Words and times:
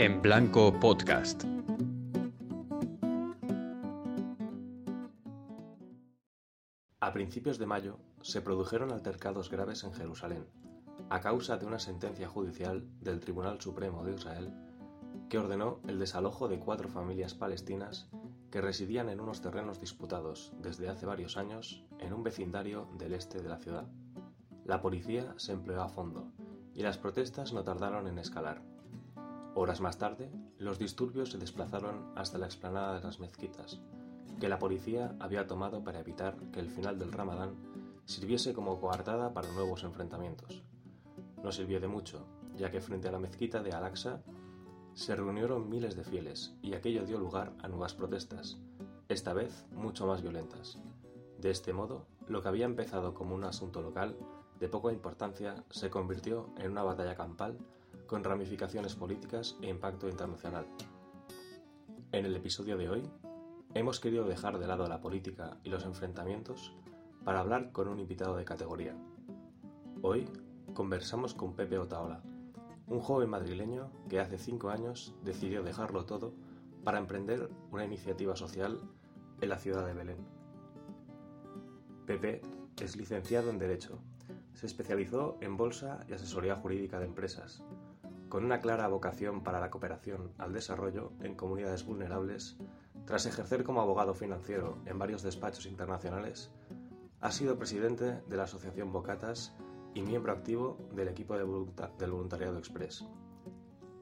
En 0.00 0.22
Blanco 0.22 0.72
Podcast. 0.80 1.44
A 7.00 7.12
principios 7.12 7.58
de 7.58 7.66
mayo 7.66 7.98
se 8.22 8.40
produjeron 8.40 8.92
altercados 8.92 9.50
graves 9.50 9.84
en 9.84 9.92
Jerusalén, 9.92 10.46
a 11.10 11.20
causa 11.20 11.58
de 11.58 11.66
una 11.66 11.78
sentencia 11.78 12.28
judicial 12.28 12.88
del 13.02 13.20
Tribunal 13.20 13.60
Supremo 13.60 14.02
de 14.02 14.14
Israel 14.14 14.54
que 15.28 15.36
ordenó 15.36 15.80
el 15.86 15.98
desalojo 15.98 16.48
de 16.48 16.58
cuatro 16.58 16.88
familias 16.88 17.34
palestinas 17.34 18.08
que 18.50 18.62
residían 18.62 19.10
en 19.10 19.20
unos 19.20 19.42
terrenos 19.42 19.80
disputados 19.80 20.54
desde 20.62 20.88
hace 20.88 21.04
varios 21.04 21.36
años 21.36 21.84
en 21.98 22.14
un 22.14 22.22
vecindario 22.22 22.88
del 22.96 23.12
este 23.12 23.42
de 23.42 23.50
la 23.50 23.58
ciudad. 23.58 23.86
La 24.64 24.80
policía 24.80 25.34
se 25.36 25.52
empleó 25.52 25.82
a 25.82 25.90
fondo 25.90 26.32
y 26.72 26.80
las 26.80 26.96
protestas 26.96 27.52
no 27.52 27.64
tardaron 27.64 28.06
en 28.06 28.18
escalar. 28.18 28.69
Horas 29.62 29.82
más 29.82 29.98
tarde, 29.98 30.32
los 30.56 30.78
disturbios 30.78 31.32
se 31.32 31.36
desplazaron 31.36 32.14
hasta 32.16 32.38
la 32.38 32.46
explanada 32.46 32.94
de 32.94 33.04
las 33.04 33.20
mezquitas, 33.20 33.78
que 34.40 34.48
la 34.48 34.58
policía 34.58 35.14
había 35.20 35.46
tomado 35.46 35.84
para 35.84 36.00
evitar 36.00 36.34
que 36.50 36.60
el 36.60 36.70
final 36.70 36.98
del 36.98 37.12
Ramadán 37.12 37.56
sirviese 38.06 38.54
como 38.54 38.80
coartada 38.80 39.34
para 39.34 39.52
nuevos 39.52 39.84
enfrentamientos. 39.84 40.62
No 41.44 41.52
sirvió 41.52 41.78
de 41.78 41.88
mucho, 41.88 42.26
ya 42.56 42.70
que 42.70 42.80
frente 42.80 43.08
a 43.08 43.12
la 43.12 43.18
mezquita 43.18 43.62
de 43.62 43.72
Al-Aqsa 43.72 44.22
se 44.94 45.14
reunieron 45.14 45.68
miles 45.68 45.94
de 45.94 46.04
fieles 46.04 46.54
y 46.62 46.72
aquello 46.72 47.04
dio 47.04 47.18
lugar 47.18 47.52
a 47.62 47.68
nuevas 47.68 47.92
protestas, 47.92 48.56
esta 49.10 49.34
vez 49.34 49.66
mucho 49.72 50.06
más 50.06 50.22
violentas. 50.22 50.80
De 51.36 51.50
este 51.50 51.74
modo, 51.74 52.06
lo 52.28 52.40
que 52.40 52.48
había 52.48 52.64
empezado 52.64 53.12
como 53.12 53.34
un 53.34 53.44
asunto 53.44 53.82
local 53.82 54.16
de 54.58 54.70
poca 54.70 54.90
importancia 54.90 55.66
se 55.68 55.90
convirtió 55.90 56.48
en 56.56 56.70
una 56.70 56.82
batalla 56.82 57.14
campal 57.14 57.58
con 58.10 58.24
ramificaciones 58.24 58.96
políticas 58.96 59.56
e 59.62 59.68
impacto 59.68 60.08
internacional. 60.08 60.66
En 62.10 62.26
el 62.26 62.34
episodio 62.34 62.76
de 62.76 62.90
hoy, 62.90 63.08
hemos 63.72 64.00
querido 64.00 64.24
dejar 64.24 64.58
de 64.58 64.66
lado 64.66 64.88
la 64.88 65.00
política 65.00 65.58
y 65.62 65.70
los 65.70 65.84
enfrentamientos 65.84 66.74
para 67.24 67.38
hablar 67.38 67.70
con 67.70 67.86
un 67.86 68.00
invitado 68.00 68.36
de 68.36 68.44
categoría. 68.44 68.96
Hoy 70.02 70.28
conversamos 70.74 71.34
con 71.34 71.54
Pepe 71.54 71.78
Otaola, 71.78 72.20
un 72.88 72.98
joven 72.98 73.30
madrileño 73.30 73.92
que 74.08 74.18
hace 74.18 74.38
cinco 74.38 74.70
años 74.70 75.14
decidió 75.22 75.62
dejarlo 75.62 76.04
todo 76.04 76.34
para 76.82 76.98
emprender 76.98 77.48
una 77.70 77.84
iniciativa 77.84 78.34
social 78.34 78.80
en 79.40 79.48
la 79.48 79.58
ciudad 79.58 79.86
de 79.86 79.94
Belén. 79.94 80.26
Pepe 82.06 82.42
es 82.82 82.96
licenciado 82.96 83.50
en 83.50 83.60
Derecho. 83.60 84.00
Se 84.52 84.66
especializó 84.66 85.38
en 85.40 85.56
bolsa 85.56 86.04
y 86.08 86.12
asesoría 86.12 86.56
jurídica 86.56 86.98
de 86.98 87.06
empresas, 87.06 87.62
con 88.30 88.44
una 88.44 88.60
clara 88.60 88.86
vocación 88.86 89.42
para 89.42 89.60
la 89.60 89.70
cooperación 89.70 90.32
al 90.38 90.52
desarrollo 90.52 91.12
en 91.20 91.34
comunidades 91.34 91.84
vulnerables, 91.84 92.56
tras 93.04 93.26
ejercer 93.26 93.64
como 93.64 93.82
abogado 93.82 94.14
financiero 94.14 94.78
en 94.86 94.98
varios 95.00 95.22
despachos 95.22 95.66
internacionales, 95.66 96.52
ha 97.20 97.32
sido 97.32 97.58
presidente 97.58 98.22
de 98.26 98.36
la 98.36 98.44
Asociación 98.44 98.92
Bocatas 98.92 99.52
y 99.94 100.02
miembro 100.02 100.32
activo 100.32 100.78
del 100.94 101.08
equipo 101.08 101.34
de 101.34 101.44
del 101.98 102.12
Voluntariado 102.12 102.56
Express. 102.56 103.04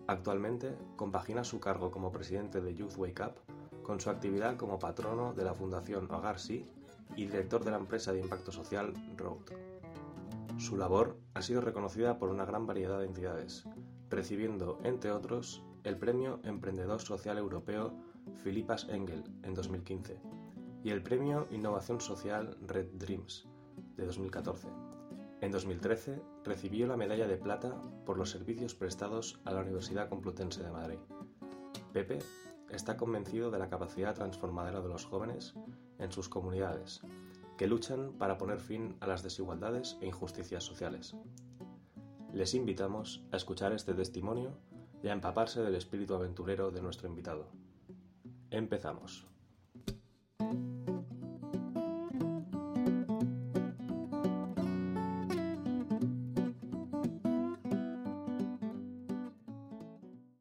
Actualmente 0.06 0.76
compagina 0.96 1.42
su 1.42 1.58
cargo 1.58 1.90
como 1.90 2.12
presidente 2.12 2.60
de 2.60 2.74
Youth 2.74 2.98
Wake 2.98 3.22
Up 3.22 3.82
con 3.82 3.98
su 3.98 4.10
actividad 4.10 4.58
como 4.58 4.78
patrono 4.78 5.32
de 5.32 5.44
la 5.44 5.54
Fundación 5.54 6.10
Hogar 6.10 6.38
Sí 6.38 6.70
y 7.16 7.24
director 7.24 7.64
de 7.64 7.70
la 7.70 7.78
empresa 7.78 8.12
de 8.12 8.20
impacto 8.20 8.52
social 8.52 8.92
Road. 9.16 9.38
Su 10.58 10.76
labor 10.76 11.16
ha 11.32 11.40
sido 11.40 11.62
reconocida 11.62 12.18
por 12.18 12.28
una 12.28 12.44
gran 12.44 12.66
variedad 12.66 12.98
de 12.98 13.06
entidades, 13.06 13.64
recibiendo, 14.10 14.78
entre 14.82 15.10
otros, 15.12 15.62
el 15.84 15.96
Premio 15.96 16.40
Emprendedor 16.44 17.00
Social 17.00 17.38
Europeo 17.38 17.94
Philippas 18.42 18.86
Engel 18.88 19.24
en 19.42 19.54
2015 19.54 20.20
y 20.84 20.90
el 20.90 21.02
Premio 21.02 21.46
Innovación 21.50 22.00
Social 22.00 22.56
Red 22.66 22.88
Dreams 22.94 23.48
de 23.96 24.06
2014. 24.06 24.68
En 25.40 25.52
2013 25.52 26.20
recibió 26.44 26.86
la 26.86 26.96
medalla 26.96 27.28
de 27.28 27.36
plata 27.36 27.80
por 28.04 28.18
los 28.18 28.30
servicios 28.30 28.74
prestados 28.74 29.40
a 29.44 29.52
la 29.52 29.60
Universidad 29.60 30.08
Complutense 30.08 30.62
de 30.62 30.70
Madrid. 30.72 30.98
Pepe 31.92 32.18
está 32.70 32.96
convencido 32.96 33.50
de 33.50 33.58
la 33.58 33.68
capacidad 33.68 34.14
transformadora 34.14 34.80
de 34.80 34.88
los 34.88 35.04
jóvenes 35.04 35.54
en 35.98 36.12
sus 36.12 36.28
comunidades, 36.28 37.02
que 37.56 37.66
luchan 37.66 38.12
para 38.18 38.36
poner 38.36 38.60
fin 38.60 38.96
a 39.00 39.06
las 39.06 39.22
desigualdades 39.22 39.96
e 40.00 40.06
injusticias 40.06 40.64
sociales. 40.64 41.16
Les 42.32 42.54
invitamos 42.54 43.24
a 43.32 43.36
escuchar 43.36 43.72
este 43.72 43.94
testimonio 43.94 44.52
y 45.02 45.08
a 45.08 45.12
empaparse 45.12 45.62
del 45.62 45.74
espíritu 45.74 46.14
aventurero 46.14 46.70
de 46.70 46.82
nuestro 46.82 47.08
invitado. 47.08 47.48
Empezamos. 48.50 49.26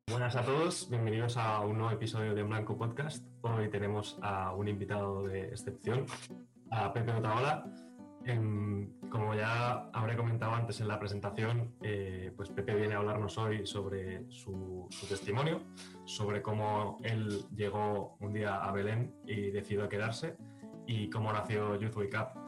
Buenas 0.08 0.36
a 0.36 0.44
todos, 0.44 0.90
bienvenidos 0.90 1.38
a 1.38 1.62
un 1.62 1.78
nuevo 1.78 1.94
episodio 1.94 2.36
de 2.36 2.44
Blanco 2.44 2.78
Podcast. 2.78 3.26
Hoy 3.42 3.70
tenemos 3.70 4.18
a 4.22 4.54
un 4.54 4.68
invitado 4.68 5.24
de 5.24 5.48
excepción, 5.48 6.06
a 6.70 6.92
Pepe 6.92 7.14
Otaola. 7.14 7.87
Como 9.10 9.34
ya 9.36 9.90
habré 9.94 10.18
comentado 10.18 10.54
antes 10.54 10.82
en 10.82 10.88
la 10.88 11.00
presentación, 11.00 11.74
eh, 11.82 12.34
pues 12.36 12.50
Pepe 12.50 12.76
viene 12.76 12.96
a 12.96 12.98
hablarnos 12.98 13.38
hoy 13.38 13.66
sobre 13.66 14.30
su, 14.30 14.88
testimonio, 15.08 15.62
sobre 16.06 16.42
cómo 16.42 16.98
él 17.04 17.46
llegó 17.56 18.18
un 18.20 18.34
día 18.34 18.56
a 18.56 18.72
Belén 18.72 19.16
y 19.26 19.52
decidió 19.52 19.88
quedarse 19.88 20.36
y 20.86 21.10
cómo 21.10 21.32
nació 21.32 21.80
Youth 21.80 21.96
Wake 21.96 22.18
Up. 22.18 22.40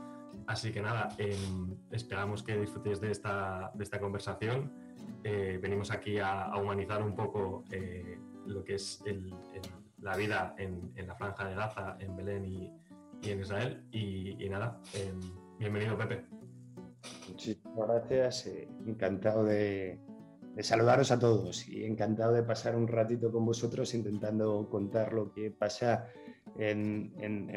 Así 0.48 0.72
que 0.72 0.82
nada, 0.82 1.10
em, 1.18 1.78
esperamos 1.92 2.44
que 2.44 2.60
disfrutéis 2.60 3.00
de 3.00 3.12
esta, 3.12 3.72
de 3.74 3.84
esta 3.84 4.00
conversación. 4.00 4.74
Eh, 5.24 5.60
venimos 5.62 5.92
aquí 5.92 6.20
a, 6.20 6.52
humanizar 6.58 7.02
un 7.04 7.16
poco 7.16 7.64
eh, 7.72 8.20
lo 8.46 8.64
que 8.64 8.76
es 8.76 9.04
la 10.02 10.18
vida 10.18 10.56
en, 10.58 10.92
la 11.08 11.16
franja 11.16 11.46
de 11.48 11.56
Gaza, 11.56 11.98
en 12.00 12.16
Belén 12.16 12.46
y, 12.46 12.72
en 13.30 13.40
Israel. 13.40 13.84
Y, 13.92 14.48
nada, 14.50 14.80
em, 14.94 15.20
bienvenido 15.60 15.98
Pepe. 15.98 16.26
Muchísimas 17.28 17.88
gracias, 17.88 18.48
eh, 18.48 18.68
encantado 18.88 19.44
de, 19.44 20.00
saludaros 20.62 21.12
a 21.12 21.20
todos 21.20 21.68
y 21.68 21.84
encantado 21.86 22.34
de 22.34 22.44
pasar 22.44 22.76
un 22.76 22.88
ratito 22.88 23.32
con 23.32 23.46
vosotros 23.46 23.94
intentando 23.94 24.68
contar 24.70 25.14
lo 25.14 25.32
que 25.32 25.52
pasa 25.52 26.08
en, 26.58 27.14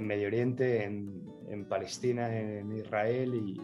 Medio 0.07 0.27
Oriente, 0.27 0.85
en, 0.85 1.69
Palestina, 1.69 2.37
en 2.37 2.73
Israel 2.73 3.35
y, 3.35 3.61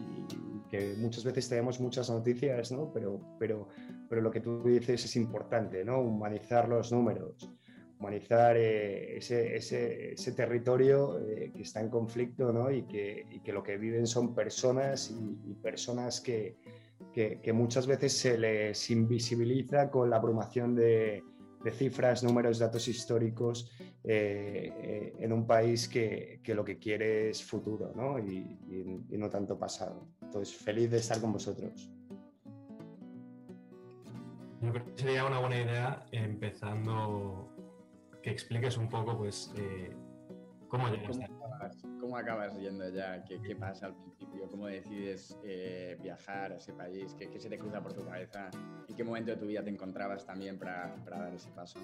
que 0.69 0.93
muchas 0.99 1.23
veces 1.23 1.49
tenemos 1.49 1.79
muchas 1.79 2.11
noticias, 2.11 2.71
¿no? 2.71 2.91
pero, 2.93 3.19
pero, 3.39 3.67
pero 4.07 4.21
lo 4.21 4.29
que 4.29 4.39
tú 4.39 4.61
dices 4.63 5.03
es 5.03 5.15
importante, 5.15 5.83
¿no? 5.83 5.99
humanizar 5.99 6.69
los 6.69 6.91
números, 6.91 7.49
humanizar 7.99 8.55
eh, 8.55 9.17
ese, 9.17 9.57
ese, 9.57 10.31
territorio 10.31 11.19
eh, 11.19 11.51
que 11.53 11.63
está 11.63 11.81
en 11.81 11.89
conflicto 11.89 12.53
¿no? 12.53 12.71
y, 12.71 12.83
que, 12.83 13.27
y, 13.29 13.51
lo 13.51 13.61
que 13.61 13.77
viven 13.77 14.07
son 14.07 14.33
personas 14.33 15.11
y 15.11 15.53
personas 15.55 16.21
que, 16.21 16.57
muchas 17.53 17.85
veces 17.85 18.17
se 18.17 18.37
les 18.37 18.89
invisibiliza 18.89 19.89
con 19.91 20.09
la 20.09 20.15
abrumación 20.15 20.75
de, 20.75 21.23
cifras, 21.71 22.23
números, 22.23 22.57
datos 22.57 22.87
históricos 22.87 23.69
eh, 24.05 25.13
en 25.19 25.33
un 25.33 25.45
país 25.45 25.89
que, 25.89 26.39
lo 26.47 26.63
que 26.63 26.79
quiere 26.79 27.31
es 27.31 27.43
futuro 27.43 27.91
¿no? 27.93 28.17
Y, 28.17 28.57
no 29.09 29.29
tanto 29.29 29.59
pasado. 29.59 30.07
Entonces, 30.21 30.55
feliz 30.55 30.89
de 30.89 30.99
estar 30.99 31.19
con 31.19 31.33
vosotros. 31.33 31.91
Yo 34.61 34.71
creo 34.71 34.85
que 34.85 35.01
sería 35.01 35.25
una 35.25 35.39
buena 35.39 35.61
idea 35.61 36.05
empezando 36.11 37.49
que 38.21 38.29
expliques 38.31 38.77
un 38.77 38.89
poco 38.89 39.17
pues, 39.17 39.53
eh, 39.57 39.95
cómo 40.67 40.89
llegaste 40.89 41.27
¿Cómo 41.99 42.17
acabas 42.17 42.57
yendo 42.57 42.89
ya? 42.89 43.23
¿Qué, 43.23 43.55
pasa 43.55 43.87
al 43.87 43.95
principio? 43.95 44.49
¿Cómo 44.49 44.67
decides 44.67 45.37
eh, 45.43 45.97
viajar 46.01 46.53
a 46.53 46.55
ese 46.55 46.73
país? 46.73 47.13
¿Qué, 47.13 47.39
se 47.39 47.49
te 47.49 47.57
cruza 47.59 47.81
por 47.81 47.93
tu 47.93 48.03
cabeza? 48.03 48.49
¿En 48.87 48.95
qué 48.95 49.03
momento 49.03 49.31
de 49.31 49.37
tu 49.37 49.45
vida 49.45 49.63
te 49.63 49.69
encontrabas 49.69 50.25
también 50.25 50.57
para, 50.57 50.95
dar 51.05 51.33
ese 51.33 51.51
paso? 51.51 51.79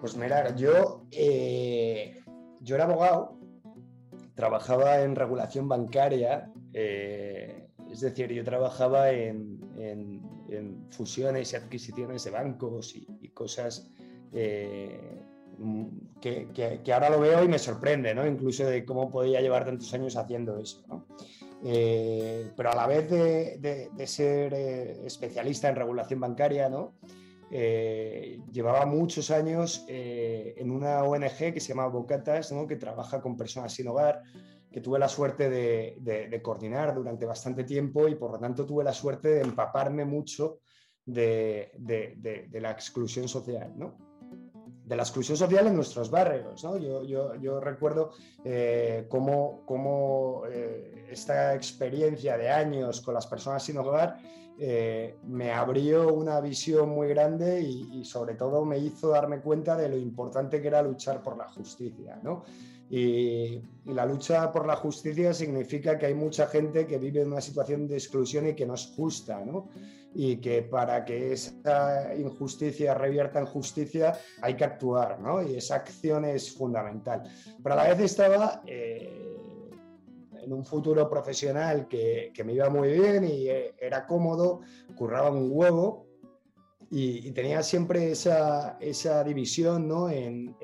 Pues 0.00 0.16
mira, 0.16 0.54
yo, 0.54 1.06
eh, 1.10 2.22
yo 2.60 2.76
era 2.76 2.84
abogado, 2.84 3.38
trabajaba 4.34 5.00
en 5.00 5.16
regulación 5.16 5.68
bancaria, 5.68 6.50
eh, 6.72 7.68
es 7.90 8.00
decir, 8.00 8.32
yo 8.32 8.44
trabajaba 8.44 9.10
en, 9.10 9.56
fusiones 10.90 11.52
y 11.52 11.56
adquisiciones 11.56 12.24
de 12.24 12.30
bancos 12.30 12.94
y, 12.94 13.28
cosas 13.30 13.90
que, 16.20 16.92
ahora 16.92 17.10
lo 17.10 17.20
veo 17.20 17.44
y 17.44 17.48
me 17.48 17.58
sorprende, 17.58 18.14
¿no? 18.14 18.26
Incluso 18.26 18.64
de 18.66 18.84
cómo 18.84 19.10
podía 19.10 19.40
llevar 19.40 19.64
tantos 19.64 19.92
años 19.94 20.16
haciendo 20.16 20.58
eso. 20.58 20.84
Eh, 21.64 22.50
pero 22.56 22.72
a 22.72 22.76
la 22.76 22.86
vez 22.86 23.10
de, 23.10 24.06
ser 24.06 24.54
eh, 24.54 25.06
especialista 25.06 25.68
en 25.68 25.76
regulación 25.76 26.20
bancaria, 26.20 26.68
¿no? 26.68 26.94
eh, 27.50 28.40
llevaba 28.50 28.86
muchos 28.86 29.30
años 29.30 29.84
eh, 29.88 30.54
en 30.56 30.70
una 30.70 31.04
ONG 31.04 31.52
que 31.54 31.60
se 31.60 31.68
llama 31.68 31.86
Bocatas, 31.86 32.52
¿no? 32.52 32.66
que 32.66 32.76
trabaja 32.76 33.20
con 33.20 33.36
personas 33.36 33.72
sin 33.72 33.88
hogar, 33.88 34.22
que 34.70 34.80
tuve 34.80 34.98
la 34.98 35.08
suerte 35.08 35.48
de, 35.48 36.40
coordinar 36.42 36.94
durante 36.94 37.24
bastante 37.24 37.64
tiempo 37.64 38.08
y 38.08 38.16
por 38.16 38.32
lo 38.32 38.38
tanto 38.38 38.66
tuve 38.66 38.84
la 38.84 38.92
suerte 38.92 39.28
de 39.28 39.40
empaparme 39.42 40.04
mucho 40.04 40.60
de, 41.04 41.70
la 42.52 42.70
exclusión 42.72 43.28
social. 43.28 43.72
¿no? 43.76 43.96
De 44.86 44.96
la 44.96 45.02
exclusión 45.02 45.36
social 45.36 45.66
en 45.66 45.76
nuestros 45.76 46.10
barrios. 46.10 46.64
¿no? 46.64 46.78
Yo, 46.78 47.02
yo, 47.02 47.34
yo, 47.34 47.60
recuerdo 47.60 48.12
eh, 48.44 49.04
cómo, 49.08 49.62
cómo 49.66 50.44
esta 51.10 51.54
experiencia 51.54 52.38
de 52.38 52.48
años 52.48 53.02
con 53.02 53.12
las 53.12 53.26
personas 53.26 53.62
sin 53.62 53.76
hogar 53.76 54.18
eh, 54.58 55.16
me 55.24 55.52
abrió 55.52 56.14
una 56.14 56.40
visión 56.40 56.88
muy 56.88 57.08
grande 57.08 57.60
y, 57.60 58.04
sobre 58.06 58.34
todo 58.36 58.64
me 58.64 58.78
hizo 58.78 59.08
darme 59.08 59.40
cuenta 59.40 59.76
de 59.76 59.88
lo 59.88 59.98
importante 59.98 60.62
que 60.62 60.68
era 60.68 60.82
luchar 60.82 61.22
por 61.22 61.36
la 61.36 61.48
justicia. 61.48 62.18
¿no? 62.22 62.44
Y, 62.88 63.60
la 63.84 64.06
lucha 64.06 64.50
por 64.52 64.66
la 64.66 64.76
justicia 64.76 65.34
significa 65.34 65.98
que 65.98 66.06
hay 66.06 66.14
mucha 66.14 66.46
gente 66.46 66.86
que 66.86 66.98
vive 66.98 67.20
en 67.20 67.32
una 67.32 67.40
situación 67.40 67.86
de 67.86 67.96
exclusión 67.96 68.48
y 68.48 68.54
que 68.54 68.66
no 68.66 68.74
es 68.74 68.92
justa, 68.96 69.44
¿no? 69.44 69.68
Y 70.14 70.38
que 70.38 70.62
para 70.62 71.04
que 71.04 71.32
esa 71.32 72.14
injusticia 72.14 72.94
revierta 72.94 73.38
en 73.38 73.46
justicia 73.46 74.18
hay 74.40 74.56
que 74.56 74.64
actuar, 74.64 75.20
¿no? 75.20 75.42
y 75.42 75.56
esa 75.56 75.76
acción 75.76 76.24
es 76.24 76.54
fundamental. 76.54 77.22
Pero 77.62 77.74
a 77.74 77.76
la 77.76 77.88
vez 77.88 78.00
estaba... 78.00 78.62
Eh, 78.66 79.22
en 80.46 80.52
un 80.52 80.64
futuro 80.64 81.10
profesional 81.10 81.88
que, 81.88 82.32
me 82.44 82.52
iba 82.54 82.70
muy 82.70 82.92
bien 82.92 83.24
y 83.24 83.48
eh, 83.48 83.74
era 83.80 84.06
cómodo, 84.06 84.60
curraba 84.94 85.28
un 85.28 85.50
huevo 85.50 86.06
y, 86.90 87.32
tenía 87.32 87.62
siempre 87.62 88.12
esa, 88.12 88.78
división 89.24 89.88
¿no? 89.88 90.08
En, 90.08 90.54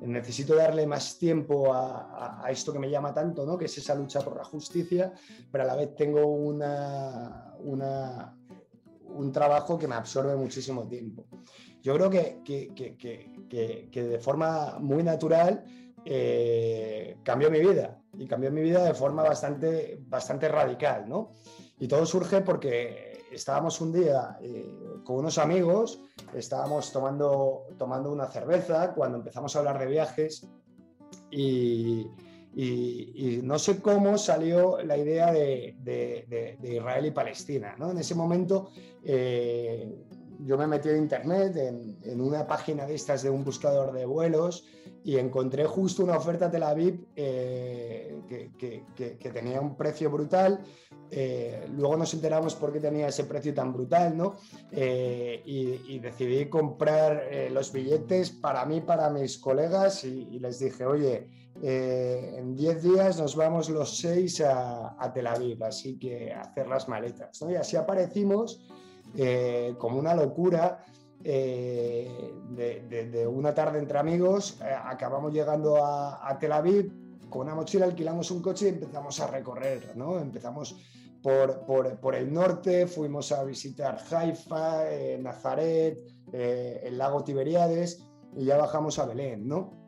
necesito 0.00 0.54
darle 0.54 0.86
más 0.86 1.18
tiempo 1.18 1.72
a, 1.72 2.44
esto 2.50 2.72
que 2.72 2.78
me 2.78 2.90
llama 2.90 3.14
tanto, 3.14 3.46
¿no? 3.46 3.56
que 3.56 3.64
es 3.64 3.78
esa 3.78 3.94
lucha 3.94 4.20
por 4.20 4.36
la 4.36 4.44
justicia, 4.44 5.12
pero 5.50 5.64
a 5.64 5.66
la 5.66 5.76
vez 5.76 5.94
tengo 5.96 6.26
una, 6.26 7.56
un 9.16 9.32
trabajo 9.32 9.78
que 9.78 9.88
me 9.88 9.94
absorbe 9.94 10.36
muchísimo 10.36 10.86
tiempo. 10.86 11.26
Yo 11.82 11.94
creo 11.94 12.10
que, 12.10 12.42
que 12.44 14.02
de 14.02 14.18
forma 14.18 14.78
muy 14.80 15.02
natural 15.02 15.64
eh, 16.08 17.16
cambió 17.24 17.50
mi 17.50 17.58
vida 17.58 18.00
y 18.16 18.28
cambió 18.28 18.52
mi 18.52 18.60
vida 18.60 18.84
de 18.84 18.94
forma 18.94 19.24
bastante, 19.24 19.98
bastante 20.06 20.46
radical, 20.46 21.08
¿no? 21.08 21.32
Y 21.80 21.88
todo 21.88 22.06
surge 22.06 22.42
porque 22.42 23.24
estábamos 23.32 23.80
un 23.80 23.92
día 23.92 24.38
eh, 24.40 24.72
con 25.02 25.16
unos 25.16 25.36
amigos, 25.38 26.00
estábamos 26.32 26.92
tomando, 26.92 27.64
tomando 27.76 28.12
una 28.12 28.28
cerveza 28.28 28.94
cuando 28.94 29.18
empezamos 29.18 29.56
a 29.56 29.58
hablar 29.58 29.80
de 29.80 29.86
viajes 29.86 30.48
y, 31.28 32.06
no 32.56 33.58
sé 33.58 33.80
cómo 33.80 34.16
salió 34.16 34.82
la 34.82 34.96
idea 34.96 35.32
de, 35.32 36.56
Israel 36.62 37.06
y 37.06 37.10
Palestina. 37.10 37.76
¿no? 37.78 37.90
En 37.90 37.98
ese 37.98 38.14
momento 38.14 38.70
eh, 39.04 39.94
yo 40.40 40.56
me 40.56 40.66
metí 40.66 40.88
en 40.88 40.98
internet, 40.98 41.56
en, 41.56 41.98
en, 42.02 42.20
una 42.20 42.46
página 42.46 42.86
de 42.86 42.94
estas 42.94 43.22
de 43.22 43.30
un 43.30 43.44
buscador 43.44 43.92
de 43.92 44.06
vuelos 44.06 44.64
y 45.06 45.18
encontré 45.18 45.64
justo 45.66 46.02
una 46.02 46.16
oferta 46.16 46.50
Tel 46.50 46.64
Aviv 46.64 47.06
eh, 47.14 48.20
que, 48.58 49.30
tenía 49.30 49.60
un 49.60 49.76
precio 49.76 50.10
brutal. 50.10 50.60
Eh, 51.12 51.64
luego 51.76 51.96
nos 51.96 52.12
enteramos 52.12 52.56
por 52.56 52.72
qué 52.72 52.80
tenía 52.80 53.06
ese 53.06 53.22
precio 53.22 53.54
tan 53.54 53.72
brutal, 53.72 54.16
¿no? 54.16 54.34
Eh, 54.72 55.42
y, 55.44 56.00
decidí 56.00 56.46
comprar 56.46 57.22
los 57.52 57.72
billetes 57.72 58.30
para 58.30 58.64
mí, 58.64 58.80
para 58.80 59.08
mis 59.10 59.38
colegas 59.38 60.02
y, 60.02 60.40
les 60.40 60.58
dije, 60.58 60.84
oye, 60.84 61.28
en 61.62 62.54
10 62.54 62.82
días 62.82 63.18
nos 63.18 63.34
vamos 63.36 63.70
los 63.70 63.98
seis 63.98 64.40
a, 64.40 64.96
a, 65.02 65.12
Tel 65.12 65.26
Aviv, 65.26 65.62
así 65.64 65.98
que 65.98 66.32
hacer 66.32 66.68
las 66.68 66.88
maletas. 66.88 67.42
Y 67.48 67.54
así 67.54 67.76
aparecimos 67.76 68.66
como 69.78 69.98
una 69.98 70.14
locura. 70.14 70.84
Eh, 71.28 72.34
de, 72.50 73.26
una 73.26 73.52
tarde 73.52 73.80
entre 73.80 73.98
amigos, 73.98 74.60
eh, 74.60 74.72
acabamos 74.84 75.32
llegando 75.32 75.84
a, 75.84 76.36
Tel 76.38 76.52
Aviv, 76.52 76.92
con 77.28 77.42
una 77.42 77.54
mochila 77.56 77.86
alquilamos 77.86 78.30
un 78.30 78.40
coche 78.40 78.66
y 78.66 78.68
empezamos 78.68 79.18
a 79.20 79.26
recorrer, 79.26 79.96
¿no? 79.96 80.20
Empezamos 80.20 80.76
por, 81.22 81.66
por, 81.66 82.14
el 82.14 82.32
norte, 82.32 82.86
fuimos 82.86 83.32
a 83.32 83.42
visitar 83.42 83.98
Haifa, 84.08 84.88
eh, 84.88 85.18
Nazaret, 85.20 85.98
el 86.32 86.96
lago 86.96 87.24
Tiberíades 87.24 88.04
y 88.36 88.44
ya 88.44 88.56
bajamos 88.56 89.00
a 89.00 89.06
Belén, 89.06 89.48
¿no? 89.48 89.85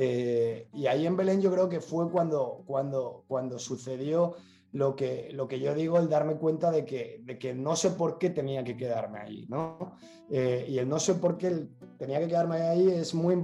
Y 0.00 0.86
ahí 0.86 1.06
en 1.06 1.16
Belén 1.16 1.40
yo 1.40 1.50
creo 1.50 1.68
que 1.68 1.80
fue 1.80 2.10
cuando, 2.10 2.62
cuando, 2.66 3.24
cuando 3.26 3.58
sucedió 3.58 4.36
lo 4.72 4.94
que, 4.94 5.30
lo 5.32 5.48
que 5.48 5.60
yo 5.60 5.74
digo, 5.74 5.98
el 5.98 6.08
darme 6.08 6.36
cuenta 6.36 6.70
de 6.70 6.84
que, 6.84 7.20
de 7.24 7.38
que 7.38 7.54
no 7.54 7.74
sé 7.74 7.90
por 7.90 8.18
qué 8.18 8.30
tenía 8.30 8.62
que 8.62 8.76
quedarme 8.76 9.18
ahí, 9.18 9.46
¿no? 9.48 9.96
Eh, 10.30 10.66
y 10.68 10.78
el 10.78 10.88
no 10.88 11.00
sé 11.00 11.14
por 11.14 11.38
qué 11.38 11.68
tenía 11.96 12.18
que 12.18 12.28
quedarme 12.28 12.56
ahí 12.56 12.88
es 12.88 13.14
muy, 13.14 13.34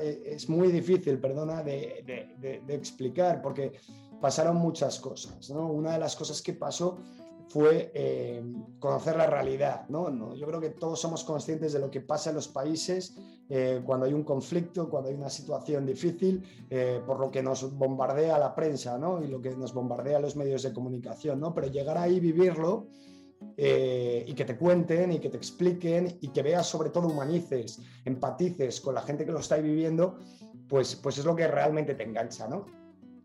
eh, 0.00 0.22
es 0.26 0.48
muy 0.48 0.72
difícil, 0.72 1.20
perdona, 1.20 1.62
de, 1.62 2.04
de, 2.38 2.60
de, 2.66 2.74
explicar, 2.74 3.40
porque 3.40 3.72
pasaron 4.20 4.56
muchas 4.56 4.98
cosas, 4.98 5.50
¿no? 5.50 5.68
Una 5.68 5.92
de 5.92 5.98
las 6.00 6.16
cosas 6.16 6.42
que 6.42 6.52
pasó 6.52 6.98
fue 7.52 7.92
eh, 7.94 8.42
conocer 8.78 9.14
la 9.14 9.26
realidad. 9.26 9.86
¿no? 9.90 10.34
Yo 10.34 10.46
creo 10.46 10.58
que 10.58 10.70
todos 10.70 10.98
somos 10.98 11.22
conscientes 11.22 11.74
de 11.74 11.80
lo 11.80 11.90
que 11.90 12.00
pasa 12.00 12.30
en 12.30 12.36
los 12.36 12.48
países 12.48 13.14
eh, 13.50 13.82
cuando 13.84 14.06
hay 14.06 14.14
un 14.14 14.24
conflicto, 14.24 14.88
cuando 14.88 15.10
hay 15.10 15.16
una 15.16 15.28
situación 15.28 15.84
difícil, 15.84 16.42
eh, 16.70 17.02
por 17.06 17.20
lo 17.20 17.30
que 17.30 17.42
nos 17.42 17.76
bombardea 17.76 18.38
la 18.38 18.54
prensa 18.54 18.96
¿no? 18.96 19.22
y 19.22 19.28
lo 19.28 19.42
que 19.42 19.50
nos 19.50 19.74
bombardea 19.74 20.18
los 20.18 20.34
medios 20.34 20.62
de 20.62 20.72
comunicación. 20.72 21.40
¿no? 21.40 21.52
Pero 21.52 21.66
llegar 21.66 21.98
ahí, 21.98 22.20
vivirlo 22.20 22.86
y 23.56 24.32
que 24.34 24.44
te 24.46 24.56
cuenten 24.56 25.12
y 25.12 25.18
que 25.18 25.28
te 25.28 25.36
expliquen 25.36 26.16
y 26.20 26.28
que 26.28 26.42
veas 26.42 26.66
sobre 26.66 26.90
todo 26.90 27.08
humanices, 27.08 27.80
empatices 28.04 28.80
con 28.80 28.94
la 28.94 29.02
gente 29.02 29.26
que 29.26 29.32
lo 29.32 29.40
está 29.40 29.56
viviendo, 29.56 30.16
pues, 30.68 30.94
pues 30.94 31.18
es 31.18 31.24
lo 31.24 31.34
que 31.34 31.48
realmente 31.48 31.94
te 31.96 32.04
engancha. 32.04 32.46
¿no? 32.46 32.64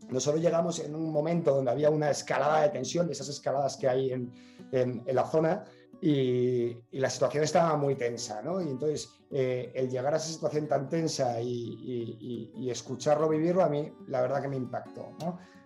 Nosotros 0.09 0.41
llegamos 0.41 0.79
en 0.79 0.95
un 0.95 1.11
momento 1.11 1.53
donde 1.55 1.71
había 1.71 1.89
una 1.89 2.09
escalada 2.09 2.61
de 2.61 2.69
tensión, 2.69 3.07
de 3.07 3.13
esas 3.13 3.29
escaladas 3.29 3.75
que 3.77 3.87
hay 3.87 4.11
en, 4.11 4.31
la 5.07 5.25
zona, 5.25 5.65
y, 6.01 6.77
la 6.91 7.09
situación 7.09 7.43
estaba 7.43 7.75
muy 7.75 7.95
tensa, 7.95 8.41
¿no? 8.41 8.61
Y 8.61 8.69
entonces 8.69 9.09
eh, 9.31 9.71
el 9.75 9.89
llegar 9.89 10.13
a 10.13 10.17
esa 10.17 10.29
situación 10.29 10.67
tan 10.67 10.87
tensa 10.87 11.41
y, 11.41 12.69
escucharlo, 12.69 13.27
vivirlo, 13.29 13.63
a 13.63 13.69
mí 13.69 13.91
la 14.07 14.21
verdad 14.21 14.41
que 14.41 14.47
me 14.47 14.57
impactó. 14.57 15.09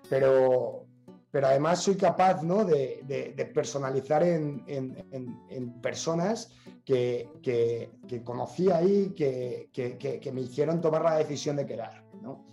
Pero, 0.09 0.85
pero 1.29 1.47
además 1.47 1.83
soy 1.83 1.95
capaz 1.95 2.41
¿no? 2.41 2.65
de, 2.65 3.51
personalizar 3.53 4.23
en, 4.23 5.81
personas 5.81 6.51
que, 6.83 7.29
que, 7.43 7.91
que, 8.07 8.23
conocí 8.23 8.71
ahí, 8.71 9.13
que, 9.15 9.69
que, 9.71 10.31
me 10.31 10.41
hicieron 10.41 10.81
tomar 10.81 11.03
la 11.03 11.17
decisión 11.17 11.55
de 11.57 11.65
quedar. 11.65 12.03
¿no? 12.21 12.45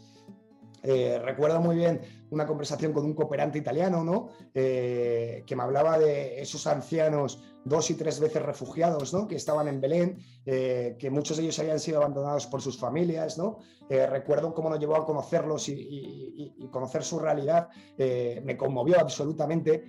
Eh, 0.82 1.20
recuerdo 1.24 1.60
muy 1.60 1.76
bien 1.76 2.00
una 2.30 2.46
conversación 2.46 2.92
con 2.92 3.04
un 3.04 3.14
cooperante 3.14 3.58
italiano, 3.58 4.04
¿no? 4.04 4.28
Eh, 4.54 5.42
que 5.46 5.56
me 5.56 5.62
hablaba 5.62 5.98
de 5.98 6.40
esos 6.40 6.66
ancianos 6.66 7.42
dos 7.64 7.90
y 7.90 7.94
tres 7.94 8.20
veces 8.20 8.42
refugiados, 8.42 9.12
¿no? 9.12 9.26
Que 9.26 9.36
estaban 9.36 9.68
en 9.68 9.80
Belén, 9.80 10.18
eh, 10.46 10.96
que 10.98 11.10
muchos 11.10 11.36
de 11.36 11.44
ellos 11.44 11.58
habían 11.58 11.80
sido 11.80 11.98
abandonados 11.98 12.46
por 12.46 12.62
sus 12.62 12.78
familias, 12.78 13.38
¿no? 13.38 13.58
recuerdo 13.88 14.52
cómo 14.52 14.68
nos 14.68 14.78
llevó 14.78 14.96
a 14.96 15.06
conocerlos 15.06 15.66
y, 15.70 16.68
conocer 16.70 17.02
su 17.02 17.18
realidad, 17.18 17.68
me 17.96 18.54
conmovió 18.54 19.00
absolutamente. 19.00 19.82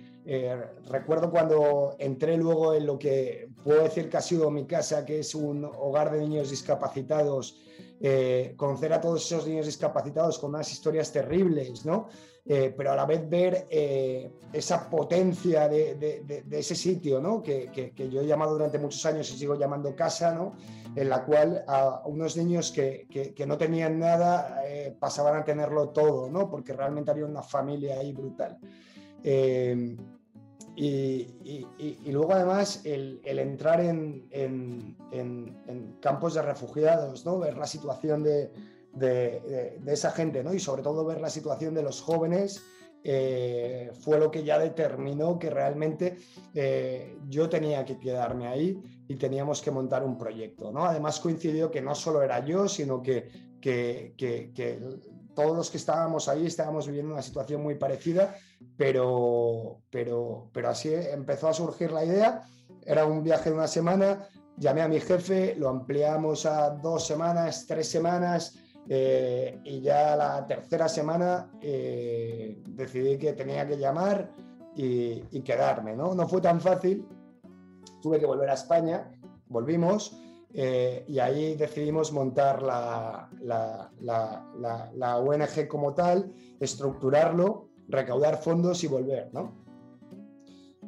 recuerdo 0.86 1.30
cuando 1.30 1.96
entré 1.98 2.38
luego 2.38 2.72
en 2.72 2.86
lo 2.86 2.98
que 2.98 3.50
puedo 3.62 3.82
decir 3.82 4.08
que 4.08 4.16
ha 4.16 4.22
sido 4.22 4.50
mi 4.50 4.66
casa, 4.66 5.04
que 5.04 5.18
es 5.18 5.34
un 5.34 5.66
hogar 5.66 6.10
de 6.12 6.20
niños 6.20 6.48
discapacitados, 6.48 7.60
eh, 8.02 8.54
conocer 8.56 8.94
a 8.94 9.00
todos 9.00 9.26
esos 9.26 9.46
niños 9.46 9.66
discapacitados 9.66 10.38
con 10.38 10.54
unas 10.54 10.72
historias 10.72 11.12
terribles, 11.12 11.84
¿no? 11.84 12.08
Eh, 12.46 12.72
pero 12.74 12.92
a 12.92 12.96
la 12.96 13.04
vez 13.04 13.28
ver 13.28 13.66
eh, 13.68 14.30
esa 14.50 14.88
potencia 14.88 15.68
de, 15.68 16.42
ese 16.50 16.74
sitio, 16.74 17.20
¿no? 17.20 17.42
Que, 17.42 17.92
yo 18.10 18.22
he 18.22 18.26
llamado 18.26 18.52
durante 18.52 18.78
muchos 18.78 19.04
años 19.04 19.30
y 19.30 19.36
sigo 19.36 19.54
llamando 19.54 19.94
casa, 19.94 20.32
¿no? 20.32 20.54
En 20.96 21.10
la 21.10 21.26
cual 21.26 21.62
a 21.68 22.00
unos 22.06 22.38
niños 22.38 22.72
que, 22.72 23.34
no 23.46 23.58
tenían 23.58 23.98
nada 23.98 24.62
pasaban 24.98 25.36
a 25.36 25.44
tenerlo 25.44 25.90
todo, 25.90 26.30
¿no? 26.30 26.50
Porque 26.50 26.72
realmente 26.72 27.10
había 27.10 27.26
una 27.26 27.42
familia 27.42 27.98
ahí 27.98 28.14
brutal. 28.14 28.58
Y, 30.76 31.64
luego 32.06 32.32
además 32.32 32.82
el, 32.84 33.20
entrar 33.24 33.80
en, 33.80 34.96
campos 36.00 36.34
de 36.34 36.42
refugiados, 36.42 37.24
¿no? 37.26 37.38
ver 37.38 37.56
la 37.56 37.66
situación 37.66 38.22
de, 38.22 38.50
esa 39.86 40.10
gente 40.12 40.42
¿no? 40.42 40.54
y 40.54 40.60
sobre 40.60 40.82
todo 40.82 41.04
ver 41.04 41.20
la 41.20 41.30
situación 41.30 41.74
de 41.74 41.82
los 41.82 42.00
jóvenes 42.00 42.62
eh, 43.02 43.90
fue 44.00 44.18
lo 44.18 44.30
que 44.30 44.44
ya 44.44 44.58
determinó 44.58 45.38
que 45.38 45.48
realmente 45.48 46.18
eh, 46.54 47.16
yo 47.28 47.48
tenía 47.48 47.84
que 47.84 47.98
quedarme 47.98 48.46
ahí 48.46 48.78
y 49.08 49.16
teníamos 49.16 49.62
que 49.62 49.70
montar 49.70 50.04
un 50.04 50.18
proyecto. 50.18 50.70
¿no? 50.70 50.84
Además 50.84 51.18
coincidió 51.20 51.70
que 51.70 51.80
no 51.80 51.94
solo 51.94 52.22
era 52.22 52.44
yo, 52.44 52.68
sino 52.68 53.02
que, 53.02 53.30
todos 55.40 55.56
los 55.56 55.70
que 55.70 55.78
estábamos 55.78 56.28
ahí 56.28 56.46
estábamos 56.46 56.86
viviendo 56.86 57.12
una 57.12 57.22
situación 57.22 57.62
muy 57.62 57.74
parecida, 57.74 58.34
pero, 58.76 59.78
pero, 59.90 60.50
pero 60.52 60.68
así 60.68 60.92
empezó 60.92 61.48
a 61.48 61.54
surgir 61.54 61.92
la 61.92 62.04
idea. 62.04 62.44
Era 62.84 63.06
un 63.06 63.22
viaje 63.22 63.50
de 63.50 63.56
una 63.56 63.68
semana, 63.68 64.28
llamé 64.56 64.82
a 64.82 64.88
mi 64.88 65.00
jefe, 65.00 65.54
lo 65.56 65.68
ampliamos 65.68 66.44
a 66.44 66.70
dos 66.70 67.06
semanas, 67.06 67.64
tres 67.66 67.88
semanas, 67.88 68.58
eh, 68.88 69.60
y 69.64 69.80
ya 69.80 70.16
la 70.16 70.46
tercera 70.46 70.88
semana 70.88 71.50
eh, 71.62 72.62
decidí 72.66 73.16
que 73.16 73.32
tenía 73.32 73.66
que 73.66 73.78
llamar 73.78 74.30
y, 74.74 75.40
quedarme. 75.42 75.96
¿no? 75.96 76.14
no 76.14 76.28
fue 76.28 76.40
tan 76.40 76.60
fácil, 76.60 77.06
tuve 78.02 78.18
que 78.18 78.26
volver 78.26 78.50
a 78.50 78.54
España, 78.54 79.10
volvimos 79.48 80.16
eh, 80.52 81.04
y 81.06 81.18
ahí 81.20 81.54
decidimos 81.54 82.12
montar 82.12 82.62
la, 82.62 83.28
la, 83.40 83.90
la, 84.94 85.18
ONG 85.18 85.68
como 85.68 85.94
tal, 85.94 86.32
estructurarlo, 86.58 87.68
recaudar 87.88 88.36
fondos 88.38 88.82
y 88.82 88.88
volver. 88.88 89.30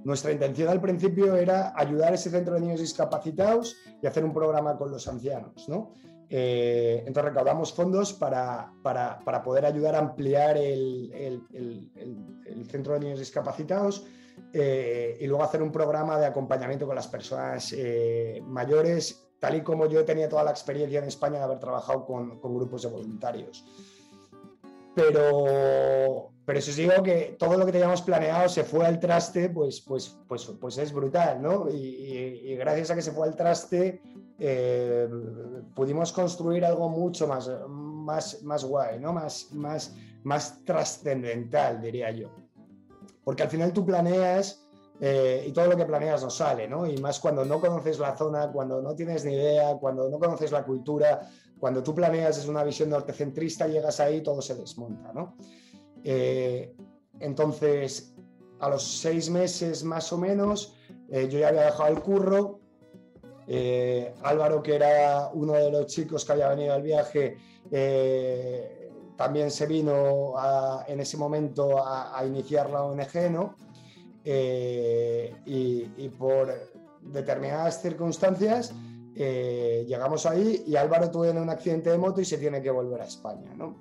Nuestra 0.04 0.32
intención 0.32 0.68
al 0.68 0.80
principio 0.80 1.36
era 1.36 1.72
ayudar 1.76 2.12
a 2.12 2.14
ese 2.16 2.30
centro 2.30 2.54
de 2.54 2.60
niños 2.60 2.80
discapacitados 2.80 3.76
y 4.02 4.06
hacer 4.06 4.24
un 4.24 4.32
programa 4.32 4.76
con 4.76 4.90
los 4.90 5.06
ancianos. 5.06 5.68
¿no? 5.68 5.92
Eh, 6.28 7.04
entonces 7.06 7.30
recaudamos 7.30 7.72
fondos 7.72 8.12
para, 8.12 8.72
para, 8.82 9.20
para, 9.20 9.44
poder 9.44 9.64
ayudar 9.64 9.94
a 9.94 9.98
ampliar 9.98 10.56
el, 10.56 11.12
el, 11.14 11.90
el, 12.46 12.66
centro 12.68 12.94
de 12.94 13.00
niños 13.00 13.20
discapacitados 13.20 14.06
eh, 14.52 15.18
y 15.20 15.26
luego 15.28 15.44
hacer 15.44 15.62
un 15.62 15.70
programa 15.70 16.18
de 16.18 16.26
acompañamiento 16.26 16.86
con 16.86 16.96
las 16.96 17.06
personas 17.06 17.72
mayores, 18.44 19.31
tal 19.42 19.56
y 19.56 19.62
como 19.62 19.86
yo 19.86 20.04
tenía 20.04 20.28
toda 20.28 20.44
la 20.44 20.52
experiencia 20.52 21.00
en 21.00 21.06
España 21.06 21.38
de 21.38 21.44
haber 21.44 21.58
trabajado 21.58 22.06
con, 22.06 22.40
grupos 22.40 22.82
de 22.82 22.88
voluntarios. 22.88 23.64
Pero, 24.94 26.30
pero 26.44 26.58
eso 26.60 26.70
digo 26.70 27.02
que 27.02 27.34
todo 27.36 27.56
lo 27.56 27.66
que 27.66 27.72
teníamos 27.72 28.02
planeado 28.02 28.48
se 28.48 28.62
fue 28.62 28.86
al 28.86 29.00
traste, 29.00 29.48
pues, 29.48 29.80
pues, 29.80 30.16
pues, 30.28 30.44
pues 30.60 30.78
es 30.78 30.92
brutal, 30.92 31.42
¿no? 31.42 31.68
Y, 31.68 31.74
y 31.76 32.54
gracias 32.54 32.92
a 32.92 32.94
que 32.94 33.02
se 33.02 33.10
fue 33.10 33.26
al 33.26 33.34
traste, 33.34 34.00
eh, 34.38 35.08
pudimos 35.74 36.12
construir 36.12 36.64
algo 36.64 36.88
mucho 36.88 37.26
más, 37.26 37.50
más, 37.68 38.44
más 38.44 38.64
guay, 38.64 39.00
¿no? 39.00 39.12
más, 39.12 39.48
más, 39.52 39.92
más 40.22 40.64
trascendental, 40.64 41.82
diría 41.82 42.12
yo. 42.12 42.28
Porque 43.24 43.42
al 43.42 43.48
final 43.48 43.72
tú 43.72 43.84
planeas 43.84 44.61
eh, 45.04 45.44
y 45.48 45.52
todo 45.52 45.66
lo 45.66 45.76
que 45.76 45.84
planeas 45.84 46.22
no 46.22 46.30
sale, 46.30 46.68
¿no? 46.68 46.86
Y 46.86 46.96
más 46.98 47.18
cuando 47.18 47.44
no 47.44 47.60
conoces 47.60 47.98
la 47.98 48.16
zona, 48.16 48.52
cuando 48.52 48.80
no 48.80 48.94
tienes 48.94 49.24
ni 49.24 49.32
idea, 49.32 49.74
cuando 49.74 50.08
no 50.08 50.16
conoces 50.18 50.52
la 50.52 50.62
cultura, 50.62 51.28
cuando 51.58 51.82
tú 51.82 51.92
planeas 51.92 52.38
es 52.38 52.46
una 52.46 52.62
visión 52.62 52.88
nortecentrista, 52.90 53.66
llegas 53.66 53.98
ahí, 53.98 54.20
todo 54.20 54.40
se 54.40 54.54
desmonta, 54.54 55.12
¿no? 55.12 55.36
Eh, 56.04 56.74
entonces, 57.18 58.14
a 58.60 58.68
los 58.68 59.00
seis 59.00 59.28
meses 59.28 59.82
más 59.82 60.12
o 60.12 60.18
menos, 60.18 60.76
yo 61.10 61.38
ya 61.38 61.48
había 61.48 61.64
dejado 61.64 61.88
el 61.88 62.00
curro, 62.00 62.62
eh, 63.46 64.14
Álvaro, 64.22 64.62
que 64.62 64.76
era 64.76 65.30
uno 65.34 65.54
de 65.54 65.70
los 65.70 65.86
chicos 65.86 66.24
que 66.24 66.32
había 66.32 66.48
venido 66.48 66.74
al 66.74 66.82
viaje, 66.82 67.36
eh, 67.70 68.90
también 69.16 69.50
se 69.50 69.66
vino 69.66 70.34
en 70.86 71.00
ese 71.00 71.16
momento 71.16 71.84
a, 71.84 72.24
iniciar 72.26 72.70
la 72.70 72.84
ONG, 72.84 73.30
¿no? 73.30 73.56
Eh, 74.24 75.34
y, 75.46 76.08
por 76.10 76.52
determinadas 77.00 77.82
circunstancias 77.82 78.72
llegamos 79.14 80.24
ahí 80.26 80.62
y 80.66 80.76
Álvaro 80.76 81.10
tuvo 81.10 81.28
un 81.30 81.50
accidente 81.50 81.90
de 81.90 81.98
moto 81.98 82.20
y 82.20 82.24
se 82.24 82.38
tiene 82.38 82.62
que 82.62 82.70
volver 82.70 83.00
a 83.00 83.04
España, 83.04 83.52
¿no? 83.56 83.76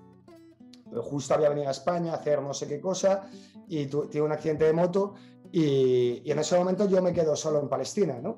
Justo 1.03 1.35
había 1.35 1.49
venido 1.49 1.67
a 1.67 1.71
España 1.71 2.13
a 2.13 2.15
hacer 2.15 2.41
no 2.41 2.53
sé 2.53 2.67
qué 2.67 2.81
cosa 2.81 3.29
y 3.67 3.85
tiene 3.85 4.25
un 4.25 4.31
accidente 4.31 4.65
de 4.65 4.73
moto 4.73 5.13
y, 5.51 6.21
y 6.25 6.31
en 6.31 6.39
ese 6.39 6.57
momento 6.57 6.87
yo 6.89 7.01
me 7.01 7.13
quedo 7.13 7.35
solo 7.35 7.59
en 7.59 7.69
Palestina, 7.69 8.19
¿no? 8.19 8.35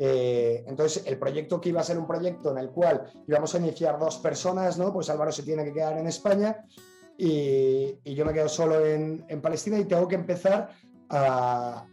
Eh, 0.00 0.64
entonces, 0.68 1.02
el 1.06 1.18
proyecto 1.18 1.60
que 1.60 1.70
iba 1.70 1.80
a 1.80 1.84
ser 1.84 1.98
un 1.98 2.06
proyecto 2.06 2.52
en 2.52 2.58
el 2.58 2.70
cual 2.70 3.10
íbamos 3.26 3.54
a 3.54 3.58
iniciar 3.58 3.98
dos 3.98 4.18
personas, 4.18 4.78
¿no? 4.78 4.92
Pues 4.92 5.10
Álvaro 5.10 5.32
se 5.32 5.42
tiene 5.42 5.64
que 5.64 5.72
quedar 5.72 5.98
en 5.98 6.06
España 6.06 6.64
y, 7.18 8.14
yo 8.14 8.24
me 8.24 8.32
quedo 8.32 8.48
solo 8.48 8.84
en, 8.86 9.24
Palestina 9.42 9.78
y 9.78 9.84
tengo 9.84 10.08
que 10.08 10.14
empezar 10.14 10.70
a, 11.10 11.84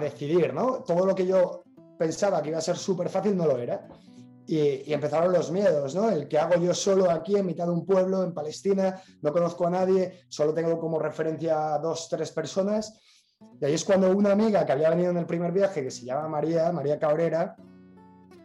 decidir, 0.00 0.52
¿no? 0.52 0.82
Todo 0.82 1.06
lo 1.06 1.14
que 1.14 1.26
yo 1.26 1.62
pensaba 1.98 2.42
que 2.42 2.48
iba 2.48 2.58
a 2.58 2.62
ser 2.62 2.76
súper 2.76 3.08
fácil 3.08 3.36
no 3.36 3.46
lo 3.46 3.58
era. 3.58 3.86
Y, 4.48 4.90
y, 4.90 4.92
empezaron 4.92 5.32
los 5.32 5.50
miedos, 5.50 5.94
¿no? 5.94 6.10
El 6.10 6.26
que 6.26 6.38
hago 6.38 6.60
yo 6.60 6.74
solo 6.74 7.10
aquí 7.10 7.36
en 7.36 7.46
mitad 7.46 7.66
de 7.66 7.72
un 7.72 7.84
pueblo, 7.84 8.24
en 8.24 8.32
Palestina, 8.32 9.00
no 9.22 9.32
conozco 9.32 9.66
a 9.66 9.70
nadie, 9.70 10.20
solo 10.28 10.54
tengo 10.54 10.78
como 10.78 10.98
referencia 10.98 11.74
a 11.74 11.78
dos, 11.78 12.08
tres 12.08 12.32
personas 12.32 13.00
y 13.60 13.64
ahí 13.64 13.74
es 13.74 13.84
cuando 13.84 14.10
una 14.10 14.32
amiga 14.32 14.64
que 14.64 14.72
había 14.72 14.90
venido 14.90 15.10
en 15.10 15.16
el 15.18 15.26
primer 15.26 15.52
viaje, 15.52 15.82
que 15.82 15.90
se 15.90 16.04
llama 16.04 16.28
María, 16.28 16.70
María 16.72 16.98
Cabrera, 16.98 17.56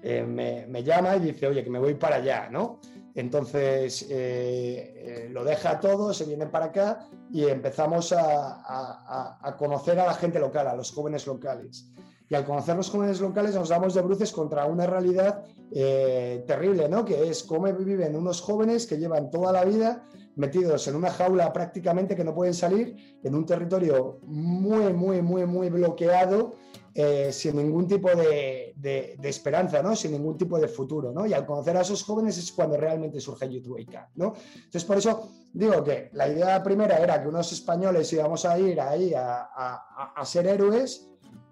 eh, 0.03 0.23
me, 0.23 0.83
llama 0.83 1.15
y 1.17 1.19
dice, 1.19 1.47
oye, 1.47 1.63
que 1.63 1.69
me 1.69 1.79
voy 1.79 1.95
para 1.95 2.17
allá, 2.17 2.49
¿no? 2.49 2.79
Entonces 3.15 4.03
eh, 4.03 4.08
eh, 4.10 5.30
lo 5.32 5.44
deja 5.44 5.80
todo, 5.80 6.13
se 6.13 6.25
viene 6.25 6.48
para 6.48 6.65
acá 6.65 7.08
y 7.32 7.46
empezamos 7.46 8.13
a, 8.18 9.56
conocer 9.58 10.00
a 10.00 10.06
la 10.06 10.13
gente 10.13 10.39
local, 10.39 10.68
a 10.68 10.75
los 10.75 10.91
jóvenes 10.91 11.27
locales. 11.27 11.89
Y 12.30 12.36
al 12.36 12.46
conocer 12.46 12.77
los 12.77 12.89
jóvenes 12.89 13.20
locales 13.20 13.56
nos 13.56 13.70
damos 13.70 13.94
de 13.94 14.01
bruces 14.01 14.32
contra 14.32 14.65
una 14.65 14.86
realidad 14.86 15.44
terrible, 15.70 16.88
¿no? 16.88 17.03
Que 17.03 17.30
es 17.30 17.44
cómo 17.44 17.72
viven 17.74 18.15
unos 18.15 18.39
jóvenes 18.39 18.88
que 18.88 18.98
llevan 18.98 19.30
toda 19.30 19.51
la 19.51 19.65
vida 19.65 20.03
metidos 20.36 20.88
en 20.88 20.96
una 20.96 21.12
jaula 21.12 21.51
prácticamente 21.51 22.15
que 22.15 22.24
no 22.24 22.34
pueden 22.34 22.53
salir, 22.53 23.20
en 23.24 23.36
un 23.36 23.46
territorio 23.46 24.20
muy, 24.24 24.94
muy, 24.94 25.22
muy, 25.22 25.46
muy 25.46 25.70
bloqueado, 25.70 26.56
eh, 26.93 27.31
sin 27.31 27.55
ningún 27.55 27.88
tipo 27.88 28.10
de, 28.10 28.74
de, 28.75 29.29
esperanza, 29.29 29.81
¿no? 29.81 29.95
sin 29.95 30.12
ningún 30.12 30.38
tipo 30.38 30.60
de 30.60 30.67
futuro. 30.67 31.12
¿no? 31.12 31.25
Y 31.25 31.33
al 31.33 31.45
conocer 31.45 31.77
a 31.77 31.81
esos 31.81 32.03
jóvenes 32.03 32.38
es 32.38 32.51
cuando 32.51 32.75
realmente 32.75 33.19
surge 33.21 33.50
YouTube 33.50 33.86
¿no? 34.15 34.33
Entonces, 34.55 34.83
por 34.83 34.98
eso 34.98 35.31
digo 35.53 35.83
que 35.83 36.10
la 36.13 36.27
idea 36.27 36.62
primera 36.62 36.98
era 36.98 37.21
que 37.21 37.29
unos 37.29 37.51
españoles 37.53 38.12
íbamos 38.12 38.45
a 38.45 38.60
ir 38.60 38.81
ahí 38.81 39.13
a, 39.13 39.50
a, 39.55 40.13
a 40.15 40.25
ser 40.25 40.48
héroes. 40.48 41.07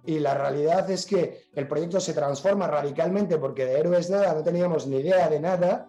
Y 0.05 0.19
la 0.19 0.33
realidad 0.33 0.89
es 0.89 1.05
que 1.05 1.49
el 1.53 1.67
proyecto 1.67 1.99
se 1.99 2.13
transforma 2.13 2.67
radicalmente 2.67 3.37
porque 3.37 3.65
de 3.65 3.79
héroes 3.79 4.09
nada, 4.09 4.33
no 4.33 4.43
teníamos 4.43 4.87
ni 4.87 4.97
idea 4.97 5.29
de 5.29 5.39
nada 5.39 5.87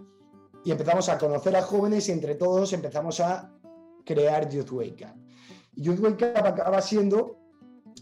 y 0.65 0.73
empezamos 0.73 1.09
a 1.09 1.19
conocer 1.19 1.57
a 1.57 1.63
jóvenes 1.63 2.09
y 2.09 2.13
entre 2.13 2.35
todos 2.35 2.73
empezamos 2.73 3.21
a 3.21 3.51
crear 4.05 4.49
Youth 4.49 4.73
Wake 4.73 5.05
Up. 5.05 5.21
Youth 5.75 6.01
Wake 6.01 6.25
Up 6.39 6.47
acaba 6.47 6.83
siendo 6.83 7.40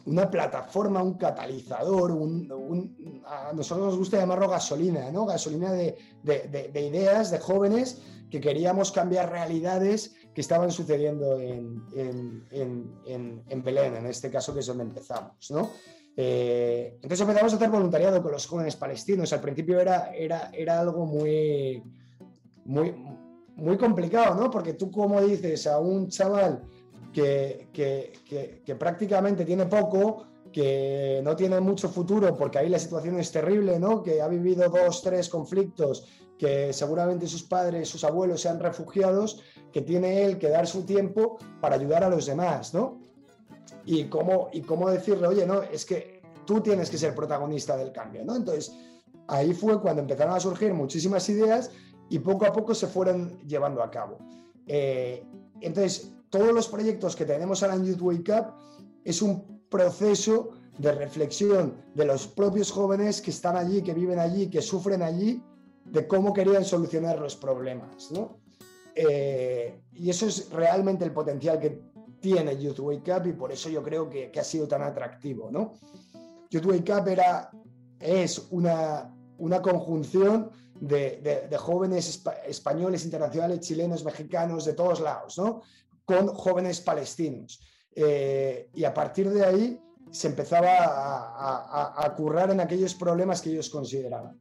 una 0.07 0.31
plataforma, 0.31 1.03
un 1.03 1.15
catalizador, 1.15 2.13
un, 2.13 3.23
a 3.27 3.53
nosotros 3.53 3.87
nos 3.87 3.99
gusta 3.99 4.19
llamarlo 4.19 4.49
gasolina, 4.49 5.11
¿no? 5.11 5.27
Gasolina 5.27 5.73
de, 5.73 5.97
de, 6.23 6.71
de, 6.73 6.87
ideas 6.87 7.31
de 7.31 7.39
jóvenes 7.39 8.03
que 8.31 8.41
queríamos 8.41 8.93
cambiar 8.93 9.31
realidades 9.31 10.15
que 10.35 10.41
estaban 10.41 10.71
sucediendo 10.71 11.39
en, 11.41 11.83
en, 11.95 12.45
en, 13.07 13.43
en 13.49 13.63
Belén, 13.63 13.97
en 13.97 14.07
este 14.07 14.31
caso 14.31 14.55
que 14.55 14.61
es 14.61 14.67
donde 14.67 14.85
empezamos, 14.85 15.51
¿no? 15.51 15.71
Eh, 16.21 16.95
entonces 16.97 17.21
empezamos 17.21 17.53
a 17.53 17.57
hacer 17.57 17.71
voluntariado 17.71 18.21
con 18.21 18.33
los 18.33 18.45
jóvenes 18.45 18.75
palestinos. 18.75 19.33
Al 19.33 19.41
principio 19.41 19.79
era, 19.79 20.11
era, 20.13 20.51
era 20.53 20.81
algo 20.81 21.07
muy, 21.07 21.81
muy, 22.65 22.93
muy 23.55 23.79
complicado, 23.79 24.35
¿no? 24.35 24.51
Porque 24.51 24.73
tú 24.73 24.91
como 24.91 25.21
dices 25.21 25.69
a 25.69 25.79
un 25.79 26.09
chaval 26.09 26.65
que, 27.13 27.69
que, 28.65 28.75
prácticamente 28.77 29.45
tiene 29.45 29.67
poco, 29.67 30.27
que 30.53 31.21
no 31.25 31.37
tiene 31.37 31.61
mucho 31.61 31.89
futuro 31.89 32.37
porque 32.37 32.59
ahí 32.59 32.69
la 32.69 32.79
situación 32.79 33.19
es 33.19 33.31
terrible, 33.31 33.79
¿no? 33.79 34.03
Que 34.03 34.23
ha 34.23 34.29
vivido 34.29 34.69
dos, 34.69 35.03
tres 35.03 35.29
conflictos, 35.29 36.07
que 36.39 36.73
seguramente 36.73 37.27
sus 37.27 37.43
padres, 37.43 37.89
sus 37.89 38.05
abuelos 38.05 38.41
sean 38.41 38.61
refugiados, 38.61 39.43
que 39.73 39.83
tiene 39.83 40.25
él 40.25 40.39
que 40.39 40.49
dar 40.49 40.67
su 40.67 40.85
tiempo 40.85 41.39
para 41.61 41.75
ayudar 41.75 42.05
a 42.05 42.09
los 42.09 42.27
demás, 42.27 42.73
¿no? 42.73 43.01
Y 43.85 44.05
cómo, 44.05 44.49
y 44.53 44.63
cómo 44.63 44.89
decirle, 44.91 45.27
oye, 45.27 45.47
no, 45.47 45.63
es 45.63 45.85
que 45.85 46.23
tú 46.47 46.61
tienes 46.61 46.89
que 46.91 46.99
ser 46.99 47.15
protagonista 47.15 47.77
del 47.77 47.93
cambio, 47.93 48.25
¿no? 48.25 48.37
Entonces, 48.37 48.73
ahí 49.27 49.53
fue 49.53 49.81
cuando 49.81 50.03
empezaron 50.03 50.35
a 50.35 50.41
surgir 50.41 50.73
muchísimas 50.73 51.29
ideas 51.29 51.71
y 52.09 52.19
poco 52.19 52.47
a 52.47 52.53
poco 52.53 52.75
se 52.75 52.87
fueron 52.87 53.39
llevando 53.47 53.83
a 53.83 53.91
cabo. 53.91 54.19
Eh, 54.67 55.25
entonces, 55.61 56.13
todos 56.31 56.53
los 56.53 56.69
proyectos 56.69 57.17
que 57.17 57.25
tenemos 57.25 57.63
ahora 57.63 57.77
en 57.77 57.85
Youth 57.85 58.01
Wake 58.01 58.33
Up 58.33 58.47
es 59.05 59.23
un 59.23 59.63
proceso 59.69 60.51
de 60.79 60.93
reflexión 60.93 61.75
de 61.95 62.05
los 62.05 62.27
propios 62.27 62.71
jóvenes 62.71 63.21
que 63.21 63.31
están 63.31 63.57
allí, 63.57 63.83
que 63.83 63.95
viven 63.95 64.19
allí, 64.19 64.49
que 64.49 64.63
sufren 64.63 65.03
allí, 65.03 65.43
de 65.85 66.07
cómo 66.07 66.33
querían 66.33 66.65
solucionar 66.65 67.19
los 67.19 67.37
problemas. 67.37 68.11
eh, 68.95 69.81
y 69.93 70.11
eso 70.11 70.27
es 70.27 70.51
realmente 70.51 71.05
el 71.05 71.13
potencial 71.13 71.59
que 71.59 71.83
tiene 72.21 72.61
Youth 72.61 72.81
Wake 72.81 73.13
Up 73.17 73.27
y 73.27 73.33
por 73.33 73.53
eso 73.53 73.69
yo 73.69 73.83
creo 73.83 74.09
que, 74.09 74.33
ha 74.39 74.45
sido 74.45 74.67
tan 74.67 74.83
atractivo, 74.83 75.51
¿no? 75.51 75.75
Youth 76.51 76.67
Wake 76.67 76.93
Up 76.93 77.09
era, 77.09 77.51
es 78.01 78.47
una, 78.51 79.15
una 79.39 79.63
conjunción 79.63 80.51
de, 80.81 81.49
jóvenes 81.59 82.23
españoles, 82.47 83.05
internacionales, 83.05 83.61
chilenos, 83.61 84.05
mexicanos, 84.05 84.65
de 84.65 84.75
todos 84.75 85.01
lados, 85.01 85.39
¿no? 85.39 85.63
Con 86.09 86.29
jóvenes 86.29 86.81
palestinos. 86.81 87.61
Eh, 87.95 88.71
y 88.73 88.85
a 88.85 88.95
partir 88.95 89.29
de 89.29 89.45
ahí 89.45 89.79
se 90.11 90.29
empezaba 90.29 90.71
a, 92.03 92.15
currar 92.17 92.51
en 92.51 92.61
aquellos 92.61 92.95
problemas 92.95 93.43
que 93.43 93.51
ellos 93.51 93.69
consideraban. 93.69 94.41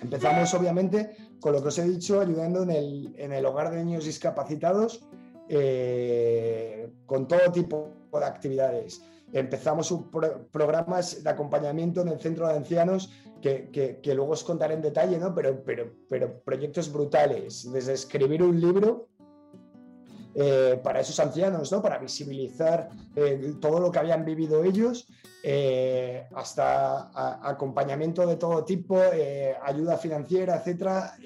Empezamos, 0.00 0.54
obviamente, 0.54 1.16
con 1.40 1.52
lo 1.52 1.60
que 1.60 1.68
os 1.68 1.78
he 1.80 1.82
dicho, 1.82 2.20
ayudando 2.20 2.62
en 2.62 2.70
el, 2.70 3.14
en 3.18 3.32
el 3.32 3.44
hogar 3.44 3.72
de 3.72 3.84
niños 3.84 4.04
discapacitados 4.04 5.04
eh, 5.48 6.88
con 7.06 7.26
todo 7.26 7.50
tipo 7.50 7.90
de 8.12 8.24
actividades. 8.24 9.02
Empezamos 9.32 9.92
programas 10.52 11.24
de 11.24 11.30
acompañamiento 11.30 12.02
en 12.02 12.08
el 12.08 12.20
centro 12.20 12.46
de 12.46 12.54
ancianos 12.54 13.10
que, 13.42 13.98
que, 14.00 14.14
luego 14.14 14.32
os 14.32 14.44
contaré 14.44 14.74
en 14.74 14.82
detalle, 14.82 15.18
¿no? 15.18 15.34
pero, 15.34 15.60
pero, 15.64 15.92
pero 16.08 16.40
proyectos 16.44 16.92
brutales, 16.92 17.68
desde 17.72 17.94
escribir 17.94 18.44
un 18.44 18.60
libro 18.60 19.08
eh, 20.40 20.78
para 20.84 21.00
esos 21.00 21.18
ancianos, 21.18 21.72
¿no? 21.72 21.82
para 21.82 21.98
visibilizar 21.98 22.90
eh, 23.16 23.54
todo 23.60 23.80
lo 23.80 23.90
que 23.90 23.98
habían 23.98 24.24
vivido 24.24 24.62
ellos, 24.62 25.08
eh, 25.42 26.28
hasta 26.32 27.10
acompañamiento 27.42 28.24
de 28.24 28.36
todo 28.36 28.64
tipo, 28.64 29.00
ayuda 29.64 29.96
financiera, 29.96 30.58
etcétera, 30.58 31.16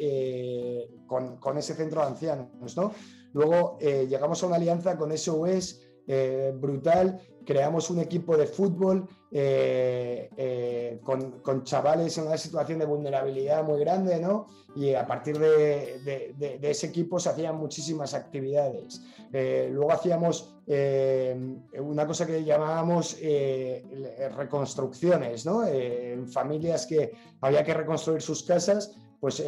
con, 1.07 1.59
ese 1.59 1.75
centro 1.75 2.01
de 2.01 2.07
ancianos. 2.07 2.75
¿no? 2.75 2.93
Luego 3.35 3.79
llegamos 3.81 4.43
a 4.43 4.47
una 4.47 4.57
alianza 4.57 4.97
con 4.97 5.17
SOS 5.17 5.83
eh, 6.09 6.53
brutal. 6.55 7.21
Creamos 7.45 7.91
un 7.91 8.01
equipo 8.01 8.37
de 8.37 8.47
fútbol 8.47 9.09
eh, 9.31 10.29
eh, 10.37 11.01
con, 11.03 11.65
chavales 11.65 12.17
en 12.19 12.27
una 12.27 12.37
situación 12.37 12.79
de 12.79 12.85
vulnerabilidad 12.85 13.65
muy 13.65 13.81
grande, 13.81 14.21
¿no? 14.21 14.47
Y 14.75 14.95
a 14.95 15.07
partir 15.07 15.39
de, 15.39 16.59
ese 16.63 16.87
equipo 16.87 17.19
se 17.19 17.31
hacían 17.31 17.57
muchísimas 17.57 18.15
actividades. 18.15 19.03
luego 19.33 19.93
hacíamos 19.93 20.55
una 21.79 22.07
cosa 22.07 22.27
que 22.27 22.43
llamábamos 22.43 23.19
reconstrucciones, 24.37 25.45
¿no? 25.45 25.67
en 25.67 26.27
familias 26.27 26.87
que 26.87 27.13
había 27.43 27.63
que 27.65 27.75
reconstruir 27.75 28.23
sus 28.23 28.45
casas, 28.45 28.97
pues 29.21 29.45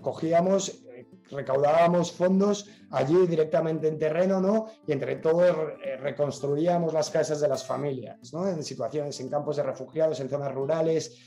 cogíamos 0.00 0.85
recaudábamos 1.30 2.12
fondos 2.12 2.68
allí 2.90 3.26
directamente 3.26 3.88
en 3.88 3.98
terreno, 3.98 4.40
¿no? 4.40 4.66
Y 4.86 4.92
entre 4.92 5.16
todos 5.16 5.54
eh, 5.84 5.96
reconstruíamos 5.96 6.92
las 6.92 7.10
casas 7.10 7.40
de 7.40 7.48
las 7.48 7.66
familias, 7.66 8.32
¿no? 8.32 8.48
En 8.48 8.62
situaciones, 8.62 9.18
en 9.20 9.28
campos 9.28 9.56
de 9.56 9.62
refugiados, 9.62 10.20
en 10.20 10.28
zonas 10.28 10.54
rurales, 10.54 11.18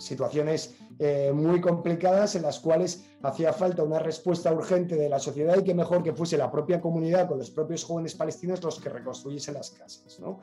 situaciones 0.00 0.74
eh, 0.98 1.32
muy 1.32 1.60
complicadas 1.60 2.34
en 2.34 2.42
las 2.42 2.58
cuales 2.60 3.06
hacía 3.22 3.52
falta 3.52 3.82
una 3.82 3.98
respuesta 3.98 4.52
urgente 4.52 4.96
de 4.96 5.08
la 5.08 5.18
sociedad 5.18 5.56
y 5.58 5.64
que 5.64 5.74
mejor 5.74 6.02
que 6.02 6.12
fuese 6.12 6.36
la 6.36 6.50
propia 6.50 6.80
comunidad 6.80 7.28
con 7.28 7.38
los 7.38 7.50
propios 7.50 7.84
jóvenes 7.84 8.14
palestinos 8.14 8.62
los 8.62 8.80
que 8.80 8.88
reconstruyesen 8.88 9.54
las 9.54 9.70
casas, 9.70 10.18
¿no? 10.20 10.40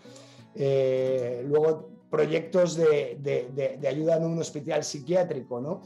Eh, 0.56 1.44
luego 1.46 1.90
proyectos 2.10 2.76
de, 2.76 3.20
de, 3.22 3.88
ayuda 3.88 4.18
en 4.18 4.26
un 4.26 4.40
hospital 4.40 4.84
psiquiátrico, 4.84 5.60
¿no? 5.60 5.82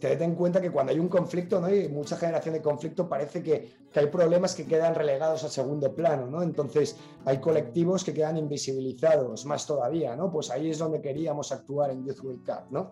Tened 0.00 0.22
en 0.22 0.34
cuenta 0.34 0.60
que 0.60 0.70
cuando 0.70 0.92
hay 0.92 0.98
un 0.98 1.08
conflicto, 1.08 1.60
¿no? 1.60 1.72
Y 1.72 1.88
mucha 1.88 2.16
generación 2.16 2.54
de 2.54 2.62
conflicto 2.62 3.08
parece 3.08 3.42
que, 3.42 3.88
hay 3.94 4.06
problemas 4.06 4.54
que 4.54 4.64
quedan 4.64 4.94
relegados 4.94 5.42
a 5.42 5.48
segundo 5.48 5.92
plano, 5.92 6.26
¿no? 6.26 6.42
Entonces 6.42 6.96
hay 7.24 7.38
colectivos 7.38 8.04
que 8.04 8.14
quedan 8.14 8.36
invisibilizados, 8.36 9.44
más 9.44 9.66
todavía, 9.66 10.14
¿no? 10.14 10.30
Pues 10.30 10.50
ahí 10.50 10.70
es 10.70 10.78
donde 10.78 11.00
queríamos 11.00 11.50
actuar 11.50 11.90
en 11.90 12.04
Youth 12.04 12.22
Wake 12.22 12.52
Up, 12.52 12.70
¿no? 12.70 12.90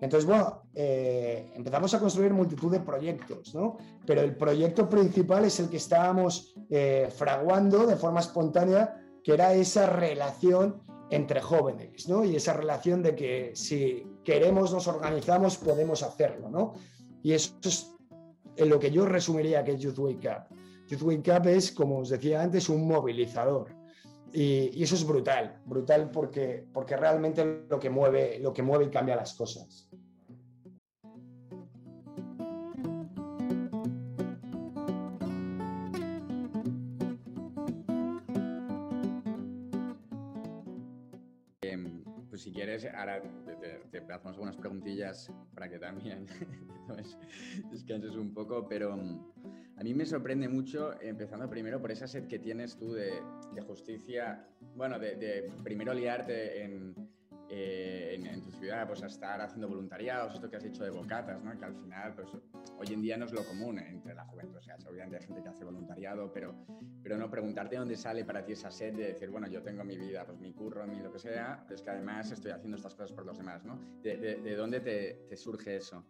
Entonces, 0.00 0.28
bueno, 0.28 0.62
eh, 0.74 1.52
empezamos 1.54 1.94
a 1.94 2.00
construir 2.00 2.32
multitud 2.32 2.72
de 2.72 2.80
proyectos, 2.80 3.54
¿no? 3.54 3.76
Pero 4.04 4.22
el 4.22 4.34
proyecto 4.34 4.88
principal 4.88 5.44
es 5.44 5.60
el 5.60 5.68
que 5.68 5.76
estábamos 5.76 6.56
eh, 6.70 7.08
fraguando 7.14 7.86
de 7.86 7.94
forma 7.94 8.18
espontánea, 8.18 9.00
que 9.22 9.34
era 9.34 9.54
esa 9.54 9.86
relación 9.86 10.82
entre 11.12 11.42
jóvenes, 11.42 12.08
¿no? 12.08 12.24
Y 12.24 12.36
esa 12.36 12.54
relación 12.54 13.02
de 13.02 13.14
que 13.14 13.52
si 13.54 14.02
queremos, 14.24 14.72
nos 14.72 14.88
organizamos, 14.88 15.58
podemos 15.58 16.02
hacerlo, 16.02 16.48
¿no? 16.48 16.72
Y 17.22 17.32
eso 17.32 17.54
es 17.64 17.94
en 18.56 18.70
lo 18.70 18.78
que 18.78 18.90
yo 18.90 19.04
resumiría 19.04 19.62
que 19.62 19.72
es 19.72 19.80
Youth 19.80 19.98
Wake 19.98 20.28
Up. 20.28 20.56
Youth 20.88 21.02
Wake 21.02 21.30
Up 21.30 21.46
es, 21.48 21.70
como 21.70 21.98
os 21.98 22.08
decía 22.08 22.42
antes, 22.42 22.70
un 22.70 22.88
movilizador. 22.88 23.68
Y, 24.32 24.82
eso 24.82 24.94
es 24.94 25.06
brutal, 25.06 25.60
brutal 25.66 26.10
porque, 26.10 26.64
porque 26.72 26.96
realmente 26.96 27.66
lo 27.68 27.78
que, 27.78 27.90
mueve, 27.90 28.38
lo 28.38 28.54
que 28.54 28.62
mueve 28.62 28.86
y 28.86 28.90
cambia 28.90 29.14
las 29.14 29.34
cosas. 29.34 29.90
Ahora 42.88 43.22
te, 43.90 43.98
hacemos 43.98 44.34
algunas 44.34 44.56
preguntillas 44.56 45.32
para 45.54 45.68
que 45.68 45.78
también 45.78 46.26
descanses 47.70 48.16
un 48.16 48.32
poco, 48.32 48.68
pero 48.68 48.96
mm, 48.96 49.32
a 49.76 49.82
mí 49.82 49.94
me 49.94 50.04
sorprende 50.04 50.48
mucho, 50.48 51.00
empezando 51.00 51.48
primero 51.48 51.80
por 51.80 51.90
esa 51.90 52.06
sed 52.06 52.26
que 52.26 52.38
tienes 52.38 52.76
tú 52.76 52.92
de, 52.92 53.22
justicia, 53.66 54.46
bueno, 54.76 54.98
de 54.98 55.50
primero 55.62 55.94
liarte 55.94 56.64
en 56.64 56.94
eh, 57.54 58.14
en, 58.14 58.40
tu 58.40 58.50
ciudad, 58.50 58.86
pues 58.86 59.02
a 59.02 59.08
estar 59.08 59.38
haciendo 59.42 59.68
voluntariados, 59.68 60.32
esto 60.32 60.48
que 60.48 60.56
has 60.56 60.62
dicho 60.62 60.84
de 60.84 60.88
bocatas, 60.90 61.44
¿no? 61.44 61.54
que 61.58 61.64
al 61.66 61.74
final, 61.74 62.14
pues 62.14 62.28
hoy 62.78 62.94
en 62.94 63.02
día 63.02 63.18
no 63.18 63.26
es 63.26 63.32
lo 63.32 63.44
común 63.44 63.78
entre 63.78 64.14
la 64.14 64.24
juventud, 64.24 64.56
o 64.56 64.62
sea, 64.62 64.76
obviamente 64.88 65.18
hay 65.18 65.26
gente 65.26 65.42
que 65.42 65.50
hace 65.50 65.62
voluntariado, 65.62 66.32
pero, 66.32 66.54
pero 67.02 67.18
no 67.18 67.30
preguntarte 67.30 67.76
dónde 67.76 67.94
sale 67.94 68.24
para 68.24 68.42
ti 68.42 68.52
esa 68.52 68.70
sed 68.70 68.94
de 68.94 69.08
decir, 69.08 69.28
bueno, 69.28 69.48
yo 69.48 69.62
tengo 69.62 69.84
mi 69.84 69.98
vida, 69.98 70.24
pues 70.24 70.38
mi 70.38 70.54
curro, 70.54 70.86
mi 70.86 70.98
lo 71.00 71.12
que 71.12 71.18
sea, 71.18 71.62
pero 71.64 71.74
es 71.74 71.82
que 71.82 71.90
además 71.90 72.30
estoy 72.30 72.52
haciendo 72.52 72.78
estas 72.78 72.94
cosas 72.94 73.12
por 73.12 73.26
los 73.26 73.36
demás, 73.36 73.62
¿no? 73.66 73.78
¿De, 74.02 74.56
dónde 74.56 74.80
te, 74.80 75.36
surge 75.36 75.76
eso? 75.76 76.06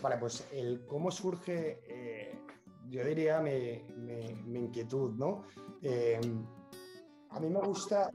Vale, 0.00 0.16
pues 0.18 0.46
el 0.52 0.86
cómo 0.86 1.10
surge, 1.10 1.80
eh, 1.88 2.38
yo 2.88 3.04
diría 3.04 3.40
mi, 3.40 3.82
inquietud, 4.56 5.10
¿no? 5.16 5.42
Eh, 5.82 6.20
a 7.30 7.40
mí 7.40 7.48
me 7.48 7.60
gusta 7.60 8.12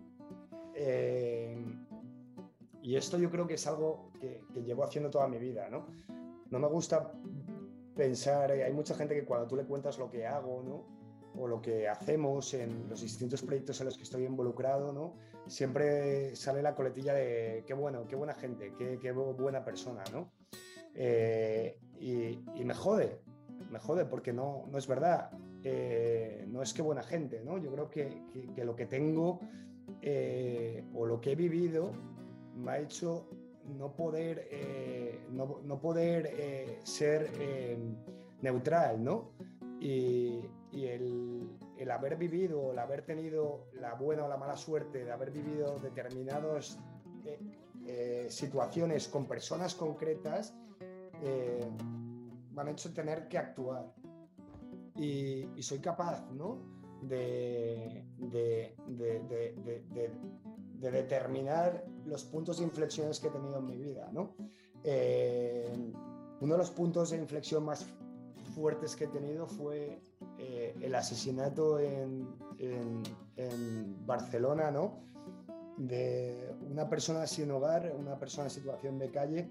eh, 0.80 1.58
y 2.84 2.96
esto 2.96 3.18
yo 3.18 3.32
creo 3.32 3.48
que 3.48 3.56
es 3.56 3.66
algo 3.66 4.12
que, 4.22 4.44
llevo 4.64 4.84
haciendo 4.84 5.10
toda 5.10 5.28
mi 5.28 5.40
vida, 5.40 5.68
¿no? 5.70 5.88
No 6.52 6.60
me 6.60 6.68
gusta 6.68 7.12
pensar, 7.96 8.52
eh, 8.52 8.64
hay 8.64 8.74
mucha 8.74 8.94
gente 8.94 9.16
que 9.16 9.26
cuando 9.26 9.48
tú 9.48 9.56
le 9.56 9.66
cuentas 9.66 9.98
lo 9.98 10.10
que 10.10 10.28
hago, 10.28 10.62
¿no? 10.64 10.86
O 11.36 11.48
lo 11.48 11.62
que 11.62 11.88
hacemos 11.88 12.54
en 12.54 12.88
los 12.90 13.02
distintos 13.02 13.42
proyectos 13.42 13.80
en 13.82 13.86
los 13.86 13.98
que 13.98 14.04
estoy 14.04 14.26
involucrado, 14.26 14.94
¿no? 14.94 15.16
Siempre 15.48 16.36
sale 16.36 16.62
la 16.62 16.76
coletilla 16.76 17.14
de 17.14 17.64
qué 17.66 17.74
bueno, 17.74 18.08
qué 18.08 18.16
buena 18.16 18.36
gente, 18.36 18.74
qué, 18.78 19.12
buena 19.12 19.66
persona, 19.66 20.04
¿no? 20.14 20.32
Eh, 20.94 21.80
y, 22.00 22.64
me 22.64 22.74
jode, 22.74 23.20
me 23.72 23.80
jode 23.80 24.06
porque 24.06 24.32
no, 24.32 24.66
no 24.72 24.78
es 24.78 24.88
verdad. 24.88 25.32
no 26.48 26.62
es 26.62 26.74
que 26.74 26.82
buena 26.82 27.04
gente, 27.04 27.42
¿no? 27.44 27.58
Yo 27.58 27.72
creo 27.72 27.90
que, 27.90 28.22
que 28.56 28.64
lo 28.64 28.76
que 28.76 28.86
tengo 28.86 29.40
eh, 30.02 30.84
o 30.94 31.06
lo 31.06 31.20
que 31.20 31.32
he 31.32 31.36
vivido 31.36 31.92
me 32.56 32.72
ha 32.72 32.80
hecho 32.80 33.28
no 33.78 33.94
poder, 33.94 34.48
eh, 34.52 35.28
no, 35.32 35.80
poder 35.80 36.30
eh, 36.32 36.80
ser 36.84 37.30
neutral, 38.42 39.04
¿no? 39.04 39.32
Y, 39.80 40.42
el, 40.74 41.92
haber 41.92 42.18
vivido, 42.18 42.72
el 42.72 42.80
haber 42.80 43.04
tenido 43.04 43.68
la 43.74 43.94
buena 43.96 44.26
o 44.26 44.30
la 44.30 44.38
mala 44.38 44.56
suerte 44.56 45.04
de 45.04 45.12
haber 45.12 45.32
vivido 45.32 45.80
determinadas 45.80 46.78
situaciones 48.30 49.08
con 49.08 49.26
personas 49.26 49.74
concretas, 49.74 50.56
me 51.22 52.62
han 52.62 52.68
hecho 52.68 52.94
tener 52.94 53.28
que 53.28 53.38
actuar. 53.38 53.94
Y, 54.96 55.48
y 55.56 55.62
soy 55.62 55.80
capaz, 55.80 56.30
¿no? 56.32 56.77
De, 57.02 58.04
determinar 60.80 61.86
los 62.06 62.24
puntos 62.26 62.58
de 62.60 62.64
inflexión 62.64 63.12
que 63.22 63.28
he 63.28 63.32
tenido 63.32 63.58
en 63.58 63.66
mi 63.66 63.78
vida. 63.78 64.10
¿no? 64.12 64.36
Eh, 64.84 65.94
uno 66.40 66.54
de 66.54 66.58
los 66.58 66.72
puntos 66.72 67.10
de 67.12 67.18
inflexión 67.18 67.66
más 67.66 67.86
fuertes 68.56 68.96
que 68.96 69.06
he 69.06 69.08
tenido 69.08 69.48
fue 69.48 70.00
eh, 70.40 70.76
el 70.82 70.96
asesinato 70.96 71.80
en, 71.80 72.28
Barcelona, 74.06 74.72
¿no? 74.72 75.00
de 75.78 76.56
una 76.72 76.90
persona 76.90 77.28
sin 77.28 77.52
hogar, 77.52 77.94
una 77.98 78.18
persona 78.18 78.46
en 78.46 78.50
situación 78.50 78.98
de 78.98 79.12
calle 79.12 79.50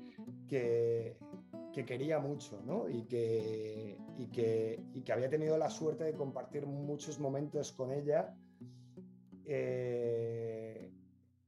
que, 0.48 1.16
que 1.76 1.84
quería 1.84 2.18
mucho 2.18 2.62
¿no? 2.64 2.88
y, 2.88 3.02
que, 3.02 3.98
y, 4.16 4.28
que, 4.28 4.82
y, 4.94 5.02
que, 5.02 5.12
había 5.12 5.28
tenido 5.28 5.58
la 5.58 5.68
suerte 5.68 6.04
de 6.04 6.14
compartir 6.14 6.64
muchos 6.66 7.20
momentos 7.20 7.70
con 7.72 7.92
ella 7.92 8.34
eh, 9.44 10.90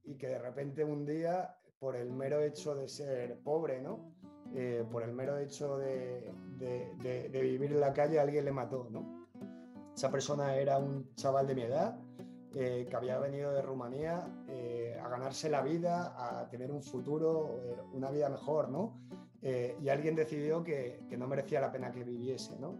y 0.03 0.15
que 0.17 0.27
de 0.27 0.37
repente 0.37 0.83
un 0.83 1.03
día, 1.03 1.57
por 1.79 1.95
el 1.95 2.11
mero 2.11 2.43
hecho 2.43 2.75
de 2.75 2.87
ser 2.87 3.39
pobre, 3.39 3.81
¿no? 3.81 4.13
Eh, 4.53 4.85
por 4.91 5.01
el 5.01 5.13
mero 5.13 5.39
hecho 5.39 5.79
de, 5.79 6.31
de, 6.59 7.41
vivir 7.41 7.71
en 7.71 7.79
la 7.79 7.91
calle, 7.91 8.19
alguien 8.19 8.45
le 8.45 8.51
mató. 8.51 8.87
¿no? 8.91 9.27
Esa 9.95 10.11
persona 10.11 10.55
era 10.57 10.77
un 10.77 11.15
chaval 11.15 11.47
de 11.47 11.55
mi 11.55 11.63
edad 11.63 11.99
eh, 12.53 12.85
que 12.87 12.95
había 12.95 13.17
venido 13.17 13.51
de 13.51 13.63
Rumanía 13.63 14.19
a 15.03 15.09
ganarse 15.09 15.49
la 15.49 15.63
vida, 15.63 16.13
a 16.15 16.47
tener 16.49 16.69
un 16.71 16.83
futuro, 16.83 17.89
una 17.93 18.11
vida 18.11 18.29
mejor, 18.29 18.69
¿no? 18.69 19.09
Y 19.41 19.89
alguien 19.89 20.15
decidió 20.15 20.63
que, 20.63 20.99
no 21.17 21.27
merecía 21.27 21.61
la 21.61 21.71
pena 21.71 21.91
que 21.91 22.03
viviese, 22.03 22.57
¿no? 22.59 22.77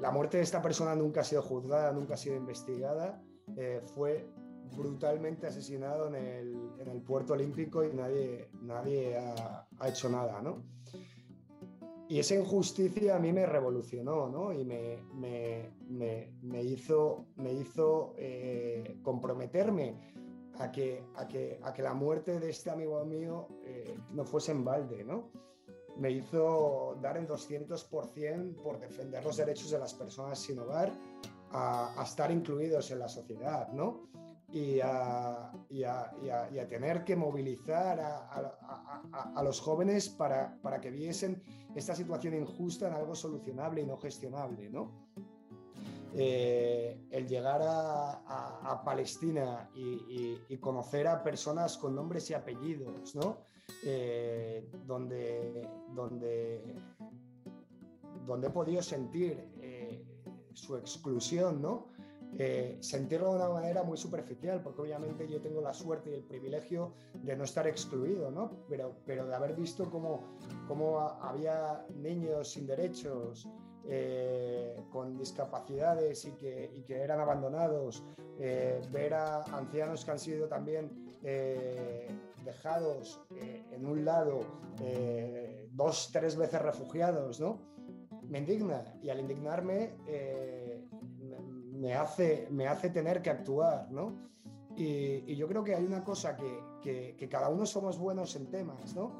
la 0.00 0.10
muerte 0.10 0.38
de 0.38 0.42
esta 0.44 0.62
persona 0.62 0.94
nunca 0.94 1.20
ha 1.20 1.24
sido 1.24 1.42
juzgada, 1.42 1.92
nunca 1.92 2.14
ha 2.14 2.16
sido 2.16 2.36
investigada 2.36 3.20
eh, 3.56 3.80
fue 3.94 4.26
brutalmente 4.76 5.46
asesinado 5.46 6.08
en 6.08 6.14
el, 6.14 7.02
puerto 7.02 7.32
olímpico 7.32 7.84
y 7.84 7.94
nadie, 7.94 8.48
nadie 8.62 9.16
ha, 9.16 9.88
hecho 9.88 10.08
nada. 10.10 10.42
Y 12.08 12.18
esa 12.18 12.34
injusticia 12.34 13.16
a 13.16 13.18
mí 13.18 13.32
me 13.32 13.46
revolucionó, 13.46 14.28
¿no? 14.28 14.52
Y 14.52 14.64
me, 14.64 16.62
hizo, 16.62 17.26
me 17.36 17.52
hizo 17.52 18.14
eh, 18.18 18.98
comprometerme 19.02 19.96
a 20.58 20.70
que, 20.72 21.04
a, 21.16 21.26
que, 21.26 21.60
a 21.62 21.72
que 21.72 21.82
la 21.82 21.94
muerte 21.94 22.38
de 22.38 22.50
este 22.50 22.70
amigo 22.70 23.04
mío 23.04 23.48
eh, 23.64 23.96
no 24.12 24.24
fuese 24.24 24.52
en 24.52 24.64
balde, 24.64 25.04
¿no? 25.04 25.30
Me 25.96 26.10
hizo 26.10 26.96
dar 27.00 27.16
en 27.16 27.26
200% 27.26 28.62
por 28.62 28.78
defender 28.78 29.24
los 29.24 29.36
derechos 29.36 29.70
de 29.70 29.78
las 29.78 29.94
personas 29.94 30.38
sin 30.38 30.58
hogar 30.58 30.92
a, 31.50 32.02
estar 32.04 32.30
incluidos 32.30 32.90
en 32.90 33.00
la 33.00 33.08
sociedad, 33.08 33.68
¿no? 33.72 34.08
Y 34.50 34.80
a, 34.80 35.52
y 35.68 35.82
a, 35.82 36.10
y 36.50 36.58
a 36.58 36.66
tener 36.66 37.04
que 37.04 37.14
movilizar 37.16 38.00
a, 38.00 39.42
los 39.42 39.60
jóvenes 39.60 40.08
para, 40.08 40.58
para, 40.62 40.80
que 40.80 40.90
viesen 40.90 41.42
esta 41.74 41.94
situación 41.94 42.34
injusta 42.34 42.88
en 42.88 42.94
algo 42.94 43.14
solucionable 43.14 43.82
y 43.82 43.86
no 43.86 43.98
gestionable, 43.98 44.70
¿no? 44.70 45.08
Eh, 46.14 47.06
el 47.10 47.28
llegar 47.28 47.60
a, 47.62 48.82
Palestina 48.84 49.70
y, 49.74 50.56
conocer 50.58 51.06
a 51.06 51.22
personas 51.22 51.76
con 51.76 51.94
nombres 51.94 52.30
y 52.30 52.34
apellidos, 52.34 53.14
¿no? 53.14 53.38
Eh, 53.84 54.70
donde, 54.86 55.68
donde, 55.94 56.74
donde 58.26 58.46
he 58.46 58.50
podido 58.50 58.82
sentir 58.82 59.38
su 60.54 60.76
exclusión, 60.76 61.62
¿no? 61.62 61.88
Eh, 62.36 62.76
sentirlo 62.80 63.30
de 63.30 63.36
una 63.36 63.48
manera 63.48 63.82
muy 63.82 63.96
superficial, 63.96 64.62
porque 64.62 64.82
obviamente 64.82 65.26
yo 65.28 65.40
tengo 65.40 65.60
la 65.60 65.72
suerte 65.72 66.10
y 66.10 66.14
el 66.14 66.22
privilegio 66.22 66.92
de 67.14 67.36
no 67.36 67.44
estar 67.44 67.66
excluido, 67.66 68.30
¿no? 68.30 68.50
Pero, 68.68 68.96
pero 69.06 69.26
de 69.26 69.34
haber 69.34 69.54
visto 69.56 69.90
cómo, 69.90 70.36
cómo 70.66 71.00
había 71.00 71.84
niños 71.96 72.50
sin 72.50 72.66
derechos, 72.66 73.48
eh, 73.86 74.82
con 74.90 75.16
discapacidades 75.16 76.24
y 76.24 76.32
que, 76.32 76.84
que 76.86 77.00
eran 77.00 77.20
abandonados, 77.20 78.04
eh, 78.38 78.80
ver 78.90 79.14
a 79.14 79.42
ancianos 79.44 80.04
que 80.04 80.10
han 80.10 80.18
sido 80.18 80.48
también 80.48 81.06
dejados 82.44 83.20
en 83.72 83.84
un 83.84 84.04
lado 84.04 84.40
dos, 85.72 86.10
tres 86.12 86.36
veces 86.36 86.62
refugiados, 86.62 87.40
¿no? 87.40 87.58
me 88.28 88.38
indigna 88.38 88.84
y 89.02 89.08
al 89.08 89.20
indignarme 89.20 89.96
eh, 90.06 90.86
me, 91.72 91.94
hace, 91.94 92.48
me 92.50 92.66
hace 92.66 92.90
tener 92.90 93.22
que 93.22 93.30
actuar, 93.30 93.90
¿no? 93.90 94.28
Y, 94.76 95.34
yo 95.34 95.48
creo 95.48 95.64
que 95.64 95.74
hay 95.74 95.84
una 95.84 96.04
cosa 96.04 96.36
que, 96.36 97.16
que, 97.16 97.28
cada 97.28 97.48
uno 97.48 97.66
somos 97.66 97.98
buenos 97.98 98.36
en 98.36 98.46
temas, 98.46 98.94
¿no? 98.94 99.12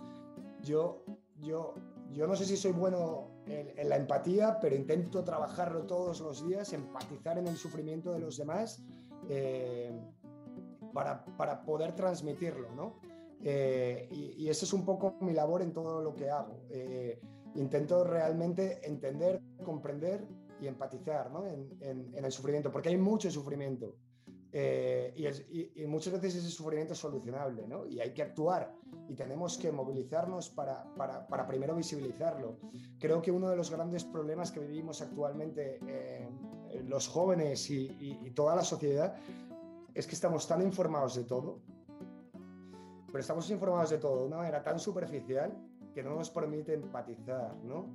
Yo, 0.62 1.04
yo, 1.40 1.74
yo 2.12 2.26
no 2.26 2.36
sé 2.36 2.44
si 2.44 2.56
soy 2.56 2.72
bueno 2.72 3.37
en, 3.48 3.88
la 3.88 3.96
empatía, 3.96 4.58
pero 4.60 4.76
intento 4.76 5.24
trabajarlo 5.24 5.82
todos 5.82 6.20
los 6.20 6.46
días, 6.46 6.72
empatizar 6.72 7.38
en 7.38 7.46
el 7.46 7.56
sufrimiento 7.56 8.12
de 8.12 8.20
los 8.20 8.36
demás 8.36 8.82
eh, 9.28 9.92
para, 10.92 11.24
para, 11.36 11.62
poder 11.62 11.94
transmitirlo, 11.94 12.74
¿no? 12.74 13.00
Eh, 13.42 14.08
y, 14.10 14.44
y 14.44 14.48
esa 14.48 14.64
es 14.64 14.72
un 14.72 14.84
poco 14.84 15.16
mi 15.20 15.32
labor 15.32 15.62
en 15.62 15.72
todo 15.72 16.02
lo 16.02 16.14
que 16.14 16.28
hago 16.28 16.60
intento 17.54 18.04
realmente 18.04 18.80
entender, 18.86 19.40
comprender 19.64 20.26
y 20.60 20.66
empatizar 20.66 21.30
¿no? 21.30 21.46
en, 21.46 21.68
en, 21.80 22.24
el 22.24 22.32
sufrimiento, 22.32 22.70
porque 22.70 22.88
hay 22.88 22.96
mucho 22.96 23.30
sufrimiento. 23.30 23.94
Eh, 24.50 25.12
y, 25.14 25.82
y, 25.82 25.86
muchas 25.86 26.14
veces 26.14 26.36
ese 26.36 26.48
sufrimiento 26.48 26.94
es 26.94 26.98
solucionable, 26.98 27.68
¿no? 27.68 27.84
Y 27.86 28.00
hay 28.00 28.14
que 28.14 28.22
actuar 28.22 28.74
y 29.06 29.14
tenemos 29.14 29.58
que 29.58 29.70
movilizarnos 29.70 30.48
para, 30.48 30.84
para, 30.94 31.26
para 31.26 31.46
primero 31.46 31.76
visibilizarlo. 31.76 32.56
Creo 32.98 33.20
que 33.20 33.30
uno 33.30 33.50
de 33.50 33.56
los 33.56 33.70
grandes 33.70 34.04
problemas 34.04 34.50
que 34.50 34.60
vivimos 34.60 35.02
actualmente 35.02 35.78
eh, 35.86 36.28
los 36.86 37.08
jóvenes 37.08 37.68
y, 37.70 37.94
y, 38.00 38.30
toda 38.30 38.56
la 38.56 38.64
sociedad 38.64 39.16
es 39.94 40.06
que 40.06 40.14
estamos 40.14 40.46
tan 40.46 40.62
informados 40.62 41.14
de 41.16 41.24
todo, 41.24 41.60
pero 43.08 43.18
estamos 43.18 43.50
informados 43.50 43.90
de 43.90 43.98
todo 43.98 44.20
de 44.20 44.26
una 44.28 44.38
manera 44.38 44.62
tan 44.62 44.78
superficial 44.78 45.52
que 45.94 46.02
no 46.02 46.14
nos 46.14 46.30
permite 46.30 46.72
empatizar, 46.72 47.54
¿no? 47.64 47.86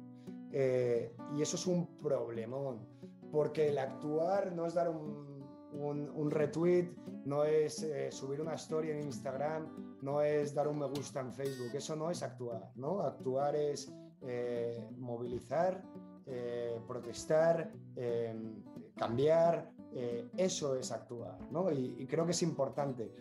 Eh, 0.51 1.15
y 1.35 1.41
eso 1.41 1.55
es 1.55 1.65
un 1.65 1.87
problemón, 1.97 2.85
porque 3.31 3.69
el 3.69 3.77
actuar 3.79 4.51
no 4.51 4.67
es 4.67 4.75
dar 4.75 4.87
un, 4.87 5.32
un, 5.73 6.31
retweet, 6.31 6.89
no 7.25 7.43
es 7.43 7.83
eh, 7.83 8.11
subir 8.11 8.41
una 8.41 8.55
story 8.55 8.91
en 8.91 9.01
Instagram, 9.01 9.99
no 10.01 10.21
es 10.21 10.53
dar 10.53 10.67
un 10.67 10.79
me 10.79 10.87
gusta 10.87 11.19
en 11.19 11.31
Facebook, 11.31 11.69
eso 11.73 11.95
no 11.95 12.09
es 12.09 12.23
actuar, 12.23 12.71
¿no? 12.75 13.01
Actuar 13.01 13.55
es 13.55 13.91
eh, 14.21 14.89
movilizar, 14.97 15.83
protestar, 16.87 17.69
cambiar, 18.95 19.69
eso 20.37 20.75
es 20.75 20.91
actuar, 20.91 21.37
¿no? 21.51 21.69
Y, 21.69 21.97
y 21.99 22.07
creo 22.07 22.25
que 22.25 22.31
es 22.31 22.41
importante 22.43 23.13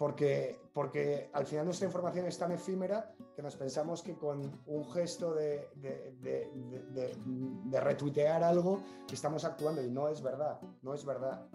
porque, 0.00 0.58
porque 0.72 1.28
al 1.34 1.44
final 1.44 1.66
nuestra 1.66 1.86
información 1.86 2.24
es 2.24 2.38
tan 2.38 2.52
efímera 2.52 3.12
que 3.36 3.42
nos 3.42 3.54
pensamos 3.54 4.02
que 4.02 4.16
con 4.16 4.62
un 4.64 4.90
gesto 4.92 5.34
de, 5.34 5.68
de, 5.76 7.80
retuitear 7.80 8.42
algo 8.42 8.80
estamos 9.12 9.44
actuando 9.44 9.82
y 9.82 9.90
no 9.90 10.08
es 10.08 10.22
verdad, 10.22 10.58
no 10.80 10.94
es 10.94 11.04
verdad. 11.04 11.46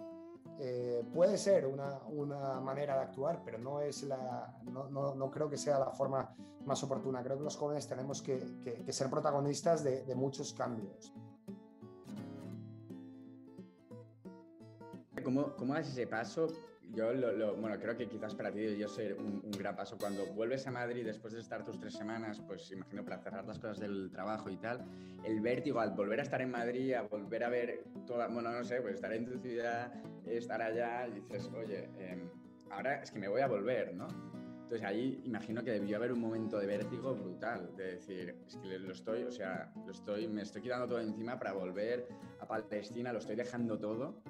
Eh, 0.58 1.04
puede 1.12 1.36
ser 1.36 1.66
una, 1.66 1.98
una, 2.08 2.60
manera 2.60 2.94
de 2.96 3.02
actuar, 3.02 3.42
pero 3.44 3.58
no, 3.58 3.80
es 3.80 4.02
la, 4.04 4.58
no, 4.64 4.88
no, 4.88 5.14
no, 5.14 5.30
creo 5.30 5.50
que 5.50 5.58
sea 5.58 5.78
la 5.78 5.90
forma 5.90 6.34
más 6.64 6.82
oportuna. 6.82 7.22
Creo 7.22 7.36
que 7.36 7.44
los 7.44 7.56
jóvenes 7.56 7.86
tenemos 7.86 8.22
que, 8.22 8.38
que, 8.62 8.92
ser 8.92 9.10
protagonistas 9.10 9.84
de, 9.84 10.14
muchos 10.14 10.54
cambios. 10.54 11.12
¿Cómo, 15.22 15.54
¿Cómo 15.56 15.74
das 15.74 15.88
ese 15.88 16.06
paso 16.06 16.46
yo 16.96 17.12
lo, 17.12 17.56
bueno, 17.56 17.78
creo 17.78 17.94
que 17.94 18.08
quizás 18.08 18.34
para 18.34 18.50
ti 18.50 18.60
debió 18.60 18.88
ser 18.88 19.14
un, 19.14 19.42
un, 19.44 19.50
gran 19.50 19.76
paso. 19.76 19.98
Cuando 19.98 20.24
vuelves 20.32 20.66
a 20.66 20.70
Madrid 20.70 21.04
después 21.04 21.34
de 21.34 21.40
estar 21.40 21.62
tus 21.62 21.78
tres 21.78 21.92
semanas, 21.92 22.40
pues 22.46 22.72
imagino 22.72 23.04
para 23.04 23.18
cerrar 23.18 23.46
las 23.46 23.58
cosas 23.58 23.78
del 23.78 24.10
trabajo 24.10 24.48
y 24.48 24.56
tal, 24.56 24.82
el 25.22 25.40
vértigo 25.42 25.78
al 25.78 25.90
volver 25.90 26.20
a 26.20 26.22
estar 26.22 26.40
en 26.40 26.50
Madrid, 26.50 26.94
a 26.94 27.02
volver 27.02 27.44
a 27.44 27.50
ver 27.50 27.84
toda, 28.06 28.28
bueno, 28.28 28.50
no 28.50 28.64
sé, 28.64 28.80
pues 28.80 28.94
estar 28.94 29.12
en 29.12 29.26
tu 29.26 29.38
ciudad, 29.38 29.92
estar 30.24 30.62
allá, 30.62 31.06
y 31.06 31.20
dices, 31.20 31.50
oye, 31.54 31.90
em, 31.98 32.30
ahora 32.70 33.02
es 33.02 33.10
que 33.10 33.18
me 33.18 33.28
voy 33.28 33.42
a 33.42 33.46
volver, 33.46 33.94
¿no? 33.94 34.08
Entonces 34.62 34.82
ahí 34.82 35.20
imagino 35.24 35.62
que 35.62 35.72
debió 35.72 35.98
haber 35.98 36.12
un 36.12 36.20
momento 36.20 36.58
de 36.58 36.66
vértigo 36.66 37.14
brutal, 37.14 37.76
de 37.76 37.96
decir, 37.96 38.34
es 38.46 38.56
que 38.56 38.78
lo 38.78 38.92
estoy, 38.92 39.22
o 39.24 39.30
sea, 39.30 39.70
lo 39.84 39.92
estoy, 39.92 40.26
me 40.28 40.42
estoy 40.42 40.62
quitando 40.62 40.88
todo 40.88 41.00
encima 41.00 41.38
para 41.38 41.52
volver 41.52 42.08
a 42.40 42.48
Palestina, 42.48 43.12
lo 43.12 43.18
estoy 43.18 43.36
dejando 43.36 43.78
todo 43.78 44.22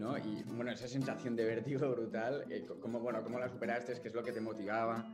Y 0.00 0.42
bueno, 0.54 0.70
esa 0.70 0.88
sensación 0.88 1.36
de 1.36 1.44
vértigo 1.44 1.90
brutal, 1.90 2.46
eh, 2.48 2.66
¿cómo, 2.80 3.00
bueno, 3.00 3.22
¿cómo 3.22 3.38
la 3.38 3.50
superaste? 3.50 4.00
¿Qué 4.00 4.08
es 4.08 4.14
lo 4.14 4.24
que 4.24 4.32
te 4.32 4.40
motivaba? 4.40 5.04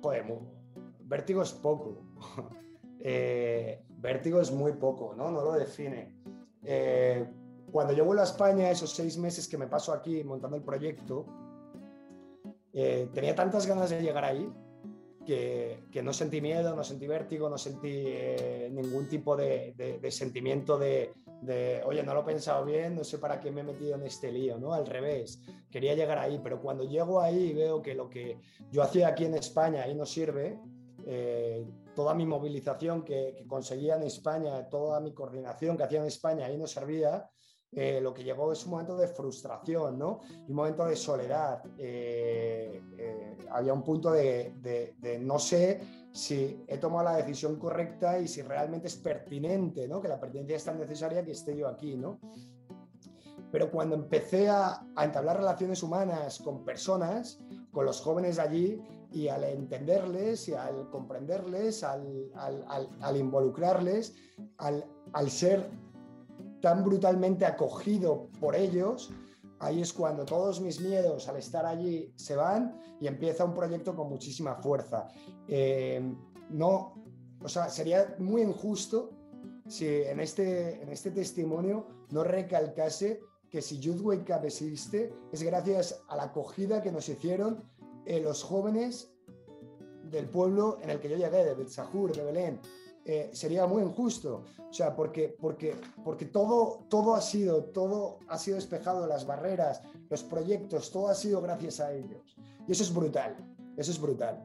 Joder, 0.00 0.24
vértigo 1.00 1.42
es 1.42 1.52
poco. 1.52 2.02
Eh, 3.04 3.82
vértigo 3.98 4.40
es 4.40 4.52
muy 4.52 4.74
poco, 4.74 5.12
¿no? 5.16 5.28
No 5.32 5.42
lo 5.42 5.54
define. 5.54 6.14
Eh, 6.62 7.26
cuando 7.72 7.92
yo 7.92 8.04
vuelvo 8.04 8.22
a 8.22 8.24
España, 8.24 8.70
esos 8.70 8.94
seis 8.94 9.18
meses 9.18 9.48
que 9.48 9.58
me 9.58 9.66
paso 9.66 9.92
aquí 9.92 10.22
montando 10.22 10.56
el 10.56 10.62
proyecto, 10.62 11.26
tenía 12.72 13.34
tantas 13.34 13.66
ganas 13.66 13.90
de 13.90 14.00
llegar 14.00 14.24
ahí 14.24 14.48
que, 15.24 15.84
que, 15.90 16.02
no 16.02 16.12
sentí 16.12 16.40
miedo, 16.40 16.74
no 16.74 16.84
sentí 16.84 17.06
vértigo, 17.06 17.48
no 17.48 17.58
sentí 17.58 18.04
eh, 18.06 18.68
ningún 18.72 19.08
tipo 19.08 19.36
de, 19.36 19.74
de, 19.76 20.10
sentimiento 20.10 20.78
de, 20.78 21.12
de, 21.40 21.82
oye, 21.84 22.02
no 22.02 22.14
lo 22.14 22.20
he 22.20 22.24
pensado 22.24 22.64
bien, 22.64 22.96
no 22.96 23.04
sé 23.04 23.18
para 23.18 23.40
qué 23.40 23.50
me 23.50 23.62
he 23.62 23.64
metido 23.64 23.94
en 23.94 24.02
este 24.02 24.30
lío, 24.32 24.58
¿no? 24.58 24.72
Al 24.72 24.86
revés, 24.86 25.40
quería 25.70 25.94
llegar 25.94 26.18
ahí, 26.18 26.40
pero 26.42 26.60
cuando 26.60 26.84
llego 26.84 27.20
ahí 27.20 27.50
y 27.50 27.52
veo 27.52 27.82
que 27.82 27.94
lo 27.94 28.08
que 28.08 28.38
yo 28.70 28.82
hacía 28.82 29.08
aquí 29.08 29.24
en 29.24 29.34
España 29.34 29.82
ahí 29.82 29.94
no 29.94 30.06
sirve, 30.06 30.58
eh, 31.06 31.66
toda 31.94 32.14
mi 32.14 32.26
movilización 32.26 33.02
que, 33.04 33.34
que, 33.36 33.46
conseguía 33.46 33.96
en 33.96 34.04
España, 34.04 34.68
toda 34.68 35.00
mi 35.00 35.12
coordinación 35.12 35.76
que 35.76 35.82
hacía 35.82 36.00
en 36.00 36.06
España 36.06 36.46
ahí 36.46 36.56
no 36.56 36.66
servía, 36.66 37.28
eh, 37.74 38.00
lo 38.02 38.12
que 38.12 38.22
llegó 38.22 38.52
es 38.52 38.64
un 38.66 38.72
momento 38.72 38.96
de 38.96 39.08
frustración, 39.08 39.98
¿no? 39.98 40.20
un 40.46 40.54
momento 40.54 40.84
de 40.84 40.94
soledad. 40.94 41.62
Eh, 41.78 42.82
eh, 42.98 43.38
había 43.50 43.72
un 43.72 43.82
punto 43.82 44.12
de, 44.12 44.94
no 45.20 45.38
sé 45.38 45.80
si 46.12 46.64
he 46.68 46.76
tomado 46.76 47.04
la 47.04 47.16
decisión 47.16 47.56
correcta 47.56 48.18
y 48.18 48.28
si 48.28 48.42
realmente 48.42 48.88
es 48.88 48.96
pertinente, 48.96 49.88
¿no? 49.88 50.02
Que 50.02 50.08
la 50.08 50.20
pertinencia 50.20 50.56
es 50.56 50.64
tan 50.64 50.78
necesaria 50.78 51.24
que 51.24 51.32
esté 51.32 51.56
yo 51.56 51.66
aquí, 51.66 51.96
¿no? 51.96 52.20
Pero 53.50 53.70
cuando 53.70 53.94
empecé 53.94 54.50
a, 54.50 54.86
entablar 55.02 55.38
relaciones 55.38 55.82
humanas 55.82 56.40
con 56.40 56.64
personas, 56.64 57.38
con 57.70 57.86
los 57.86 58.02
jóvenes 58.02 58.36
de 58.36 58.42
allí, 58.42 58.82
y 59.12 59.28
al 59.28 59.44
entenderles 59.44 60.48
y 60.48 60.54
al 60.54 60.88
comprenderles, 60.90 61.84
al 61.84 63.16
involucrarles, 63.16 64.14
al, 64.58 65.30
ser 65.30 65.70
tan 66.62 66.82
brutalmente 66.84 67.44
acogido 67.44 68.28
por 68.40 68.56
ellos, 68.56 69.10
ahí 69.58 69.82
es 69.82 69.92
cuando 69.92 70.24
todos 70.24 70.60
mis 70.60 70.80
miedos 70.80 71.28
al 71.28 71.36
estar 71.36 71.66
allí 71.66 72.12
se 72.16 72.36
van 72.36 72.80
y 73.00 73.06
empieza 73.06 73.44
un 73.44 73.52
proyecto 73.52 73.94
con 73.94 74.08
muchísima 74.08 74.54
fuerza. 74.54 75.08
Eh, 75.48 76.00
no, 76.50 76.94
o 77.42 77.48
sea, 77.48 77.68
sería 77.68 78.14
muy 78.18 78.42
injusto 78.42 79.10
si 79.66 79.86
en 79.86 80.20
este, 80.20 80.82
en 80.82 80.88
este 80.88 81.10
testimonio 81.10 81.86
no 82.10 82.24
recalcase 82.24 83.20
que 83.50 83.60
si 83.60 83.78
Youth 83.78 84.00
Wake 84.00 84.32
Up 84.32 84.44
existe 84.44 85.12
es 85.32 85.42
gracias 85.42 86.02
a 86.08 86.16
la 86.16 86.24
acogida 86.24 86.80
que 86.80 86.92
nos 86.92 87.08
hicieron 87.08 87.64
eh, 88.06 88.20
los 88.20 88.42
jóvenes 88.42 89.12
del 90.10 90.28
pueblo 90.28 90.78
en 90.82 90.90
el 90.90 91.00
que 91.00 91.08
yo 91.08 91.16
llegué, 91.16 91.44
de 91.44 91.54
Betzahur, 91.54 92.12
de 92.12 92.24
Belén, 92.24 92.60
eh, 93.04 93.30
sería 93.32 93.66
muy 93.66 93.82
injusto. 93.82 94.44
O 94.68 94.72
sea, 94.72 94.94
porque, 94.94 95.36
porque, 95.40 95.76
porque 96.04 96.26
todo, 96.26 96.84
todo, 96.88 97.14
ha 97.14 97.20
sido, 97.20 97.64
todo 97.64 98.18
ha 98.28 98.38
sido 98.38 98.56
despejado, 98.56 99.06
las 99.06 99.26
barreras, 99.26 99.82
los 100.08 100.22
proyectos, 100.22 100.90
todo 100.90 101.08
ha 101.08 101.14
sido 101.14 101.40
gracias 101.40 101.80
a 101.80 101.92
ellos. 101.92 102.36
Y 102.66 102.72
eso 102.72 102.82
es 102.82 102.94
brutal, 102.94 103.36
eso 103.76 103.90
es 103.90 104.00
brutal. 104.00 104.42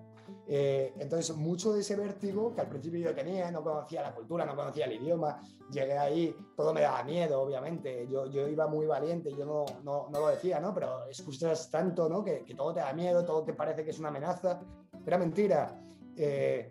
Eh, 0.49 0.93
entonces, 0.99 1.35
mucho 1.35 1.73
de 1.73 1.81
ese 1.81 1.95
vértigo 1.95 2.53
que 2.55 2.61
al 2.61 2.69
principio 2.69 2.99
yo 2.99 3.13
tenía, 3.13 3.51
no 3.51 3.63
conocía 3.63 4.01
la 4.01 4.15
cultura, 4.15 4.45
no 4.45 4.55
conocía 4.55 4.85
el 4.85 4.93
idioma, 4.93 5.41
llegué 5.69 5.97
ahí, 5.97 6.35
todo 6.55 6.73
me 6.73 6.81
daba 6.81 7.03
miedo, 7.03 7.41
obviamente. 7.41 8.07
Yo, 8.09 8.27
yo 8.27 8.47
iba 8.47 8.67
muy 8.67 8.85
valiente, 8.85 9.31
yo 9.31 9.45
no, 9.45 9.65
no, 9.83 10.07
no 10.09 10.19
lo 10.19 10.27
decía, 10.27 10.59
¿no? 10.59 10.73
Pero 10.73 11.07
escuchas 11.09 11.69
tanto, 11.69 12.07
¿no? 12.07 12.23
Que, 12.23 12.43
que, 12.43 12.55
todo 12.55 12.73
te 12.73 12.79
da 12.79 12.93
miedo, 12.93 13.25
todo 13.25 13.43
te 13.43 13.53
parece 13.53 13.83
que 13.83 13.91
es 13.91 13.99
una 13.99 14.09
amenaza. 14.09 14.61
Era 15.05 15.17
mentira. 15.17 15.79
Eh, 16.15 16.69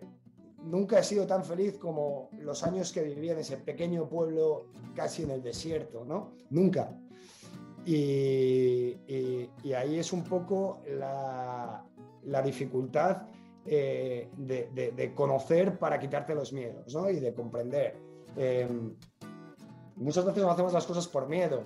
nunca 0.69 0.99
he 0.99 1.03
sido 1.03 1.25
tan 1.25 1.43
feliz 1.43 1.77
como 1.77 2.29
los 2.39 2.63
años 2.63 2.91
que 2.91 3.01
viví 3.01 3.29
en 3.29 3.39
ese 3.39 3.57
pequeño 3.57 4.07
pueblo 4.07 4.67
casi 4.95 5.23
en 5.23 5.31
el 5.31 5.41
desierto, 5.41 6.05
¿no? 6.05 6.33
Nunca. 6.49 6.97
Y, 7.85 8.97
ahí 9.75 9.97
es 9.97 10.11
un 10.11 10.23
poco 10.23 10.81
la, 10.87 11.85
dificultad 12.43 13.23
eh, 13.65 14.29
de, 14.35 15.13
conocer 15.15 15.79
para 15.79 15.97
quitarte 15.97 16.35
los 16.35 16.51
miedos, 16.51 16.93
¿no? 16.93 17.09
Y 17.09 17.19
de 17.19 17.33
comprender. 17.33 17.95
Em, 18.35 18.93
muchas 19.95 20.25
veces 20.25 20.43
no 20.43 20.51
hacemos 20.51 20.73
las 20.73 20.85
cosas 20.85 21.07
por 21.07 21.27
miedo. 21.27 21.63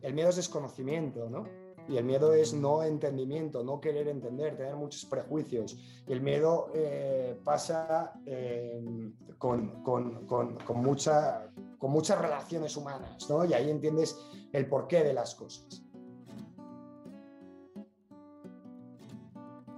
El 0.00 0.14
miedo 0.14 0.30
es 0.30 0.36
desconocimiento, 0.36 1.28
¿no? 1.28 1.44
Y 1.88 1.96
el 1.96 2.04
miedo 2.04 2.32
es 2.32 2.52
no 2.54 2.82
entendimiento, 2.82 3.64
no 3.64 3.80
querer 3.80 4.08
entender, 4.08 4.56
tener 4.56 4.76
muchos 4.76 5.04
prejuicios. 5.04 5.76
Y 6.06 6.12
el 6.12 6.20
miedo 6.20 6.70
eh, 6.74 7.38
pasa 7.44 8.12
eh, 8.26 8.82
con, 9.38 9.82
con, 9.82 10.26
con, 10.26 10.56
con, 10.56 10.82
mucha, 10.82 11.50
con 11.78 11.90
muchas 11.90 12.20
relaciones 12.20 12.76
humanas, 12.76 13.28
¿no? 13.28 13.44
Y 13.44 13.54
ahí 13.54 13.70
entiendes 13.70 14.16
el 14.52 14.68
porqué 14.68 15.02
de 15.02 15.14
las 15.14 15.34
cosas. 15.34 15.82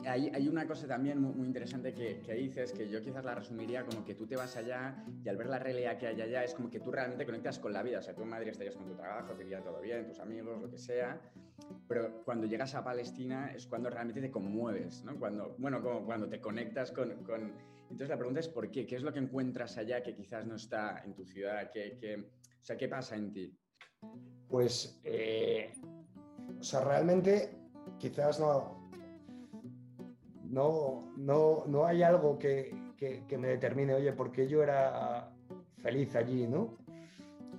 Hay, 0.06 0.30
hay, 0.34 0.48
una 0.48 0.66
cosa 0.66 0.86
también 0.86 1.20
muy, 1.20 1.32
muy 1.32 1.46
interesante 1.46 1.94
que, 1.94 2.20
que, 2.20 2.34
dices, 2.34 2.72
que 2.72 2.88
yo 2.88 3.00
quizás 3.00 3.24
la 3.24 3.34
resumiría 3.34 3.84
como 3.84 4.04
que 4.04 4.14
tú 4.14 4.26
te 4.26 4.36
vas 4.36 4.56
allá 4.56 5.04
y 5.24 5.28
al 5.28 5.36
ver 5.36 5.46
la 5.46 5.58
realidad 5.58 5.98
que 5.98 6.06
hay 6.06 6.20
allá 6.20 6.44
es 6.44 6.54
como 6.54 6.70
que 6.70 6.80
tú 6.80 6.90
realmente 6.90 7.24
conectas 7.24 7.58
con 7.58 7.72
la 7.72 7.82
vida. 7.82 7.98
O 7.98 8.02
sea, 8.02 8.14
tú 8.14 8.22
en 8.22 8.28
Madrid 8.28 8.48
estarías 8.48 8.76
con 8.76 8.86
tu 8.86 8.94
trabajo, 8.94 9.34
te 9.34 9.44
iría 9.44 9.62
todo 9.62 9.80
bien, 9.80 10.06
tus 10.06 10.18
amigos, 10.20 10.60
lo 10.60 10.70
que 10.70 10.78
sea, 10.78 11.20
pero 11.88 12.22
cuando 12.24 12.46
llegas 12.46 12.74
a 12.74 12.84
Palestina 12.84 13.52
es 13.54 13.66
cuando 13.66 13.90
realmente 13.90 14.20
te 14.20 14.30
conmueves, 14.30 15.04
¿no? 15.04 15.18
Cuando, 15.18 15.54
bueno, 15.58 15.82
como 15.82 16.04
cuando 16.04 16.28
te 16.28 16.40
conectas 16.40 16.92
con, 16.92 17.22
con... 17.24 17.52
Entonces 17.82 18.08
la 18.08 18.16
pregunta 18.16 18.40
es 18.40 18.48
¿por 18.48 18.70
qué? 18.70 18.86
¿Qué 18.86 18.96
es 18.96 19.02
lo 19.02 19.12
que 19.12 19.18
encuentras 19.18 19.76
allá 19.76 20.02
que 20.02 20.14
quizás 20.14 20.46
no 20.46 20.56
está 20.56 21.02
en 21.04 21.14
tu 21.14 21.24
ciudad? 21.24 21.70
¿Qué, 21.72 21.98
qué... 22.00 22.16
O 22.16 22.64
sea, 22.64 22.76
¿qué 22.76 22.88
pasa 22.88 23.16
en 23.16 23.32
ti? 23.32 23.54
Pues, 24.48 25.00
eh, 25.04 25.72
o 26.58 26.62
sea, 26.62 26.80
realmente 26.80 27.50
quizás 27.98 28.38
no, 28.40 28.81
no, 30.52 31.12
no, 31.16 31.64
no 31.66 31.86
hay 31.86 32.02
algo 32.02 32.38
que, 32.38 32.92
que, 32.96 33.38
me 33.38 33.48
determine, 33.48 33.94
oye, 33.94 34.12
¿por 34.12 34.30
qué 34.30 34.46
yo 34.46 34.62
era 34.62 35.32
feliz 35.78 36.14
allí, 36.14 36.46
no? 36.46 36.76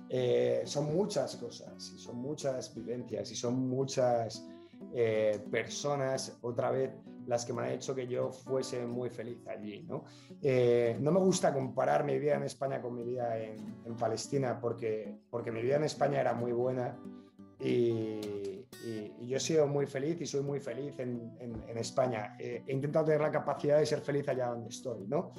Eh, 0.08 0.62
son 0.64 0.94
muchas 0.94 1.36
cosas, 1.36 1.82
son 1.82 2.16
muchas 2.16 2.72
vivencias, 2.74 3.32
y 3.32 3.34
son 3.34 3.68
muchas 3.68 4.46
eh, 4.94 5.44
personas, 5.50 6.38
otra 6.42 6.70
vez, 6.70 6.92
las 7.26 7.44
que 7.44 7.52
me 7.52 7.62
han 7.62 7.72
hecho 7.72 7.96
que 7.96 8.06
yo 8.06 8.30
fuese 8.30 8.86
muy 8.86 9.10
feliz 9.10 9.44
allí. 9.48 9.82
¿no? 9.88 10.04
Eh, 10.40 10.96
no 11.00 11.10
me 11.10 11.18
gusta 11.18 11.52
comparar 11.52 12.04
mi 12.04 12.16
vida 12.18 12.36
en 12.36 12.44
España 12.44 12.80
con 12.80 12.94
mi 12.94 13.02
vida 13.02 13.36
en, 13.38 13.56
en, 13.84 13.96
Palestina, 13.96 14.60
porque, 14.60 15.16
porque 15.30 15.50
mi 15.50 15.62
vida 15.62 15.76
en 15.76 15.84
España 15.84 16.20
era 16.20 16.34
muy 16.34 16.52
buena 16.52 16.96
y, 17.58 18.53
y, 18.84 19.12
y 19.20 19.28
yo 19.28 19.36
he 19.36 19.40
sido 19.40 19.66
muy 19.66 19.86
feliz 19.86 20.20
y 20.20 20.26
soy 20.26 20.42
muy 20.42 20.60
feliz 20.60 20.98
en, 20.98 21.36
en, 21.40 21.62
en 21.68 21.78
España. 21.78 22.36
he 22.38 22.62
intentado 22.68 23.06
tener 23.06 23.20
la 23.20 23.30
capacidad 23.30 23.78
de 23.78 23.86
ser 23.86 24.00
feliz 24.00 24.28
allá 24.28 24.48
donde 24.48 24.68
estoy. 24.68 25.06
¿no? 25.06 25.32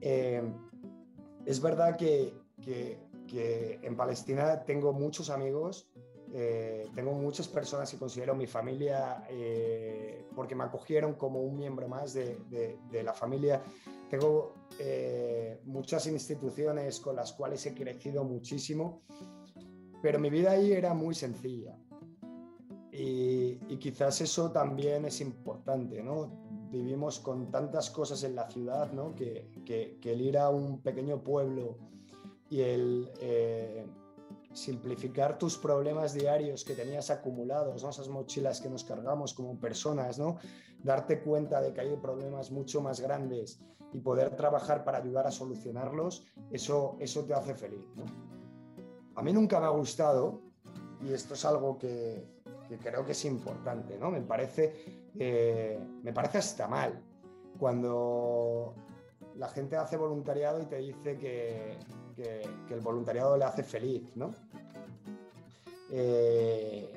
es 0.00 1.60
verdad 1.60 1.96
que, 1.96 2.34
que 2.60 2.98
que 3.26 3.78
en 3.82 3.96
Palestina 3.96 4.62
tengo 4.64 4.92
muchos 4.92 5.30
amigos, 5.30 5.88
eh, 6.32 6.88
tengo 6.94 7.12
muchas 7.12 7.48
personas 7.48 7.90
que 7.90 7.98
considero 7.98 8.34
mi 8.34 8.46
familia 8.46 9.24
eh, 9.28 10.24
porque 10.34 10.54
me 10.54 10.64
acogieron 10.64 11.14
como 11.14 11.40
un 11.40 11.56
miembro 11.56 11.88
más 11.88 12.14
de, 12.14 12.38
de, 12.48 12.78
de 12.90 13.02
la 13.02 13.12
familia. 13.12 13.62
Tengo 14.10 14.54
eh, 14.78 15.60
muchas 15.64 16.06
instituciones 16.06 17.00
con 17.00 17.16
las 17.16 17.32
cuales 17.32 17.64
he 17.66 17.74
crecido 17.74 18.24
muchísimo, 18.24 19.02
pero 20.02 20.18
mi 20.18 20.30
vida 20.30 20.52
ahí 20.52 20.72
era 20.72 20.94
muy 20.94 21.14
sencilla. 21.14 21.76
Y, 22.98 23.76
quizás 23.78 24.20
eso 24.22 24.50
también 24.50 25.04
es 25.04 25.20
importante, 25.20 26.02
¿no? 26.02 26.30
Vivimos 26.70 27.20
con 27.20 27.50
tantas 27.50 27.90
cosas 27.90 28.22
en 28.24 28.34
la 28.34 28.48
ciudad, 28.50 28.90
¿no? 28.92 29.14
Que, 29.14 29.50
que, 29.64 29.98
el 30.02 30.20
ir 30.20 30.38
a 30.38 30.48
un 30.48 30.80
pequeño 30.80 31.22
pueblo 31.22 31.76
y 32.48 32.60
el 32.60 33.10
eh, 33.20 33.86
simplificar 34.52 35.36
tus 35.36 35.58
problemas 35.58 36.14
diarios 36.14 36.64
que 36.64 36.74
tenías 36.74 37.10
acumulados, 37.10 37.84
esas 37.84 38.08
mochilas 38.08 38.60
que 38.60 38.70
nos 38.70 38.84
cargamos 38.84 39.34
como 39.34 39.60
personas, 39.60 40.18
¿no? 40.18 40.38
darte 40.82 41.20
cuenta 41.20 41.60
de 41.60 41.72
que 41.72 41.80
hay 41.80 41.96
problemas 41.96 42.50
mucho 42.50 42.80
más 42.80 43.00
grandes 43.00 43.60
y 43.92 44.00
poder 44.00 44.36
trabajar 44.36 44.84
para 44.84 44.98
ayudar 44.98 45.26
a 45.26 45.30
solucionarlos, 45.30 46.24
eso, 46.50 46.96
eso 47.00 47.24
te 47.24 47.34
hace 47.34 47.54
feliz. 47.54 47.84
A 49.14 49.22
mí 49.22 49.32
nunca 49.32 49.58
me 49.60 49.66
ha 49.66 49.70
gustado, 49.70 50.40
y 51.00 51.12
esto 51.12 51.34
es 51.34 51.44
algo 51.44 51.78
que, 51.78 52.35
que 52.68 52.78
creo 52.78 53.04
que 53.04 53.12
es 53.12 53.24
importante, 53.24 53.98
¿no? 53.98 54.10
me, 54.10 54.20
parece, 54.20 54.74
eh, 55.18 55.78
me 56.02 56.12
parece 56.12 56.38
hasta 56.38 56.66
mal 56.66 57.02
cuando 57.58 58.74
la 59.36 59.48
gente 59.48 59.76
hace 59.76 59.96
voluntariado 59.96 60.62
y 60.62 60.66
te 60.66 60.76
dice 60.78 61.16
que, 61.18 61.78
que, 62.16 62.74
el 62.74 62.80
voluntariado 62.80 63.36
le 63.36 63.44
hace 63.44 63.62
feliz, 63.62 64.16
¿no? 64.16 64.32
Eh, 65.90 66.92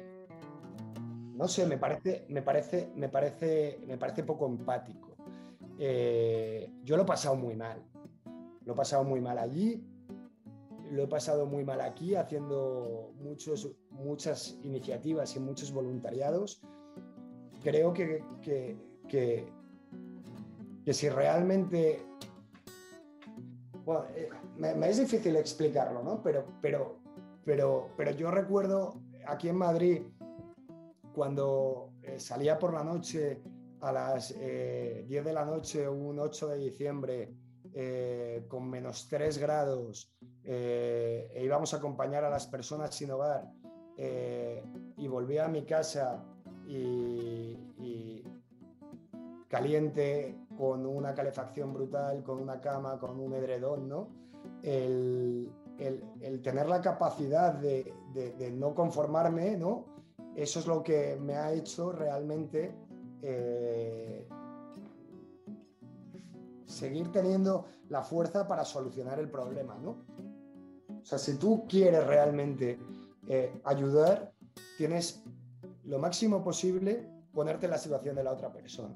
no 1.36 1.48
sé, 1.48 1.66
me 1.66 1.78
parece, 1.78 2.26
me 2.30 2.42
parece, 2.42 2.92
me 2.96 3.10
parece, 3.10 3.80
me 3.88 3.98
parece 3.98 4.24
poco 4.24 4.46
empático. 4.48 5.16
Eh, 5.78 6.70
yo 6.84 6.98
lo 6.98 7.04
he 7.04 7.06
pasado 7.06 7.36
muy 7.36 7.56
mal. 7.56 7.82
Lo 8.66 8.74
he 8.74 8.76
pasado 8.76 9.04
muy 9.04 9.22
mal 9.22 9.38
allí, 9.38 9.82
lo 10.92 11.04
he 11.04 11.08
pasado 11.08 11.46
muy 11.46 11.64
mal 11.64 11.82
aquí 11.82 12.16
haciendo 12.16 13.12
muchos, 13.20 13.72
muchas 13.92 14.58
iniciativas 14.64 15.36
y 15.36 15.40
muchos 15.40 15.72
voluntariados. 15.72 16.62
Creo 17.62 17.94
que, 17.94 18.24
que, 18.42 18.78
que, 19.08 20.94
si 20.94 21.10
realmente... 21.10 22.02
Bueno, 23.86 24.06
eh, 24.16 24.30
me, 24.58 24.90
es 24.90 25.00
difícil 25.00 25.36
explicarlo, 25.36 26.04
¿no? 26.04 26.22
Pero, 26.22 26.46
pero, 26.62 27.00
pero, 27.44 27.90
pero 27.98 28.12
yo 28.12 28.32
recuerdo 28.32 29.02
aquí 29.26 29.50
en 29.50 29.56
Madrid, 29.56 30.02
cuando 31.14 31.92
eh, 32.04 32.20
salía 32.20 32.58
por 32.58 32.74
la 32.74 32.84
noche 32.84 33.42
a 33.82 33.92
las 33.92 34.30
10 34.30 34.42
eh, 34.42 35.22
de 35.24 35.34
la 35.34 35.46
noche, 35.46 35.88
un 35.88 36.20
8 36.20 36.50
de 36.50 36.58
diciembre, 36.58 37.34
con 38.48 38.70
menos 38.70 39.08
3 39.10 39.38
grados, 39.38 40.12
e 40.44 41.42
íbamos 41.44 41.74
a 41.74 41.78
acompañar 41.78 42.24
a 42.24 42.30
las 42.30 42.48
personas 42.48 42.96
sin 42.96 43.12
hogar, 43.12 43.52
y 43.98 45.08
volvía 45.08 45.46
a 45.46 45.48
mi 45.48 45.66
casa 45.66 46.24
y, 46.68 48.24
caliente, 49.48 50.38
con 50.58 50.86
una 50.86 51.16
calefacción 51.16 51.74
brutal, 51.74 52.24
con 52.24 52.40
una 52.40 52.62
cama, 52.62 53.00
con 53.00 53.20
un 53.20 53.34
edredón, 53.34 53.90
¿no? 53.90 54.10
El, 54.62 55.52
tener 56.44 56.68
la 56.68 56.82
capacidad 56.82 57.54
de, 57.54 57.94
no 58.54 58.76
conformarme, 58.76 59.58
¿no? 59.58 59.86
Eso 60.36 60.60
es 60.60 60.68
lo 60.68 60.84
que 60.84 61.18
me 61.20 61.36
ha 61.36 61.52
hecho 61.52 61.92
realmente 61.92 62.74
eh, 63.22 64.28
seguir 66.70 67.12
teniendo 67.12 67.66
la 67.90 68.04
fuerza 68.04 68.48
para 68.48 68.64
solucionar 68.64 69.20
el 69.20 69.30
problema, 69.30 69.78
¿no? 69.78 70.06
O 71.02 71.06
sea, 71.06 71.18
si 71.18 71.38
tú 71.38 71.66
quieres 71.68 72.06
realmente 72.06 72.80
eh, 73.28 73.60
ayudar, 73.64 74.32
tienes 74.78 75.24
lo 75.86 75.98
máximo 76.00 76.44
posible 76.44 77.10
ponerte 77.34 77.66
en 77.66 77.72
la 77.72 77.78
situación 77.78 78.16
de 78.16 78.24
la 78.24 78.32
otra 78.32 78.52
persona. 78.52 78.96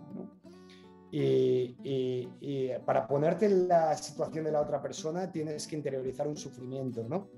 Y, 1.11 2.71
para 2.85 3.07
ponerte 3.07 3.45
en 3.45 3.67
la 3.67 3.95
situación 3.95 4.45
de 4.45 4.51
la 4.51 4.61
otra 4.61 4.81
persona 4.81 5.31
tienes 5.31 5.67
que 5.67 5.75
interiorizar 5.75 6.27
un 6.27 6.37
sufrimiento, 6.37 7.03
¿no? 7.07 7.29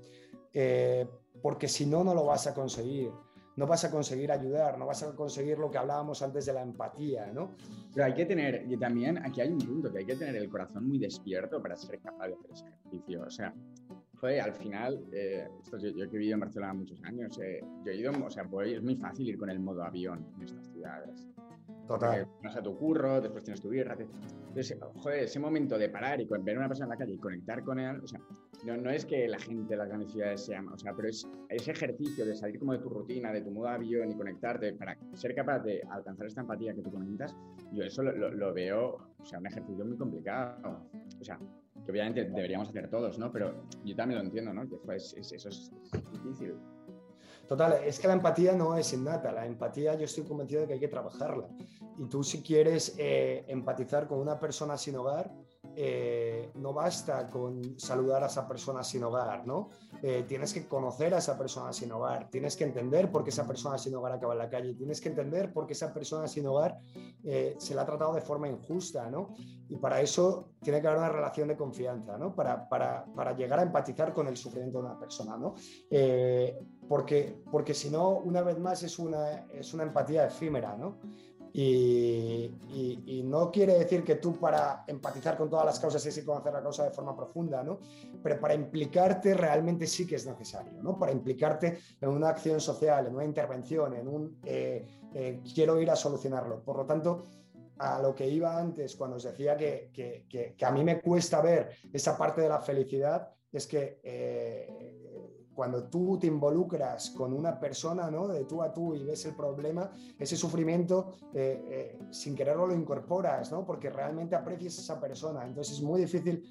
Eh, 0.52 1.06
porque 1.42 1.68
si 1.68 1.84
no, 1.84 2.02
no 2.02 2.14
lo 2.14 2.24
vas 2.24 2.46
a 2.46 2.54
conseguir. 2.54 3.10
No 3.56 3.66
vas 3.66 3.84
a 3.84 3.90
conseguir 3.90 4.30
ayudar, 4.30 4.78
no 4.78 4.86
vas 4.86 5.02
a 5.02 5.14
conseguir 5.14 5.58
lo 5.58 5.70
que 5.70 5.78
hablábamos 5.78 6.22
antes 6.22 6.46
de 6.46 6.52
la 6.52 6.62
empatía, 6.62 7.26
¿no? 7.32 7.56
Pero 7.92 8.06
hay 8.06 8.14
que 8.14 8.26
tener, 8.26 8.64
y 8.70 8.76
también 8.76 9.18
aquí 9.18 9.40
hay 9.40 9.50
un 9.50 9.58
punto, 9.58 9.90
que 9.90 10.00
hay 10.00 10.06
que 10.06 10.16
tener 10.16 10.36
el 10.36 10.48
corazón 10.48 10.86
muy 10.86 10.98
despierto 10.98 11.62
para 11.62 11.74
ser 11.76 11.98
capaz 12.00 12.28
de 12.28 12.34
hacer 12.34 12.50
ese 12.52 12.66
ejercicio. 12.66 13.22
O 13.22 13.30
sea, 13.30 13.54
Joder, 14.20 14.40
al 14.40 14.54
final, 14.54 15.04
eh, 15.12 15.46
yo, 15.72 15.78
que 15.78 16.16
he 16.16 16.18
vivido 16.18 16.34
en 16.34 16.40
Barcelona 16.40 16.72
muchos 16.72 17.02
años, 17.04 17.38
eh, 17.38 17.60
yo 17.84 17.92
he 17.92 17.96
ido, 17.96 18.12
o 18.12 18.30
sea, 18.30 18.44
es 18.64 18.82
muy 18.82 18.96
fácil 18.96 19.28
ir 19.28 19.38
con 19.38 19.50
el 19.50 19.60
modo 19.60 19.84
avión 19.84 20.26
en 20.36 20.42
estas 20.42 20.66
ciudades. 20.68 21.26
Total. 21.86 22.26
Vas 22.42 22.56
a 22.56 22.62
tu 22.62 22.76
curro, 22.76 23.20
después 23.20 23.44
tienes 23.44 23.60
tu 23.60 23.68
birra. 23.68 23.96
Entonces, 23.98 24.76
joder, 24.96 25.24
ese 25.24 25.38
momento 25.38 25.78
de 25.78 25.88
parar 25.88 26.20
y 26.20 26.26
ver 26.26 26.56
a 26.56 26.58
una 26.58 26.68
persona 26.68 26.86
en 26.86 26.90
la 26.90 26.96
calle 26.96 27.14
y 27.14 27.18
conectar 27.18 27.62
con 27.62 27.78
él, 27.78 28.00
o 28.02 28.06
sea, 28.06 28.20
no, 28.64 28.76
no 28.76 28.90
es 28.90 29.04
que 29.04 29.28
la 29.28 29.38
gente 29.38 29.74
de 29.74 29.76
las 29.76 29.88
grandes 29.88 30.12
ciudades 30.12 30.44
se 30.44 30.52
llama, 30.52 30.72
o 30.74 30.78
sea, 30.78 30.92
pero 30.94 31.08
es 31.08 31.28
ese 31.48 31.70
ejercicio 31.70 32.26
de 32.26 32.34
salir 32.34 32.58
como 32.58 32.72
de 32.72 32.78
tu 32.78 32.88
rutina, 32.88 33.32
de 33.32 33.42
tu 33.42 33.50
modo 33.50 33.68
avión 33.68 34.10
y 34.10 34.14
conectarte 34.14 34.72
para 34.72 34.96
ser 35.14 35.34
capaz 35.34 35.60
de 35.60 35.82
alcanzar 35.90 36.26
esta 36.26 36.40
empatía 36.40 36.74
que 36.74 36.82
tú 36.82 36.90
comentas, 36.90 37.36
yo 37.72 37.84
eso 37.84 38.02
lo, 38.02 38.30
lo 38.30 38.52
veo, 38.52 38.96
o 39.18 39.24
sea, 39.24 39.38
un 39.38 39.46
ejercicio 39.46 39.84
muy 39.84 39.96
complicado. 39.96 40.88
O 41.20 41.24
sea, 41.24 41.38
que 41.84 41.92
obviamente 41.92 42.24
deberíamos 42.24 42.68
hacer 42.68 42.90
todos, 42.90 43.18
¿no? 43.18 43.30
Pero 43.32 43.54
yo 43.84 43.94
también 43.94 44.18
lo 44.18 44.26
entiendo, 44.26 44.52
¿no? 44.52 44.68
Que 44.68 44.76
pues, 44.76 45.14
eso 45.14 45.48
es, 45.48 45.70
difícil. 46.12 46.54
Total, 47.48 47.80
es 47.84 48.00
que 48.00 48.08
la 48.08 48.14
empatía 48.14 48.52
no 48.52 48.76
es 48.76 48.92
innata, 48.92 49.30
la 49.30 49.46
empatía 49.46 49.94
yo 49.94 50.04
estoy 50.04 50.24
convencido 50.24 50.62
de 50.62 50.66
que 50.66 50.72
hay 50.74 50.80
que 50.80 50.88
trabajarla. 50.88 51.48
Y 51.98 52.08
tú 52.08 52.24
si 52.24 52.42
quieres 52.42 52.94
eh, 52.98 53.44
empatizar 53.48 54.08
con 54.08 54.18
una 54.18 54.38
persona 54.38 54.76
sin 54.76 54.96
hogar, 54.96 55.32
eh, 55.78 56.52
no 56.54 56.72
basta 56.72 57.28
con 57.28 57.78
saludar 57.78 58.24
a 58.24 58.28
esa 58.28 58.48
persona 58.48 58.82
sin 58.82 59.04
hogar, 59.04 59.46
¿no? 59.46 59.68
Eh, 60.02 60.24
tienes 60.26 60.54
que 60.54 60.66
conocer 60.66 61.12
a 61.12 61.18
esa 61.18 61.36
persona 61.36 61.70
sin 61.74 61.92
hogar, 61.92 62.30
tienes 62.30 62.56
que 62.56 62.64
entender 62.64 63.12
por 63.12 63.22
qué 63.22 63.28
esa 63.28 63.46
persona 63.46 63.76
sin 63.76 63.94
hogar 63.94 64.12
acaba 64.12 64.32
en 64.32 64.38
la 64.38 64.48
calle, 64.48 64.72
tienes 64.72 65.02
que 65.02 65.10
entender 65.10 65.52
por 65.52 65.66
qué 65.66 65.74
esa 65.74 65.92
persona 65.92 66.28
sin 66.28 66.46
hogar 66.46 66.78
eh, 67.22 67.56
se 67.58 67.74
la 67.74 67.82
ha 67.82 67.86
tratado 67.86 68.14
de 68.14 68.22
forma 68.22 68.48
injusta, 68.48 69.10
¿no? 69.10 69.34
Y 69.68 69.76
para 69.76 70.00
eso 70.00 70.52
tiene 70.62 70.80
que 70.80 70.86
haber 70.86 71.00
una 71.00 71.10
relación 71.10 71.48
de 71.48 71.56
confianza, 71.58 72.16
¿no? 72.16 72.34
Para, 72.34 72.66
para, 72.70 73.04
para 73.14 73.36
llegar 73.36 73.58
a 73.58 73.62
empatizar 73.62 74.14
con 74.14 74.28
el 74.28 74.36
sufrimiento 74.38 74.78
de 74.78 74.86
una 74.86 74.98
persona, 74.98 75.36
¿no? 75.36 75.54
porque, 76.88 77.42
porque 77.50 77.74
si 77.74 77.90
no, 77.90 78.10
una 78.10 78.42
vez 78.42 78.58
más, 78.58 78.82
es 78.82 78.98
una, 78.98 79.46
es 79.52 79.74
una 79.74 79.82
empatía 79.82 80.26
efímera, 80.26 80.76
¿no? 80.76 80.98
Y, 81.58 83.22
no 83.24 83.50
quiere 83.50 83.78
decir 83.78 84.04
que 84.04 84.16
tú 84.16 84.38
para 84.38 84.84
empatizar 84.86 85.38
con 85.38 85.48
todas 85.48 85.64
las 85.64 85.80
causas 85.80 86.02
tienes 86.02 86.18
que 86.18 86.24
conocer 86.24 86.52
la 86.52 86.62
causa 86.62 86.84
de 86.84 86.90
forma 86.90 87.16
profunda, 87.16 87.62
¿no? 87.62 87.78
Pero 88.22 88.38
para 88.38 88.52
implicarte 88.52 89.32
realmente 89.32 89.86
sí 89.86 90.06
que 90.06 90.16
es 90.16 90.26
necesario, 90.26 90.82
¿no? 90.82 90.98
Para 90.98 91.12
implicarte 91.12 91.78
en 92.00 92.08
una 92.10 92.28
acción 92.28 92.60
social, 92.60 93.06
en 93.06 93.14
una 93.14 93.24
intervención, 93.24 93.94
en 93.94 94.06
un 94.06 94.38
eh, 94.44 94.86
eh, 95.14 95.40
quiero 95.54 95.80
ir 95.80 95.90
a 95.90 95.96
solucionarlo. 95.96 96.62
Por 96.62 96.76
lo 96.76 96.84
tanto, 96.84 97.22
a 97.78 98.00
lo 98.02 98.14
que 98.14 98.28
iba 98.28 98.58
antes, 98.58 98.94
cuando 98.94 99.16
os 99.16 99.22
decía 99.22 99.56
que, 99.56 99.90
que, 99.92 100.26
que, 100.28 100.64
a 100.64 100.70
mí 100.70 100.84
me 100.84 101.00
cuesta 101.00 101.40
ver 101.40 101.70
esa 101.90 102.18
parte 102.18 102.42
de 102.42 102.50
la 102.50 102.60
felicidad, 102.60 103.30
es 103.50 103.66
que 103.66 104.00
eh, 104.02 104.85
cuando 105.56 105.84
tú 105.84 106.18
te 106.20 106.26
involucras 106.26 107.10
con 107.10 107.32
una 107.32 107.58
persona, 107.58 108.10
¿no? 108.10 108.28
De 108.28 108.44
tú 108.44 108.62
a 108.62 108.72
tú 108.72 108.94
y 108.94 109.02
ves 109.02 109.24
el 109.24 109.34
problema, 109.34 109.90
ese 110.18 110.36
sufrimiento, 110.36 111.14
eh, 111.32 111.64
eh, 111.66 111.98
sin 112.10 112.36
quererlo 112.36 112.66
lo 112.66 112.74
incorporas, 112.74 113.50
¿no? 113.50 113.64
Porque 113.64 113.88
realmente 113.88 114.36
aprecias 114.36 114.78
a 114.78 114.82
esa 114.82 115.00
persona. 115.00 115.44
Entonces 115.44 115.76
es 115.76 115.82
muy 115.82 116.02
difícil 116.02 116.44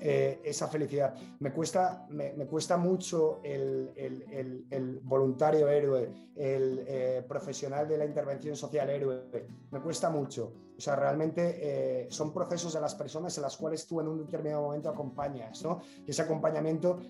eh, 0.00 0.40
esa 0.44 0.66
felicidad. 0.66 1.14
Me 1.38 1.52
cuesta, 1.52 2.04
me, 2.10 2.32
cuesta 2.46 2.76
mucho 2.76 3.40
el, 3.44 5.00
voluntario 5.04 5.68
héroe, 5.68 6.12
el 6.34 7.24
profesional 7.28 7.86
de 7.86 7.96
la 7.96 8.06
intervención 8.06 8.56
social 8.56 8.90
héroe. 8.90 9.22
Me 9.70 9.80
cuesta 9.80 10.10
mucho. 10.10 10.52
O 10.76 10.80
sea, 10.80 10.96
realmente 10.96 12.08
son 12.10 12.32
procesos 12.32 12.72
de 12.72 12.80
las 12.80 12.94
personas 12.96 13.36
en 13.36 13.42
las 13.42 13.56
cuales 13.56 13.86
tú 13.86 14.00
en 14.00 14.08
un 14.08 14.18
determinado 14.18 14.62
momento 14.62 14.88
acompañas, 14.88 15.62
¿no? 15.62 15.80
Y 16.06 16.10
ese 16.10 16.22
acompañamiento 16.22 17.00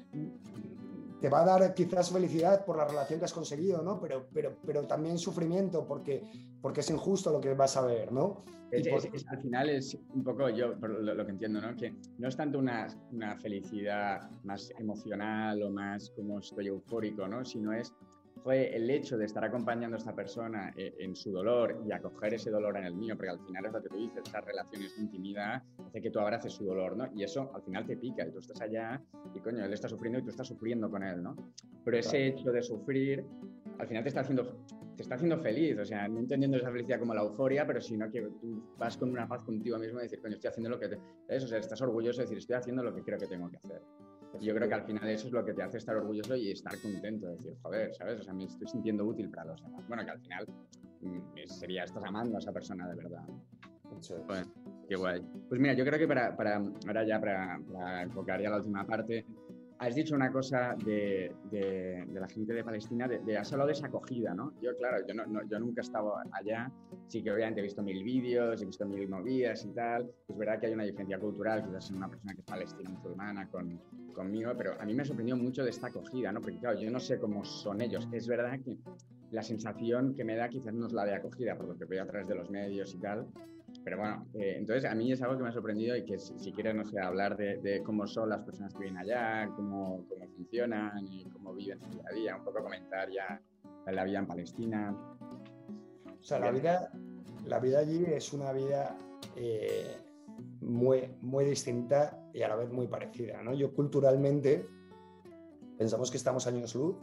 te 1.21 1.29
va 1.29 1.43
a 1.43 1.45
dar 1.45 1.75
quizás 1.75 2.11
felicidad 2.11 2.65
por 2.65 2.77
la 2.77 2.87
relación 2.87 3.19
que 3.19 3.25
has 3.25 3.33
conseguido, 3.33 3.83
¿no? 3.83 4.01
Pero, 4.01 4.29
pero, 4.33 4.57
pero 4.65 4.87
también 4.87 5.19
sufrimiento 5.19 5.87
porque, 5.87 6.23
porque 6.61 6.81
es 6.81 6.91
injusto 6.91 7.31
lo 7.33 7.41
que 7.41 7.55
vas 7.55 7.77
a 7.77 7.83
ver, 7.83 8.13
¿no? 8.13 8.45
al 8.71 9.41
final 9.41 9.71
es 9.71 9.99
un 10.15 10.23
poco 10.23 10.51
yo 10.51 10.75
lo, 10.75 11.25
que 11.25 11.33
entiendo, 11.33 11.61
¿no? 11.61 11.75
Que 11.75 11.95
no 12.19 12.29
es 12.29 12.37
tanto 12.37 12.59
una, 12.59 12.87
una, 13.13 13.35
felicidad 13.37 14.31
más 14.45 14.71
emocional 14.79 15.63
o 15.63 15.71
más 15.71 16.11
como 16.11 16.39
estoy 16.39 16.67
eufórico, 16.67 17.27
¿no? 17.27 17.45
Sino 17.45 17.73
es 17.73 17.95
fue 18.43 18.75
el 18.75 18.89
hecho 18.91 19.17
de 19.17 19.27
estar 19.27 19.45
acompañando 19.45 19.97
a 19.97 19.99
esta 19.99 20.15
persona 20.15 20.73
eh, 20.77 20.95
en 20.99 21.15
su 21.15 21.31
dolor 21.31 21.83
y 21.87 21.93
acoger 21.93 22.35
ese 22.35 22.51
dolor 22.51 22.77
en 22.77 22.85
el 22.85 22.95
mío, 22.95 23.17
porque 23.17 23.31
al 23.31 23.41
final 23.41 23.67
es 23.67 23.73
lo 23.73 23.83
que 23.83 23.89
tú 23.89 23.97
dices, 23.97 24.23
esas 24.27 24.45
relaciones 24.45 24.97
de 24.97 25.03
intimidad 25.03 25.63
hace 25.87 26.01
que 26.01 26.11
tú 26.11 26.19
abraces 26.21 26.53
su 26.53 26.65
dolor, 26.65 26.97
¿no? 26.97 27.09
Y 27.15 27.23
eso 27.23 27.51
al 27.55 27.63
final 27.63 27.87
te 27.87 27.97
pica 27.97 28.27
y 28.27 28.31
tú 28.31 28.39
estás 28.39 28.61
allá 28.61 29.03
y 29.35 29.41
coño, 29.41 29.65
él 29.65 29.73
está 29.73 29.89
sufriendo 29.89 30.19
y 30.19 30.23
tú 30.23 30.31
estás 30.31 30.47
sufriendo 30.47 30.91
con 30.91 31.03
él, 31.03 31.23
¿no? 31.23 31.37
Pero 31.85 31.99
ese 31.99 32.29
hecho 32.29 32.51
de 32.51 32.63
sufrir 32.63 33.25
al 33.79 33.87
final 33.87 34.03
te 34.03 34.09
está 34.09 34.21
haciendo 34.21 34.65
te 34.99 35.03
está 35.03 35.15
haciendo 35.15 35.39
feliz, 35.39 35.79
o 35.79 35.85
sea, 35.85 36.09
no 36.09 36.19
entendiendo 36.19 36.57
esa 36.57 36.73
felicidad 36.73 36.99
como 36.99 37.15
la 37.15 37.23
euforia, 37.23 37.65
pero 37.65 37.81
sino 37.81 38.11
que 38.11 38.21
tú 38.21 38.65
vas 38.77 38.97
con 38.97 39.11
una 39.11 39.29
paz 39.29 39.45
contigo 39.45 39.79
mismo 39.79 40.01
y 40.01 40.03
decir, 40.03 40.21
coño, 40.21 40.35
estoy 40.35 40.49
haciendo 40.49 40.71
lo 40.71 40.81
que... 40.81 40.89
Te... 40.89 40.97
O 41.37 41.47
sea, 41.47 41.59
estás 41.59 41.81
orgulloso 41.83 42.19
de 42.19 42.25
decir, 42.25 42.39
estoy 42.39 42.57
haciendo 42.57 42.83
lo 42.83 42.93
que 42.93 43.05
creo 43.05 43.17
que 43.17 43.29
tengo 43.29 43.49
que 43.49 43.59
hacer. 43.59 43.81
Yo 44.41 44.55
creo 44.55 44.69
que 44.69 44.75
al 44.75 44.85
final 44.85 45.09
eso 45.09 45.27
es 45.27 45.33
lo 45.33 45.45
que 45.45 45.55
te 45.55 45.63
hace 45.63 45.79
estar 45.79 45.97
orgulloso 45.97 46.37
y 46.37 46.51
estar 46.51 46.79
contento, 46.81 47.29
decir, 47.29 47.57
joder, 47.63 47.95
¿sabes? 47.95 48.21
O 48.21 48.23
sea, 48.23 48.35
me 48.35 48.45
estoy 48.45 48.69
sintiendo 48.69 49.05
útil 49.05 49.31
para 49.31 49.47
los 49.47 49.63
demás. 49.63 49.87
Bueno, 49.89 50.05
que 50.05 50.11
al 50.11 50.21
final 50.21 50.47
mm, 51.01 51.47
sería, 51.47 51.85
estás 51.85 52.05
amando 52.05 52.37
a 52.37 52.39
esa 52.39 52.53
persona 52.53 52.89
de 52.89 52.97
verdad. 52.97 53.23
Bueno, 54.27 54.47
qué 54.89 54.97
guay. 54.97 55.23
Pues 55.49 55.61
mira, 55.61 55.75
yo 55.75 55.85
creo 55.85 55.99
que 55.99 56.07
para, 56.07 56.37
para 56.37 56.57
ahora 56.87 57.05
ya 57.05 57.19
para, 57.19 57.59
para 57.73 58.03
enfocar 58.03 58.41
ya 58.41 58.51
la 58.51 58.59
última 58.59 58.87
parte, 58.87 59.27
has 59.79 59.95
dicho 59.95 60.15
una 60.15 60.33
cosa 60.33 60.75
de, 60.85 61.33
de, 61.51 62.05
la 62.13 62.29
gente 62.29 62.53
de 62.53 62.65
Palestina, 62.65 63.07
de, 63.07 63.37
has 63.37 63.53
hablado 63.53 63.69
de 63.69 63.75
esa 63.75 63.87
acogida, 63.87 64.35
¿no? 64.35 64.53
Yo, 64.61 64.77
claro, 64.77 65.07
yo, 65.07 65.15
no, 65.15 65.49
yo 65.49 65.59
nunca 65.61 65.81
he 65.81 65.85
estado 65.85 66.15
allá, 66.33 66.71
sí 67.07 67.23
que 67.23 67.31
obviamente 67.31 67.61
he 67.61 67.63
visto 67.63 67.83
mil 67.83 68.03
vídeos, 68.03 68.61
he 68.61 68.67
visto 68.67 68.85
mil 68.87 69.09
movidas 69.09 69.65
y 69.65 69.71
tal, 69.71 70.11
es 70.29 70.37
verdad 70.37 70.59
que 70.59 70.67
hay 70.67 70.73
una 70.73 70.85
diferencia 70.85 71.19
cultural, 71.19 71.65
quizás 71.65 71.91
en 71.91 71.97
una 71.97 72.09
persona 72.09 72.35
que 72.35 72.41
es 72.41 72.47
palestina 72.47 72.91
musulmana 72.91 73.49
con, 73.49 73.81
conmigo, 74.15 74.53
pero 74.57 74.81
a 74.81 74.85
mí 74.85 74.95
me 74.95 75.05
sorprendió 75.05 75.37
mucho 75.37 75.63
de 75.63 75.71
esta 75.71 75.89
acogida, 75.89 76.33
¿no? 76.33 76.41
Porque 76.41 76.59
claro, 76.59 76.81
yo 76.81 76.91
no 76.91 76.99
sé 76.99 77.19
cómo 77.19 77.45
son 77.45 77.81
ellos, 77.81 78.09
es 78.13 78.27
verdad 78.27 78.59
que 78.65 78.79
la 79.31 79.43
sensación 79.43 80.15
que 80.17 80.25
me 80.25 80.35
da 80.35 80.49
quizás 80.49 80.75
no 80.75 80.87
es 80.87 80.93
la 80.93 81.05
de 81.05 81.15
acogida, 81.15 81.57
por 81.57 81.69
lo 81.69 81.79
que 81.79 81.85
veo 81.85 82.03
a 82.03 82.07
través 82.07 82.27
de 82.27 82.35
los 82.35 82.51
medios 82.51 82.95
y 82.95 82.99
tal, 82.99 83.29
pero 83.85 83.99
bueno, 83.99 84.27
eh, 84.35 84.57
entonces 84.59 84.85
a 84.91 84.95
mí 84.95 85.13
es 85.13 85.23
algo 85.23 85.37
que 85.37 85.43
me 85.43 85.49
ha 85.49 85.53
sorprendido 85.53 85.97
y 85.97 86.05
que 86.05 86.19
si, 86.19 86.53
quieres, 86.53 86.75
no 86.75 86.85
sé, 86.85 87.01
hablar 87.01 87.37
de, 87.37 87.83
cómo 87.85 88.07
son 88.07 88.31
las 88.31 88.43
personas 88.43 88.75
que 88.75 88.81
viven 88.81 88.99
allá, 88.99 89.51
cómo, 89.57 90.05
cómo 90.09 90.27
funcionan 90.37 91.07
y 91.07 91.25
cómo 91.31 91.55
viven 91.55 91.81
su 91.81 91.89
día 91.91 92.05
a 92.11 92.15
día, 92.15 92.37
un 92.37 92.45
poco 92.45 92.63
comentar 92.63 93.09
ya 93.11 93.41
la 93.93 94.05
vida 94.05 94.19
en 94.19 94.27
Palestina. 94.27 94.95
O 96.21 96.23
sea, 96.23 96.39
la 96.39 96.51
vida, 96.51 96.91
la 97.47 97.59
vida 97.61 97.79
allí 97.79 98.05
es 98.07 98.33
una 98.33 98.53
vida 98.53 98.97
eh, 99.37 99.97
muy, 100.61 101.15
muy 101.21 101.45
distinta 101.45 102.29
y 102.33 102.43
a 102.43 102.49
la 102.49 102.57
vez 102.57 102.71
muy 102.71 102.89
parecida. 102.89 103.43
¿no? 103.43 103.55
Yo 103.55 103.73
culturalmente 103.73 104.67
pensamos 105.79 106.11
que 106.11 106.17
estamos 106.17 106.47
años 106.47 106.75
luz 106.75 106.97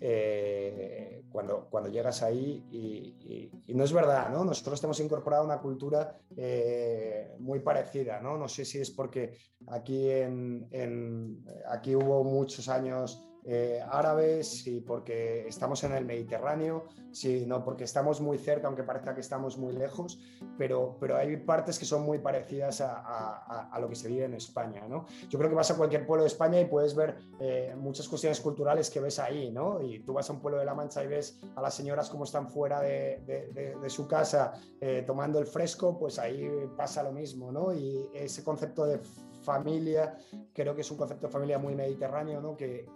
eh, 0.00 1.22
cuando, 1.30 1.68
cuando 1.70 1.88
llegas 1.90 2.22
ahí 2.22 2.64
y, 2.70 3.50
no 3.74 3.84
es 3.84 3.92
verdad, 3.92 4.30
¿no? 4.30 4.44
Nosotros 4.44 4.82
hemos 4.84 5.00
incorporado 5.00 5.44
una 5.44 5.58
cultura 5.58 6.18
eh, 6.36 7.34
muy 7.38 7.60
parecida, 7.60 8.20
¿no? 8.20 8.38
No 8.38 8.48
sé 8.48 8.64
si 8.64 8.78
es 8.78 8.90
porque 8.90 9.36
aquí, 9.66 10.08
en, 10.10 11.44
aquí 11.68 11.94
hubo 11.94 12.24
muchos 12.24 12.68
años 12.68 13.25
eh, 13.48 13.80
árabes 13.88 14.66
y 14.66 14.80
porque 14.80 15.46
estamos 15.46 15.84
en 15.84 15.92
el 15.92 16.04
Mediterráneo, 16.04 16.86
sino 17.12 17.64
porque 17.64 17.84
estamos 17.84 18.20
muy 18.20 18.38
cerca, 18.38 18.66
aunque 18.66 18.82
parezca 18.82 19.14
que 19.14 19.20
estamos 19.20 19.56
muy 19.56 19.72
lejos, 19.72 20.18
pero, 20.58 20.96
pero 20.98 21.16
hay 21.16 21.36
partes 21.36 21.78
que 21.78 21.84
son 21.84 22.02
muy 22.02 22.18
parecidas 22.18 22.80
a, 22.80 23.78
lo 23.80 23.88
que 23.88 23.94
se 23.94 24.08
vive 24.08 24.24
en 24.24 24.34
España. 24.34 24.88
¿no? 24.88 25.06
Yo 25.28 25.38
creo 25.38 25.48
que 25.48 25.54
vas 25.54 25.70
a 25.70 25.76
cualquier 25.76 26.04
pueblo 26.06 26.24
de 26.24 26.28
España 26.28 26.60
y 26.60 26.64
puedes 26.64 26.96
ver 26.96 27.18
eh, 27.38 27.72
muchas 27.78 28.08
cuestiones 28.08 28.40
culturales 28.40 28.90
que 28.90 28.98
ves 28.98 29.20
ahí, 29.20 29.52
¿no? 29.52 29.80
y 29.80 30.00
tú 30.00 30.12
vas 30.14 30.28
a 30.28 30.32
un 30.32 30.40
pueblo 30.40 30.58
de 30.58 30.64
La 30.64 30.74
Mancha 30.74 31.04
y 31.04 31.06
ves 31.06 31.38
a 31.54 31.62
las 31.62 31.72
señoras 31.72 32.10
como 32.10 32.24
están 32.24 32.48
fuera 32.48 32.80
de, 32.80 33.76
su 33.86 34.08
casa 34.08 34.54
eh, 34.80 35.04
tomando 35.06 35.38
el 35.38 35.46
fresco, 35.46 35.96
pues 35.96 36.18
ahí 36.18 36.50
pasa 36.76 37.04
lo 37.04 37.12
mismo, 37.12 37.52
¿no? 37.52 37.72
y 37.72 38.10
ese 38.12 38.42
concepto 38.42 38.86
de 38.86 39.00
familia, 39.46 40.18
creo 40.52 40.74
que 40.74 40.82
es 40.82 40.90
un 40.90 40.98
concepto 40.98 41.28
de 41.28 41.32
familia 41.32 41.58
muy 41.58 41.74
mediterráneo, 41.74 42.40
¿no? 42.40 42.56
que, 42.56 42.86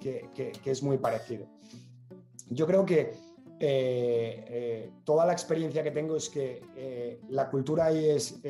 es 0.64 0.82
muy 0.82 0.98
parecido. 0.98 1.46
Yo 2.48 2.66
creo 2.66 2.84
que 2.84 3.01
eh, 3.61 4.44
eh, 4.48 4.90
toda 5.05 5.24
la 5.24 5.32
experiencia 5.32 5.82
que 5.82 5.92
tengo 5.92 6.16
es 6.16 6.28
que 6.28 6.62
eh, 6.76 7.20
la 7.28 7.48
cultura 7.48 7.86
ahí 7.86 8.11
es 8.11 8.40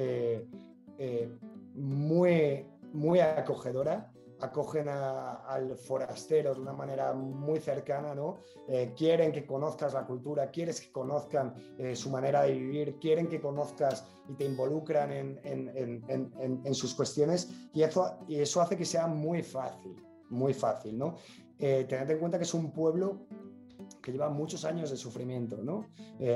muy, 1.74 2.66
muy 2.92 3.20
acogedora, 3.20 4.09
acogen 4.40 4.88
al 4.88 5.76
forastero 5.76 6.54
de 6.54 6.60
una 6.60 6.72
manera 6.72 7.12
muy 7.12 7.60
cercana, 7.60 8.14
¿no? 8.14 8.38
Eh, 8.68 8.92
quieren 8.96 9.32
que 9.32 9.46
conozcas 9.46 9.94
la 9.94 10.06
cultura, 10.06 10.50
quieres 10.50 10.80
que 10.80 10.90
conozcan 10.90 11.54
eh, 11.78 11.94
su 11.94 12.10
manera 12.10 12.42
de 12.42 12.52
vivir, 12.52 12.98
quieren 13.00 13.28
que 13.28 13.40
conozcas 13.40 14.06
y 14.28 14.34
te 14.34 14.44
involucran 14.44 15.10
en, 15.12 16.74
sus 16.74 16.94
cuestiones 16.94 17.50
y 17.74 17.82
eso, 17.82 18.18
y 18.28 18.36
eso 18.36 18.60
hace 18.60 18.76
que 18.76 18.84
sea 18.84 19.06
muy 19.06 19.42
fácil, 19.42 19.96
muy 20.30 20.54
fácil, 20.54 20.96
¿no? 20.98 21.16
Eh, 21.58 21.84
tened 21.88 22.10
en 22.10 22.18
cuenta 22.18 22.38
que 22.38 22.44
es 22.44 22.54
un 22.54 22.72
pueblo 22.72 23.26
que 24.02 24.12
lleva 24.12 24.30
muchos 24.30 24.64
años 24.64 24.90
de 24.90 24.96
sufrimiento, 24.96 25.58
¿no? 25.62 25.84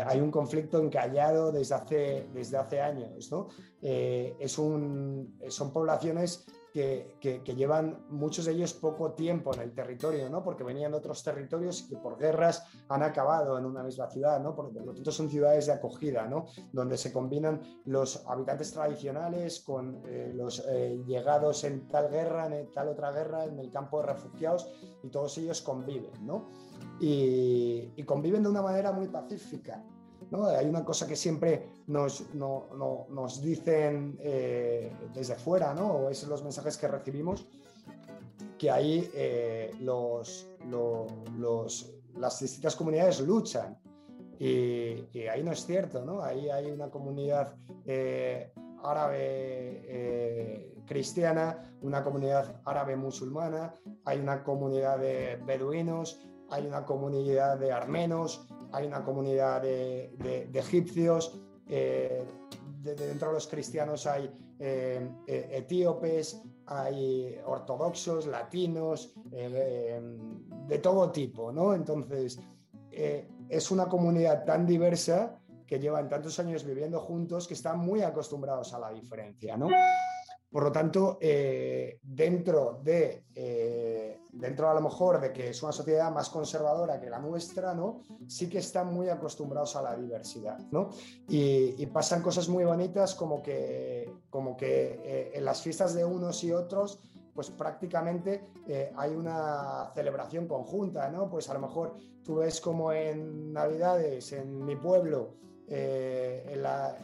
hay 0.07 0.21
un 0.21 0.31
conflicto 0.31 0.83
encallado 0.83 1.51
desde 1.51 1.75
hace, 1.75 2.29
desde 2.35 2.59
hace 2.59 2.81
años, 2.81 3.31
¿no? 3.31 3.49
es 3.81 4.59
un, 4.59 5.39
son 5.49 5.73
poblaciones 5.73 6.45
que, 6.75 7.55
llevan 7.57 8.05
muchos 8.11 8.47
de 8.47 8.53
ellos 8.53 8.75
poco 8.75 9.13
tiempo 9.13 9.55
en 9.55 9.61
el 9.61 9.73
territorio, 9.73 10.29
¿no? 10.29 10.43
porque 10.43 10.65
venían 10.65 10.91
de 10.91 10.99
otros 10.99 11.23
territorios 11.23 11.83
y 11.83 11.91
que 11.91 11.97
por 11.97 12.19
guerras 12.19 12.65
han 12.89 13.05
acabado 13.05 13.57
en 13.57 13.65
una 13.65 13.85
misma 13.85 14.11
ciudad, 14.11 14.41
¿no? 14.41 14.57
por 14.57 14.75
lo 14.75 14.93
tanto 14.93 15.13
son 15.13 15.31
ciudades 15.31 15.67
de 15.67 15.73
acogida, 15.73 16.27
¿no? 16.27 16.47
donde 16.73 16.97
se 16.97 17.13
combinan 17.13 17.61
los 17.85 18.27
habitantes 18.27 18.73
tradicionales 18.73 19.61
con 19.61 20.03
eh, 20.05 20.33
los 20.35 20.67
eh, 20.69 21.01
llegados 21.07 21.63
en 21.63 21.87
tal 21.87 22.11
guerra, 22.11 22.47
en 22.47 22.69
tal 22.73 22.89
otra 22.89 23.13
guerra, 23.13 23.45
en 23.45 23.61
el 23.61 23.71
campo 23.71 24.01
de 24.01 24.09
refugiados, 24.09 24.69
y 25.05 25.11
todos 25.11 25.39
ellos 25.39 25.63
conviven, 25.63 26.27
¿no? 26.27 26.49
y, 27.01 27.93
y 27.95 28.03
conviven 28.03 28.43
de 28.43 28.49
una 28.49 28.63
manera 28.63 28.91
muy 28.91 29.07
pacífica. 29.07 29.81
Hay 30.43 30.67
una 30.67 30.85
cosa 30.85 31.07
que 31.07 31.15
siempre 31.17 31.69
nos, 31.87 32.25
dicen 33.41 34.19
eh, 34.21 34.93
desde 35.15 35.37
fuera, 35.37 35.73
¿no? 35.75 35.93
o 35.93 36.11
es 36.11 36.27
los 36.27 36.43
mensajes 36.43 36.77
que 36.77 36.89
recibimos, 36.89 37.47
que 38.59 38.71
ahí 38.71 39.09
eh, 39.15 39.71
las 42.17 42.41
distintas 42.41 42.75
comunidades 42.77 43.21
luchan. 43.21 43.79
Y, 44.39 45.07
ahí 45.29 45.45
no 45.45 45.53
es 45.53 45.65
cierto, 45.65 46.05
¿no? 46.05 46.21
Ahí 46.21 46.51
hay 46.51 46.71
una 46.71 46.91
comunidad 46.91 47.55
eh, 47.87 48.53
árabe 48.83 50.73
cristiana, 50.87 51.73
una 51.83 52.03
comunidad 52.03 52.61
árabe 52.65 52.97
musulmana, 52.97 53.75
hay 54.05 54.19
una 54.19 54.43
comunidad 54.43 54.99
de 54.99 55.41
beduinos, 55.47 56.21
hay 56.51 56.67
una 56.67 56.85
comunidad 56.85 57.59
de 57.59 57.73
armenos, 57.73 58.47
hay 58.75 58.87
una 58.87 59.05
comunidad 59.05 59.63
de, 59.63 60.51
egipcios, 60.53 61.41
eh, 61.69 62.25
dentro 62.83 63.29
de 63.29 63.35
los 63.35 63.47
cristianos 63.47 64.07
hay 64.07 64.31
eh, 64.59 65.09
eh, 65.27 65.49
etíopes, 65.53 66.43
hay 66.67 67.39
ortodoxos, 67.47 68.27
latinos, 68.27 69.15
de 69.31 70.79
todo 70.83 71.13
tipo, 71.13 71.53
¿no? 71.53 71.75
Entonces, 71.75 72.41
es 72.91 73.71
una 73.71 73.87
comunidad 73.87 74.45
tan 74.45 74.67
diversa 74.67 75.39
que 75.67 75.79
llevan 75.79 76.09
tantos 76.09 76.39
años 76.41 76.65
viviendo 76.65 77.01
juntos 77.01 77.47
que 77.47 77.55
están 77.55 77.79
muy 77.79 78.03
acostumbrados 78.03 78.73
a 78.73 78.79
la 78.79 78.91
diferencia, 78.91 79.57
¿no? 79.57 79.69
Por 80.55 80.63
lo 80.63 80.71
tanto, 80.71 81.19
dentro 81.21 82.79
de 82.81 83.25
dentro 84.35 84.69
a 84.69 84.75
lo 84.75 84.81
mejor 84.81 85.21
de 85.21 85.33
que 85.33 85.51
es 85.51 85.63
una 85.63 85.73
sociedad 85.73 86.11
más 86.13 86.29
conservadora 86.29 87.01
que 87.01 87.09
la 87.09 87.19
nuestra, 87.19 87.75
¿no? 87.75 88.03
Sí 88.27 88.49
que 88.49 88.59
están 88.59 88.93
muy 88.93 89.09
acostumbrados 89.09 89.77
a 89.77 89.83
la 89.83 89.97
diversidad, 89.97 90.59
¿no? 90.71 90.91
Y, 91.29 91.87
pasan 91.87 92.23
cosas 92.23 92.49
muy 92.49 92.65
bonitas 92.65 93.15
como 93.15 93.41
que, 93.41 94.13
como 94.31 94.57
que 94.57 95.01
eh, 95.05 95.33
en 95.35 95.45
las 95.45 95.63
fiestas 95.63 95.95
de 95.95 96.05
unos 96.05 96.43
y 96.43 96.53
otros 96.53 96.99
pues 97.33 97.51
prácticamente 97.51 98.45
eh, 98.67 98.93
hay 98.97 99.13
una 99.13 99.91
celebración 99.95 100.49
conjunta, 100.49 101.09
¿no? 101.11 101.29
Pues 101.29 101.49
a 101.51 101.55
lo 101.55 101.61
mejor 101.61 101.97
tú 102.25 102.37
ves 102.37 102.61
como 102.61 102.93
en 102.93 103.53
Navidades, 103.53 104.33
en 104.33 104.65
mi 104.65 104.77
pueblo, 104.77 105.35
eh, 105.69 106.47
en 106.49 106.63
la 106.63 106.97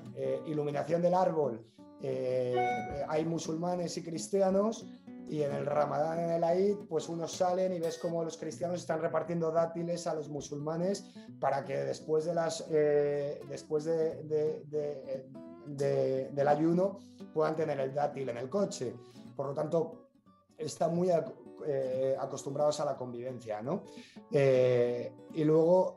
iluminación 0.46 1.02
del 1.02 1.14
árbol, 1.14 1.64
hay 2.02 3.24
musulmanes 3.24 3.96
y 3.96 4.02
cristianos 4.02 4.86
y 5.30 5.42
en 5.44 5.52
el 5.54 5.64
Ramadán, 5.64 6.18
en 6.18 6.30
el 6.30 6.42
Aid, 6.42 6.76
pues 6.88 7.08
unos 7.08 7.30
salen 7.30 7.72
y 7.72 7.78
ves 7.78 7.98
cómo 7.98 8.24
los 8.24 8.36
cristianos 8.36 8.80
están 8.80 9.00
repartiendo 9.00 9.52
dátiles 9.52 10.08
a 10.08 10.14
los 10.14 10.28
musulmanes 10.28 11.04
para 11.38 11.64
que 11.64 11.76
después, 11.76 12.24
de 12.24 12.34
las, 12.34 12.66
eh, 12.68 13.40
después 13.48 13.84
de, 13.84 14.24
del 15.66 16.48
ayuno 16.48 16.98
puedan 17.32 17.54
tener 17.54 17.78
el 17.78 17.94
dátil 17.94 18.28
en 18.30 18.38
el 18.38 18.50
coche. 18.50 18.92
Por 19.36 19.46
lo 19.46 19.54
tanto, 19.54 20.08
están 20.58 20.96
muy 20.96 21.10
eh, 21.64 22.16
acostumbrados 22.18 22.80
a 22.80 22.84
la 22.84 22.96
convivencia. 22.96 23.62
¿no? 23.62 23.84
Eh, 24.32 25.12
y 25.34 25.44
luego 25.44 25.96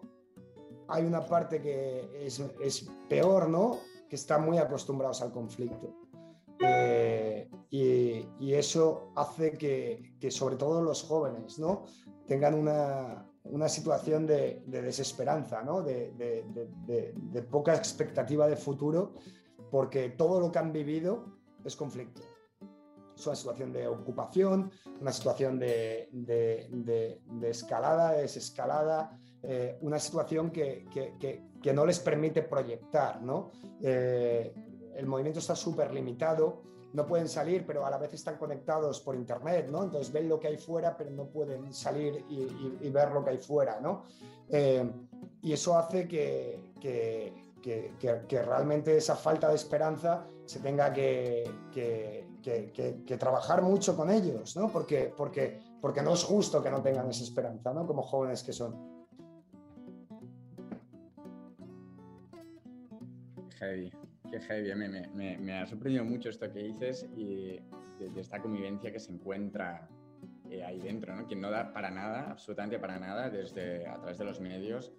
hay 0.90 1.06
una 1.06 1.26
parte 1.26 1.60
que 1.60 2.24
es, 2.24 2.40
es 2.62 2.86
peor, 3.10 3.50
¿no? 3.50 3.80
Que 4.14 4.18
están 4.18 4.46
muy 4.46 4.60
acostumbrados 4.60 5.24
al 5.24 5.32
conflicto. 5.32 5.92
Eh, 6.60 7.50
y, 7.72 8.54
eso 8.54 9.12
hace 9.16 9.54
que, 9.54 10.30
sobre 10.30 10.56
todo 10.56 10.84
los 10.84 11.02
jóvenes 11.02 11.58
¿no? 11.58 11.86
tengan 12.28 12.54
una, 12.54 13.28
una 13.46 13.68
situación 13.68 14.28
de, 14.28 14.62
desesperanza, 14.68 15.64
¿no? 15.64 15.82
de, 15.82 16.14
poca 17.50 17.74
expectativa 17.74 18.48
de 18.48 18.56
futuro, 18.56 19.16
porque 19.72 20.10
todo 20.10 20.40
lo 20.40 20.52
que 20.52 20.60
han 20.60 20.72
vivido 20.72 21.26
es 21.66 21.76
conflicto. 21.76 22.22
Es 23.16 23.26
una 23.26 23.36
situación 23.36 23.74
de 23.74 23.88
ocupación, 23.88 24.72
una 25.02 25.12
situación 25.12 25.58
de, 25.58 26.08
escalada, 27.42 28.12
de 28.12 28.22
desescalada, 28.22 29.20
eh, 29.42 29.76
una 29.82 29.98
situación 29.98 30.52
que, 30.52 30.86
no 31.72 31.86
les 31.86 32.00
permite 32.00 32.42
proyectar. 32.42 33.22
¿no? 33.22 33.52
Eh, 33.82 34.54
el 34.96 35.06
movimiento 35.06 35.40
está 35.40 35.56
súper 35.56 35.94
limitado, 35.94 36.62
no 36.94 37.08
pueden 37.08 37.28
salir, 37.28 37.66
pero 37.66 37.86
a 37.86 37.90
la 37.90 37.98
vez 37.98 38.14
están 38.14 38.38
conectados 38.38 39.00
por 39.02 39.16
internet, 39.16 39.68
¿no? 39.70 39.84
Entonces 39.84 40.12
ven 40.14 40.30
lo 40.30 40.40
que 40.40 40.48
hay 40.48 40.58
fuera, 40.58 40.96
pero 40.96 41.10
no 41.10 41.26
pueden 41.26 41.74
salir 41.74 42.24
y, 42.30 42.90
ver 42.90 43.12
lo 43.12 43.24
que 43.24 43.32
hay 43.32 43.40
fuera, 43.40 43.80
¿no? 43.80 44.04
Eh, 44.50 44.88
y 45.42 45.54
eso 45.54 45.76
hace 45.76 46.08
que, 46.08 46.74
que, 47.60 48.44
realmente 48.46 48.98
esa 48.98 49.16
falta 49.16 49.50
de 49.50 49.56
esperanza 49.56 50.28
se 50.46 50.60
tenga 50.60 50.94
que, 50.94 51.50
trabajar 53.18 53.64
mucho 53.64 53.96
con 53.96 54.12
ellos, 54.12 54.56
¿no? 54.56 54.70
Porque, 54.72 55.12
porque, 55.16 55.62
porque 55.82 56.04
no 56.04 56.14
es 56.14 56.24
justo 56.24 56.62
que 56.62 56.70
no 56.70 56.82
tengan 56.82 57.10
esa 57.10 57.24
esperanza, 57.24 57.74
¿no? 57.74 57.88
Como 57.88 58.04
jóvenes 58.04 58.44
que 58.44 58.54
son. 58.54 58.93
Heavy 63.64 63.92
qué 64.34 64.40
heavy. 64.40 64.74
Me, 65.14 65.54
ha 65.54 65.66
sorprendido 65.66 66.04
mucho 66.04 66.30
esto 66.30 66.52
que 66.52 66.60
dices 66.64 67.08
y 67.16 67.60
de, 68.00 68.20
esta 68.20 68.40
convivencia 68.40 68.92
que 68.92 69.00
se 69.00 69.12
encuentra 69.12 69.88
eh, 70.50 70.64
ahí 70.64 70.80
dentro, 70.80 71.16
¿no? 71.16 71.28
que 71.28 71.36
no 71.36 71.50
da 71.50 71.72
para 71.72 71.92
nada, 71.92 72.32
absolutamente 72.32 72.80
para 72.80 73.00
nada, 73.00 73.30
desde 73.30 73.88
a 73.88 73.98
través 73.98 74.18
de 74.18 74.26
los 74.26 74.40
medios, 74.40 74.92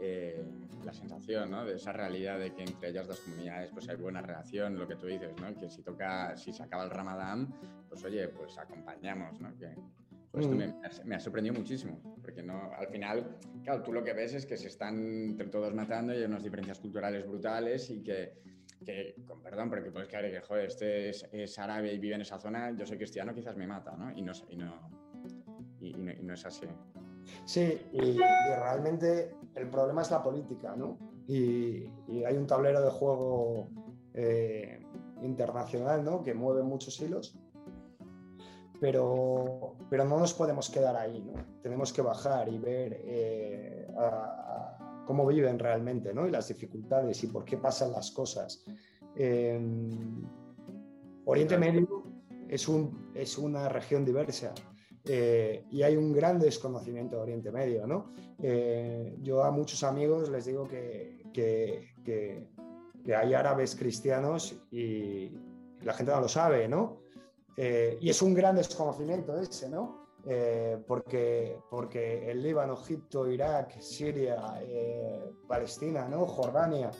eh, 0.00 0.42
la 0.84 0.92
sensación 0.92 1.50
¿no? 1.50 1.64
de 1.64 1.76
esa 1.76 1.92
realidad 1.92 2.38
de 2.38 2.54
que 2.54 2.62
entre 2.62 2.88
ellas 2.90 3.06
dos 3.06 3.20
comunidades 3.20 3.70
pues 3.70 3.88
hay 3.88 3.96
buena 3.96 4.22
relación, 4.22 4.78
lo 4.78 4.88
que 4.88 4.96
tú 4.96 5.06
dices, 5.06 5.34
¿no? 5.40 5.54
que 5.58 5.68
si 5.68 5.82
toca, 5.82 6.36
si 6.36 6.52
se 6.52 6.62
acaba 6.62 6.84
el 6.84 6.90
ramadán, 6.90 7.52
pues 7.88 8.02
oye, 8.04 8.28
pues 8.28 8.56
acompañamos, 8.58 9.40
¿no? 9.40 9.54
que, 9.56 9.74
pues 10.30 10.46
esto 10.46 10.54
mm. 10.54 11.08
me, 11.08 11.16
ha 11.16 11.20
sorprendido 11.20 11.56
muchísimo, 11.56 12.00
porque 12.22 12.42
no, 12.42 12.72
al 12.72 12.86
final, 12.86 13.36
claro, 13.64 13.82
tú 13.82 13.92
lo 13.92 14.04
que 14.04 14.12
ves 14.12 14.34
es 14.34 14.46
que 14.46 14.56
se 14.56 14.68
están 14.68 14.96
entre 15.30 15.48
todos 15.48 15.74
matando 15.74 16.12
y 16.12 16.18
hay 16.18 16.24
unas 16.24 16.44
diferencias 16.44 16.78
culturales 16.78 17.26
brutales 17.26 17.90
y 17.90 18.00
que, 18.02 18.34
que 18.84 19.16
con 19.26 19.42
perdón, 19.42 19.70
pero 19.70 19.82
que 19.82 19.90
puedes 19.90 20.08
creer 20.08 20.30
que, 20.32 20.40
joder, 20.40 20.66
este 20.66 21.10
es, 21.10 21.58
árabe 21.58 21.92
y 21.92 21.98
vive 21.98 22.14
en 22.14 22.20
esa 22.20 22.38
zona, 22.38 22.70
yo 22.76 22.86
soy 22.86 22.96
cristiano, 22.96 23.34
quizás 23.34 23.56
me 23.56 23.66
mata, 23.66 23.96
¿no? 23.96 24.12
Y 24.16 24.22
no, 24.22 24.32
y 24.48 24.56
no, 24.56 24.90
y, 25.80 25.92
no, 25.94 26.34
es 26.34 26.46
así. 26.46 26.66
Sí, 27.44 27.80
y, 27.92 28.16
realmente 28.16 29.34
el 29.56 29.68
problema 29.68 30.02
es 30.02 30.12
la 30.12 30.22
política, 30.22 30.76
¿no? 30.76 30.96
Y, 31.26 31.88
hay 32.24 32.36
un 32.36 32.46
tablero 32.46 32.80
de 32.82 32.90
juego 32.90 33.68
eh, 34.14 34.80
internacional, 35.22 36.04
¿no? 36.04 36.22
Que 36.22 36.34
mueve 36.34 36.62
muchos 36.62 37.00
hilos 37.00 37.36
pero, 38.80 39.76
pero 39.90 40.04
no 40.04 40.18
nos 40.18 40.32
podemos 40.32 40.70
quedar 40.70 40.96
ahí, 40.96 41.20
¿no? 41.20 41.34
Tenemos 41.62 41.92
que 41.92 42.00
bajar 42.00 42.48
y 42.48 42.58
ver 42.58 43.00
eh, 43.04 43.86
cómo 45.06 45.26
viven 45.26 45.58
realmente, 45.58 46.14
¿no? 46.14 46.26
Y 46.26 46.30
las 46.30 46.48
dificultades 46.48 47.22
y 47.22 47.26
por 47.26 47.44
qué 47.44 47.58
pasan 47.58 47.92
las 47.92 48.10
cosas. 48.10 48.64
Em, 49.14 50.22
Oriente 51.26 51.58
Medio 51.58 52.04
es, 52.48 52.68
un, 52.68 53.10
es 53.14 53.36
una 53.36 53.68
región 53.68 54.04
diversa. 54.04 54.54
Eh, 55.04 55.64
y 55.70 55.82
hay 55.82 55.96
un 55.96 56.12
gran 56.12 56.38
desconocimiento 56.38 57.16
de 57.16 57.22
Oriente 57.22 57.50
Medio, 57.50 57.86
¿no? 57.86 58.12
Eh, 58.42 59.16
yo 59.22 59.42
a 59.44 59.50
muchos 59.50 59.82
amigos 59.82 60.30
les 60.30 60.46
digo 60.46 60.66
que, 60.66 61.22
que, 61.32 61.94
que, 62.04 62.48
que, 63.04 63.14
hay 63.14 63.32
árabes 63.34 63.76
cristianos 63.76 64.62
y 64.70 65.32
la 65.82 65.94
gente 65.94 66.12
no 66.12 66.20
lo 66.20 66.28
sabe, 66.28 66.68
¿no? 66.68 67.00
Eh, 67.56 67.98
y 68.00 68.10
es 68.10 68.22
un 68.22 68.34
gran 68.34 68.56
desconocimiento 68.56 69.38
ese, 69.38 69.68
¿no? 69.68 70.08
Eh, 70.26 70.78
porque, 70.86 71.58
porque 71.70 72.30
el 72.30 72.42
Líbano, 72.42 72.74
Egipto, 72.74 73.28
Irak, 73.28 73.80
Siria, 73.80 74.60
eh, 74.60 75.32
Palestina, 75.48 76.08
¿no? 76.08 76.26
Jordania, 76.26 76.90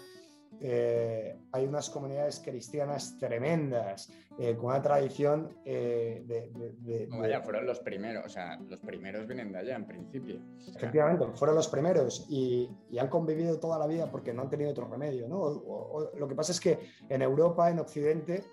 hay 1.52 1.64
unas 1.64 1.88
comunidades 1.88 2.40
cristianas 2.44 3.16
tremendas, 3.18 4.12
con 4.36 4.66
una 4.66 4.82
tradición 4.82 5.56
de, 5.64 7.08
Vaya, 7.08 7.40
fueron 7.40 7.64
los 7.64 7.80
primeros, 7.80 8.26
o 8.26 8.28
sea, 8.28 8.58
los 8.68 8.78
primeros 8.80 9.26
vienen 9.26 9.52
de 9.52 9.58
allá 9.58 9.76
en 9.76 9.86
principio. 9.86 10.42
Efectivamente, 10.76 11.24
fueron 11.34 11.56
los 11.56 11.68
primeros 11.68 12.26
y, 12.28 12.68
y, 12.90 12.98
han 12.98 13.08
convivido 13.08 13.58
toda 13.58 13.78
la 13.78 13.86
vida 13.86 14.10
porque 14.10 14.34
no 14.34 14.42
han 14.42 14.50
tenido 14.50 14.70
otro 14.72 14.86
remedio, 14.86 15.28
¿no? 15.28 16.10
lo 16.14 16.28
que 16.28 16.34
pasa 16.34 16.52
es 16.52 16.60
que 16.60 16.78
en 17.08 17.22
Europa, 17.22 17.70
en 17.70 17.78
Occidente, 17.78 18.44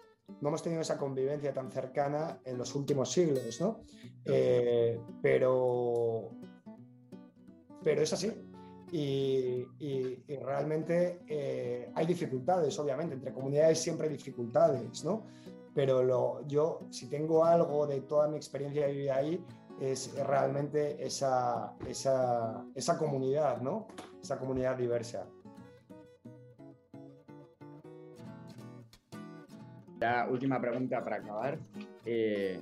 no 0.42 0.50
hemos 0.50 0.62
tenido 0.62 0.82
esa 0.82 0.98
convivencia 0.98 1.54
tan 1.54 1.72
cercana 1.72 2.40
en 2.44 2.58
los 2.58 2.76
últimos 2.76 3.12
siglos, 3.12 3.60
¿no? 3.62 3.82
Eh, 4.26 5.00
pero, 5.22 6.32
pero 7.84 8.02
es 8.02 8.14
así. 8.14 8.32
Y, 8.92 9.66
realmente 10.40 11.22
eh, 11.28 11.92
hay 11.94 12.06
dificultades, 12.06 12.78
obviamente, 12.80 13.16
entre 13.16 13.34
comunidades 13.34 13.80
siempre 13.80 14.08
hay 14.08 14.14
dificultades, 14.14 15.04
¿no? 15.04 15.26
Pero 15.74 16.04
lo, 16.04 16.46
yo, 16.48 16.80
si 16.90 17.10
tengo 17.10 17.44
algo 17.46 17.86
de 17.86 18.02
toda 18.02 18.28
mi 18.28 18.38
experiencia 18.38 18.88
de 18.88 18.94
vida 18.94 19.16
ahí, 19.16 19.44
es 19.80 20.14
realmente 20.26 21.06
esa, 21.06 21.76
esa, 21.88 22.66
esa 22.74 22.98
comunidad, 22.98 23.62
¿no? 23.62 23.88
Esa 24.22 24.40
comunidad 24.40 24.76
diversa. 24.76 25.28
Ya, 30.00 30.28
última 30.30 30.62
pregunta 30.62 31.04
para 31.04 31.18
acabar. 31.18 31.60
Eh, 32.06 32.62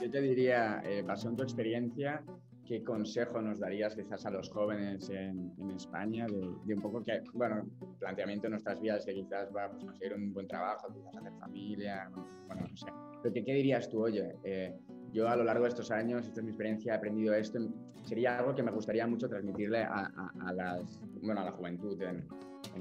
yo 0.00 0.10
te 0.10 0.20
diría, 0.20 0.82
eh, 0.84 1.02
basado 1.02 1.30
en 1.30 1.36
tu 1.36 1.42
experiencia, 1.44 2.22
¿qué 2.66 2.82
consejo 2.82 3.40
nos 3.40 3.60
darías 3.60 3.94
quizás 3.94 4.26
a 4.26 4.30
los 4.30 4.50
jóvenes 4.50 5.08
en, 5.10 5.52
España 5.74 6.26
de, 6.26 6.74
un 6.74 6.80
poco 6.80 7.02
que, 7.02 7.22
bueno, 7.32 7.66
planteamiento 7.98 8.44
de 8.44 8.50
nuestras 8.50 8.80
vidas 8.80 9.04
que 9.04 9.14
quizás 9.14 9.48
va 9.54 9.70
pues, 9.70 9.82
a 9.82 9.86
conseguir 9.86 10.14
un 10.14 10.32
buen 10.32 10.46
trabajo, 10.46 10.92
quizás 10.92 11.16
hacer 11.16 11.32
familia, 11.40 12.10
bueno, 12.46 12.66
no 12.68 12.76
sé. 12.76 12.86
Pero 13.22 13.34
¿qué 13.34 13.54
dirías 13.54 13.88
tú, 13.88 14.04
oye, 14.04 14.36
eh, 14.44 14.74
yo 15.12 15.28
a 15.28 15.36
lo 15.36 15.44
largo 15.44 15.64
de 15.64 15.70
estos 15.70 15.90
años, 15.90 16.26
esta 16.26 16.40
es 16.40 16.44
mi 16.44 16.50
experiencia, 16.50 16.94
he 16.94 16.96
aprendido 16.96 17.34
esto, 17.34 17.58
sería 18.04 18.38
algo 18.38 18.54
que 18.54 18.62
me 18.62 18.70
gustaría 18.70 19.06
mucho 19.06 19.28
transmitirle 19.28 19.82
a, 19.82 20.32
las, 20.54 21.00
bueno, 21.22 21.40
a 21.40 21.44
la 21.44 21.52
juventud 21.52 22.00
en, 22.02 22.24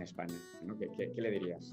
España. 0.02 0.34
qué 0.80 1.22
le 1.22 1.30
dirías? 1.30 1.72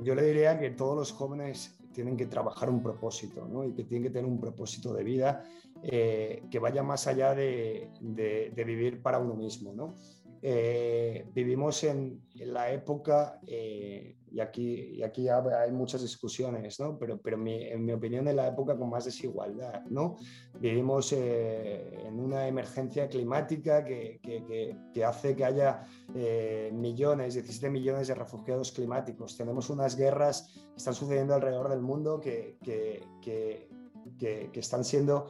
Yo 0.00 0.14
le 0.14 0.22
diría 0.22 0.58
que 0.58 0.70
todos 0.70 0.96
los 0.96 1.12
jóvenes 1.12 1.76
tienen 1.92 2.16
que 2.16 2.26
trabajar 2.26 2.70
un 2.70 2.82
propósito 2.82 3.48
¿no? 3.48 3.64
y 3.64 3.72
que 3.72 3.84
tienen 3.84 4.04
que 4.04 4.10
tener 4.10 4.30
un 4.30 4.40
propósito 4.40 4.92
de 4.94 5.02
vida 5.02 5.44
eh, 5.82 6.44
que 6.50 6.58
vaya 6.58 6.82
más 6.82 7.06
allá 7.06 7.34
de, 7.34 7.90
de, 8.00 8.64
vivir 8.64 9.02
para 9.02 9.18
uno 9.18 9.34
mismo. 9.34 9.72
¿no? 9.72 9.94
Eh, 10.42 11.26
vivimos 11.32 11.82
en, 11.84 12.22
la 12.34 12.70
época, 12.70 13.40
eh, 13.46 14.16
y 14.30 14.38
aquí, 14.38 14.92
y 14.94 15.02
aquí 15.02 15.28
hay 15.28 15.72
muchas 15.72 16.02
discusiones, 16.02 16.78
¿no? 16.78 16.96
pero, 16.96 17.20
pero 17.20 17.36
en 17.36 17.84
mi 17.84 17.92
opinión, 17.92 18.28
en 18.28 18.36
la 18.36 18.46
época 18.46 18.76
con 18.76 18.90
más 18.90 19.06
desigualdad. 19.06 19.82
¿no? 19.86 20.16
Vivimos 20.60 21.12
eh, 21.12 22.04
en 22.06 22.20
una 22.20 22.46
emergencia 22.46 23.08
climática 23.08 23.84
que, 23.84 24.20
que, 24.22 24.76
que 24.94 25.04
hace 25.04 25.34
que 25.34 25.44
haya 25.44 25.84
millones, 26.72 27.34
17 27.34 27.70
millones 27.70 28.08
de 28.08 28.14
refugiados 28.14 28.70
climáticos. 28.70 29.36
Tenemos 29.36 29.68
unas 29.70 29.96
guerras 29.96 30.52
que 30.54 30.76
están 30.76 30.94
sucediendo 30.94 31.34
alrededor 31.34 31.68
del 31.68 31.80
mundo 31.80 32.20
que, 32.20 32.56
que, 34.16 34.50
están 34.54 34.84
siendo 34.84 35.28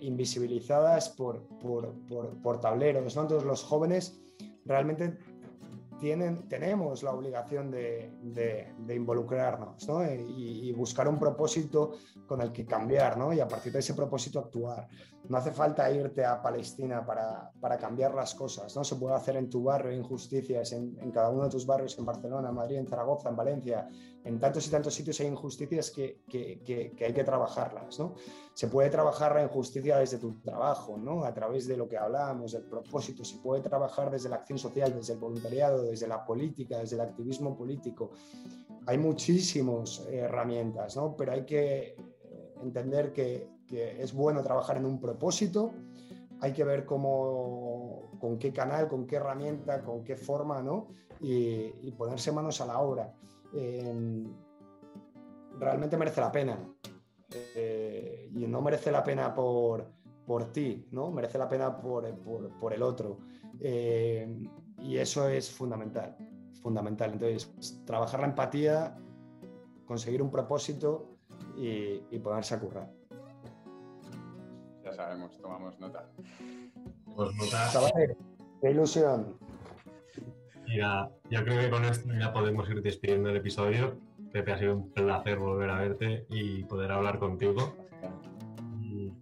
invisibilizadas 0.00 1.08
por, 1.10 1.42
por, 1.58 1.94
por, 2.42 2.60
tableros. 2.60 3.16
¿no? 3.16 3.22
Entonces 3.22 3.46
los 3.46 3.62
jóvenes 3.62 4.20
realmente 4.64 5.18
tienen, 6.00 6.48
tenemos 6.48 7.02
la 7.02 7.12
obligación 7.12 7.70
de, 7.70 8.10
de, 8.22 8.94
involucrarnos 8.94 9.86
¿no? 9.86 10.04
y, 10.04 10.68
y, 10.68 10.72
buscar 10.72 11.06
un 11.08 11.18
propósito 11.18 11.92
con 12.26 12.40
el 12.40 12.52
que 12.52 12.64
cambiar 12.64 13.18
¿no? 13.18 13.32
y 13.32 13.40
a 13.40 13.46
partir 13.46 13.72
de 13.72 13.80
ese 13.80 13.94
propósito 13.94 14.38
actuar. 14.38 14.88
No 15.28 15.36
hace 15.36 15.52
falta 15.52 15.90
irte 15.90 16.24
a 16.24 16.40
Palestina 16.42 17.04
para, 17.04 17.52
para 17.60 17.76
cambiar 17.76 18.14
las 18.14 18.34
cosas, 18.34 18.74
¿no? 18.74 18.82
se 18.82 18.96
puede 18.96 19.14
hacer 19.14 19.36
en 19.36 19.50
tu 19.50 19.62
barrio 19.62 19.92
injusticias, 19.92 20.72
en, 20.72 20.96
en, 21.00 21.10
cada 21.10 21.28
uno 21.28 21.44
de 21.44 21.50
tus 21.50 21.66
barrios, 21.66 21.98
en 21.98 22.06
Barcelona, 22.06 22.50
Madrid, 22.50 22.78
en 22.78 22.86
Zaragoza, 22.86 23.28
en 23.28 23.36
Valencia, 23.36 23.88
en 24.24 24.38
tantos 24.38 24.66
y 24.66 24.70
tantos 24.70 24.94
sitios 24.94 25.20
hay 25.20 25.26
injusticias 25.28 25.90
que, 25.90 26.22
que, 26.28 26.62
que, 26.64 27.04
hay 27.04 27.12
que 27.12 27.24
trabajarlas. 27.24 27.98
¿no? 27.98 28.14
Se 28.54 28.68
puede 28.68 28.90
trabajar 28.90 29.34
la 29.34 29.42
injusticia 29.42 29.98
desde 29.98 30.18
tu 30.18 30.40
trabajo, 30.40 30.96
¿no? 30.96 31.24
a 31.24 31.32
través 31.32 31.66
de 31.66 31.76
lo 31.76 31.88
que 31.88 31.96
hablamos, 31.96 32.52
del 32.52 32.64
propósito, 32.64 33.24
se 33.24 33.38
puede 33.38 33.62
trabajar 33.62 34.10
desde 34.10 34.28
la 34.28 34.36
acción 34.36 34.58
social, 34.58 34.94
desde 34.94 35.12
el 35.12 35.18
voluntariado, 35.18 35.82
desde 35.82 36.08
la 36.08 36.24
política, 36.24 36.78
desde 36.78 36.96
el 36.96 37.02
activismo 37.02 37.56
político. 37.56 38.10
Hay 38.86 38.98
muchísimas 38.98 40.04
herramientas, 40.10 40.96
¿no? 40.96 41.14
pero 41.16 41.32
hay 41.32 41.44
que 41.44 41.94
entender 42.62 43.12
que, 43.12 43.59
que 43.70 44.02
es 44.02 44.12
bueno 44.12 44.42
trabajar 44.42 44.76
en 44.76 44.84
un 44.84 45.00
propósito, 45.00 45.72
hay 46.40 46.52
que 46.52 46.64
ver 46.64 46.84
cómo, 46.84 48.10
con 48.18 48.38
qué 48.38 48.52
canal, 48.52 48.88
con 48.88 49.06
qué 49.06 49.16
herramienta, 49.16 49.82
con 49.82 50.02
qué 50.02 50.16
forma, 50.16 50.60
¿no? 50.60 50.88
Y, 51.20 51.90
ponerse 51.92 52.32
manos 52.32 52.60
a 52.60 52.66
la 52.66 52.80
obra. 52.80 53.12
Eh, 53.54 54.24
realmente 55.58 55.96
merece 55.96 56.20
la 56.20 56.32
pena. 56.32 56.58
Eh, 57.54 58.30
y 58.34 58.46
no 58.46 58.60
merece 58.60 58.90
la 58.90 59.04
pena 59.04 59.34
por, 59.34 59.86
por 60.26 60.50
ti, 60.50 60.88
¿no? 60.90 61.10
Merece 61.10 61.38
la 61.38 61.48
pena 61.48 61.76
por, 61.76 62.08
por, 62.58 62.72
el 62.72 62.82
otro. 62.82 63.18
Eh, 63.60 64.48
y 64.78 64.96
eso 64.96 65.28
es 65.28 65.50
fundamental, 65.50 66.16
fundamental. 66.62 67.12
Entonces, 67.12 67.82
trabajar 67.84 68.20
la 68.20 68.26
empatía, 68.26 68.98
conseguir 69.84 70.22
un 70.22 70.30
propósito 70.30 71.18
y, 71.56 72.02
y 72.10 72.18
ponerse 72.18 72.54
a 72.54 72.60
currar. 72.60 72.99
Sabemos, 75.00 75.34
tomamos 75.38 75.80
nota. 75.80 76.04
Pues 77.16 77.34
nota. 77.34 77.90
qué 78.60 78.70
ilusión. 78.70 79.38
Ya, 80.76 81.08
yo 81.30 81.42
creo 81.42 81.58
que 81.58 81.70
con 81.70 81.86
esto 81.86 82.10
ya 82.20 82.34
podemos 82.34 82.68
ir 82.68 82.82
despidiendo 82.82 83.30
el 83.30 83.38
episodio. 83.38 83.98
Pepe, 84.30 84.52
ha 84.52 84.58
sido 84.58 84.76
un 84.76 84.92
placer 84.92 85.38
volver 85.38 85.70
a 85.70 85.78
verte 85.78 86.26
y 86.28 86.64
poder 86.64 86.92
hablar 86.92 87.18
contigo. 87.18 87.74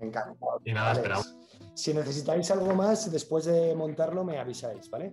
Encantado. 0.01 0.61
Y 0.65 0.73
nada, 0.73 0.95
esperamos. 0.95 1.33
Si 1.75 1.95
necesitáis 1.95 2.51
algo 2.51 2.75
más, 2.75 3.13
después 3.13 3.45
de 3.45 3.73
montarlo, 3.77 4.25
me 4.25 4.41
avisáis, 4.41 4.91
¿vale? 4.91 5.13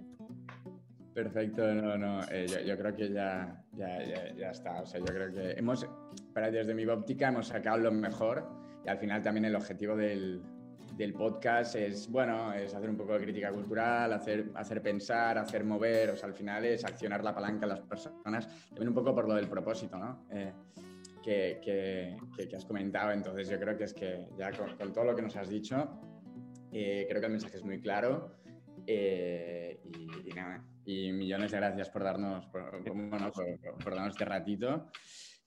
Perfecto, 1.13 1.63
no, 1.75 1.95
no, 1.95 2.21
eh, 2.31 2.47
yo, 2.65 2.75
creo 2.75 2.95
que 2.95 3.13
ya, 3.13 3.63
ya, 3.73 4.33
ya, 4.35 4.49
está. 4.49 4.81
O 4.81 4.85
sea, 4.87 4.99
yo 4.99 5.05
creo 5.05 5.31
que 5.31 5.51
hemos, 5.51 5.87
para 6.33 6.49
desde 6.49 6.73
mi 6.73 6.87
óptica, 6.87 7.27
hemos 7.27 7.49
sacado 7.49 7.77
lo 7.77 7.91
mejor 7.91 8.65
y 8.85 8.89
al 8.89 8.97
final 8.97 9.21
también 9.23 9.45
el 9.45 9.55
objetivo 9.55 9.95
del, 9.95 10.41
del 10.95 11.13
podcast 11.13 11.75
es, 11.75 12.09
bueno, 12.09 12.53
es 12.53 12.73
hacer 12.73 12.89
un 12.89 12.95
poco 12.95 13.13
de 13.13 13.19
crítica 13.19 13.51
cultural, 13.51 14.13
hacer, 14.13 14.51
hacer 14.55 14.81
pensar, 14.81 15.37
hacer 15.37 15.63
mover, 15.63 16.11
o 16.11 16.17
sea, 16.17 16.29
al 16.29 16.33
final 16.33 16.63
es 16.65 16.85
accionar 16.85 17.23
la 17.23 17.35
palanca 17.35 17.65
a 17.65 17.69
las 17.69 17.81
personas, 17.81 18.47
también 18.69 18.89
un 18.89 18.93
poco 18.93 19.13
por 19.13 19.27
lo 19.27 19.35
del 19.35 19.47
propósito, 19.47 19.97
¿no? 19.97 20.25
Eh, 20.31 20.53
que, 21.21 21.59
que, 21.61 22.47
que, 22.47 22.55
has 22.55 22.65
comentado, 22.65 23.11
entonces 23.11 23.49
yo 23.49 23.59
creo 23.59 23.75
que 23.75 23.85
es 23.85 23.93
que 23.93 24.27
ya 24.37 24.51
con, 24.51 24.93
todo 24.93 25.03
lo 25.03 25.15
que 25.15 25.23
nos 25.23 25.35
has 25.35 25.49
dicho, 25.49 25.99
eh, 26.71 27.05
creo 27.09 27.19
que 27.19 27.25
el 27.25 27.31
mensaje 27.31 27.57
es 27.57 27.63
muy 27.63 27.81
claro 27.81 28.35
eh, 28.85 29.79
y, 30.23 30.29
nada, 30.33 30.63
y 30.85 31.11
millones 31.11 31.51
de 31.51 31.57
gracias 31.57 31.89
por 31.89 32.03
darnos, 32.03 32.45
por, 32.45 32.83
bueno, 32.83 33.31
por, 33.31 33.59
por 33.83 33.95
darnos 33.95 34.13
este 34.13 34.25
ratito 34.25 34.87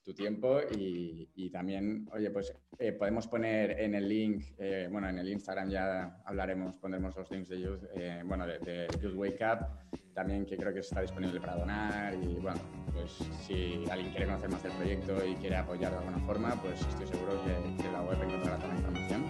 tu 0.09 0.15
tiempo 0.15 0.59
y, 0.75 1.29
y, 1.35 1.51
también, 1.51 2.09
oye, 2.11 2.31
pues 2.31 2.51
eh, 2.79 2.93
podemos 2.93 3.27
poner 3.27 3.79
en 3.79 3.93
el 3.93 4.09
link, 4.09 4.43
eh, 4.57 4.87
bueno, 4.91 5.07
en 5.07 5.19
el 5.19 5.29
Instagram 5.29 5.69
ya 5.69 6.19
hablaremos, 6.25 6.73
pondremos 6.77 7.15
los 7.15 7.29
links 7.29 7.49
de 7.49 7.61
Youth, 7.61 7.83
eh, 7.95 8.23
bueno, 8.25 8.47
de, 8.47 8.57
de, 8.57 8.87
Youth 8.99 9.13
Wake 9.13 9.39
Up, 9.45 9.67
también 10.15 10.47
que 10.47 10.57
creo 10.57 10.73
que 10.73 10.79
está 10.79 11.01
disponible 11.01 11.39
para 11.39 11.57
donar 11.57 12.15
y 12.15 12.39
bueno, 12.39 12.59
pues 12.91 13.11
si 13.45 13.83
alguien 13.91 14.09
quiere 14.09 14.25
conocer 14.25 14.49
más 14.49 14.63
del 14.63 14.71
proyecto 14.71 15.23
y 15.23 15.35
quiere 15.35 15.57
apoyar 15.57 15.91
de 15.91 15.97
alguna 15.99 16.19
forma, 16.25 16.59
pues 16.59 16.81
estoy 16.81 17.05
seguro 17.05 17.33
que, 17.43 17.83
que 17.83 17.91
la 17.91 18.01
web 18.01 18.17
encontrará 18.23 18.57
toda 18.57 18.69
la 18.69 18.79
información. 18.79 19.25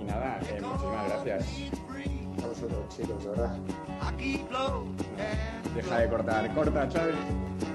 Y 0.00 0.04
nada, 0.04 0.38
muchísimas 0.40 1.24
gracias. 1.24 1.70
A 2.42 2.46
vosotros, 2.46 2.96
chicos, 2.96 3.24
de 3.24 3.30
verdad. 3.30 3.58
Deja 5.74 5.98
de 5.98 6.08
cortar, 6.08 6.54
corta, 6.54 6.88
Xavi. 6.90 7.73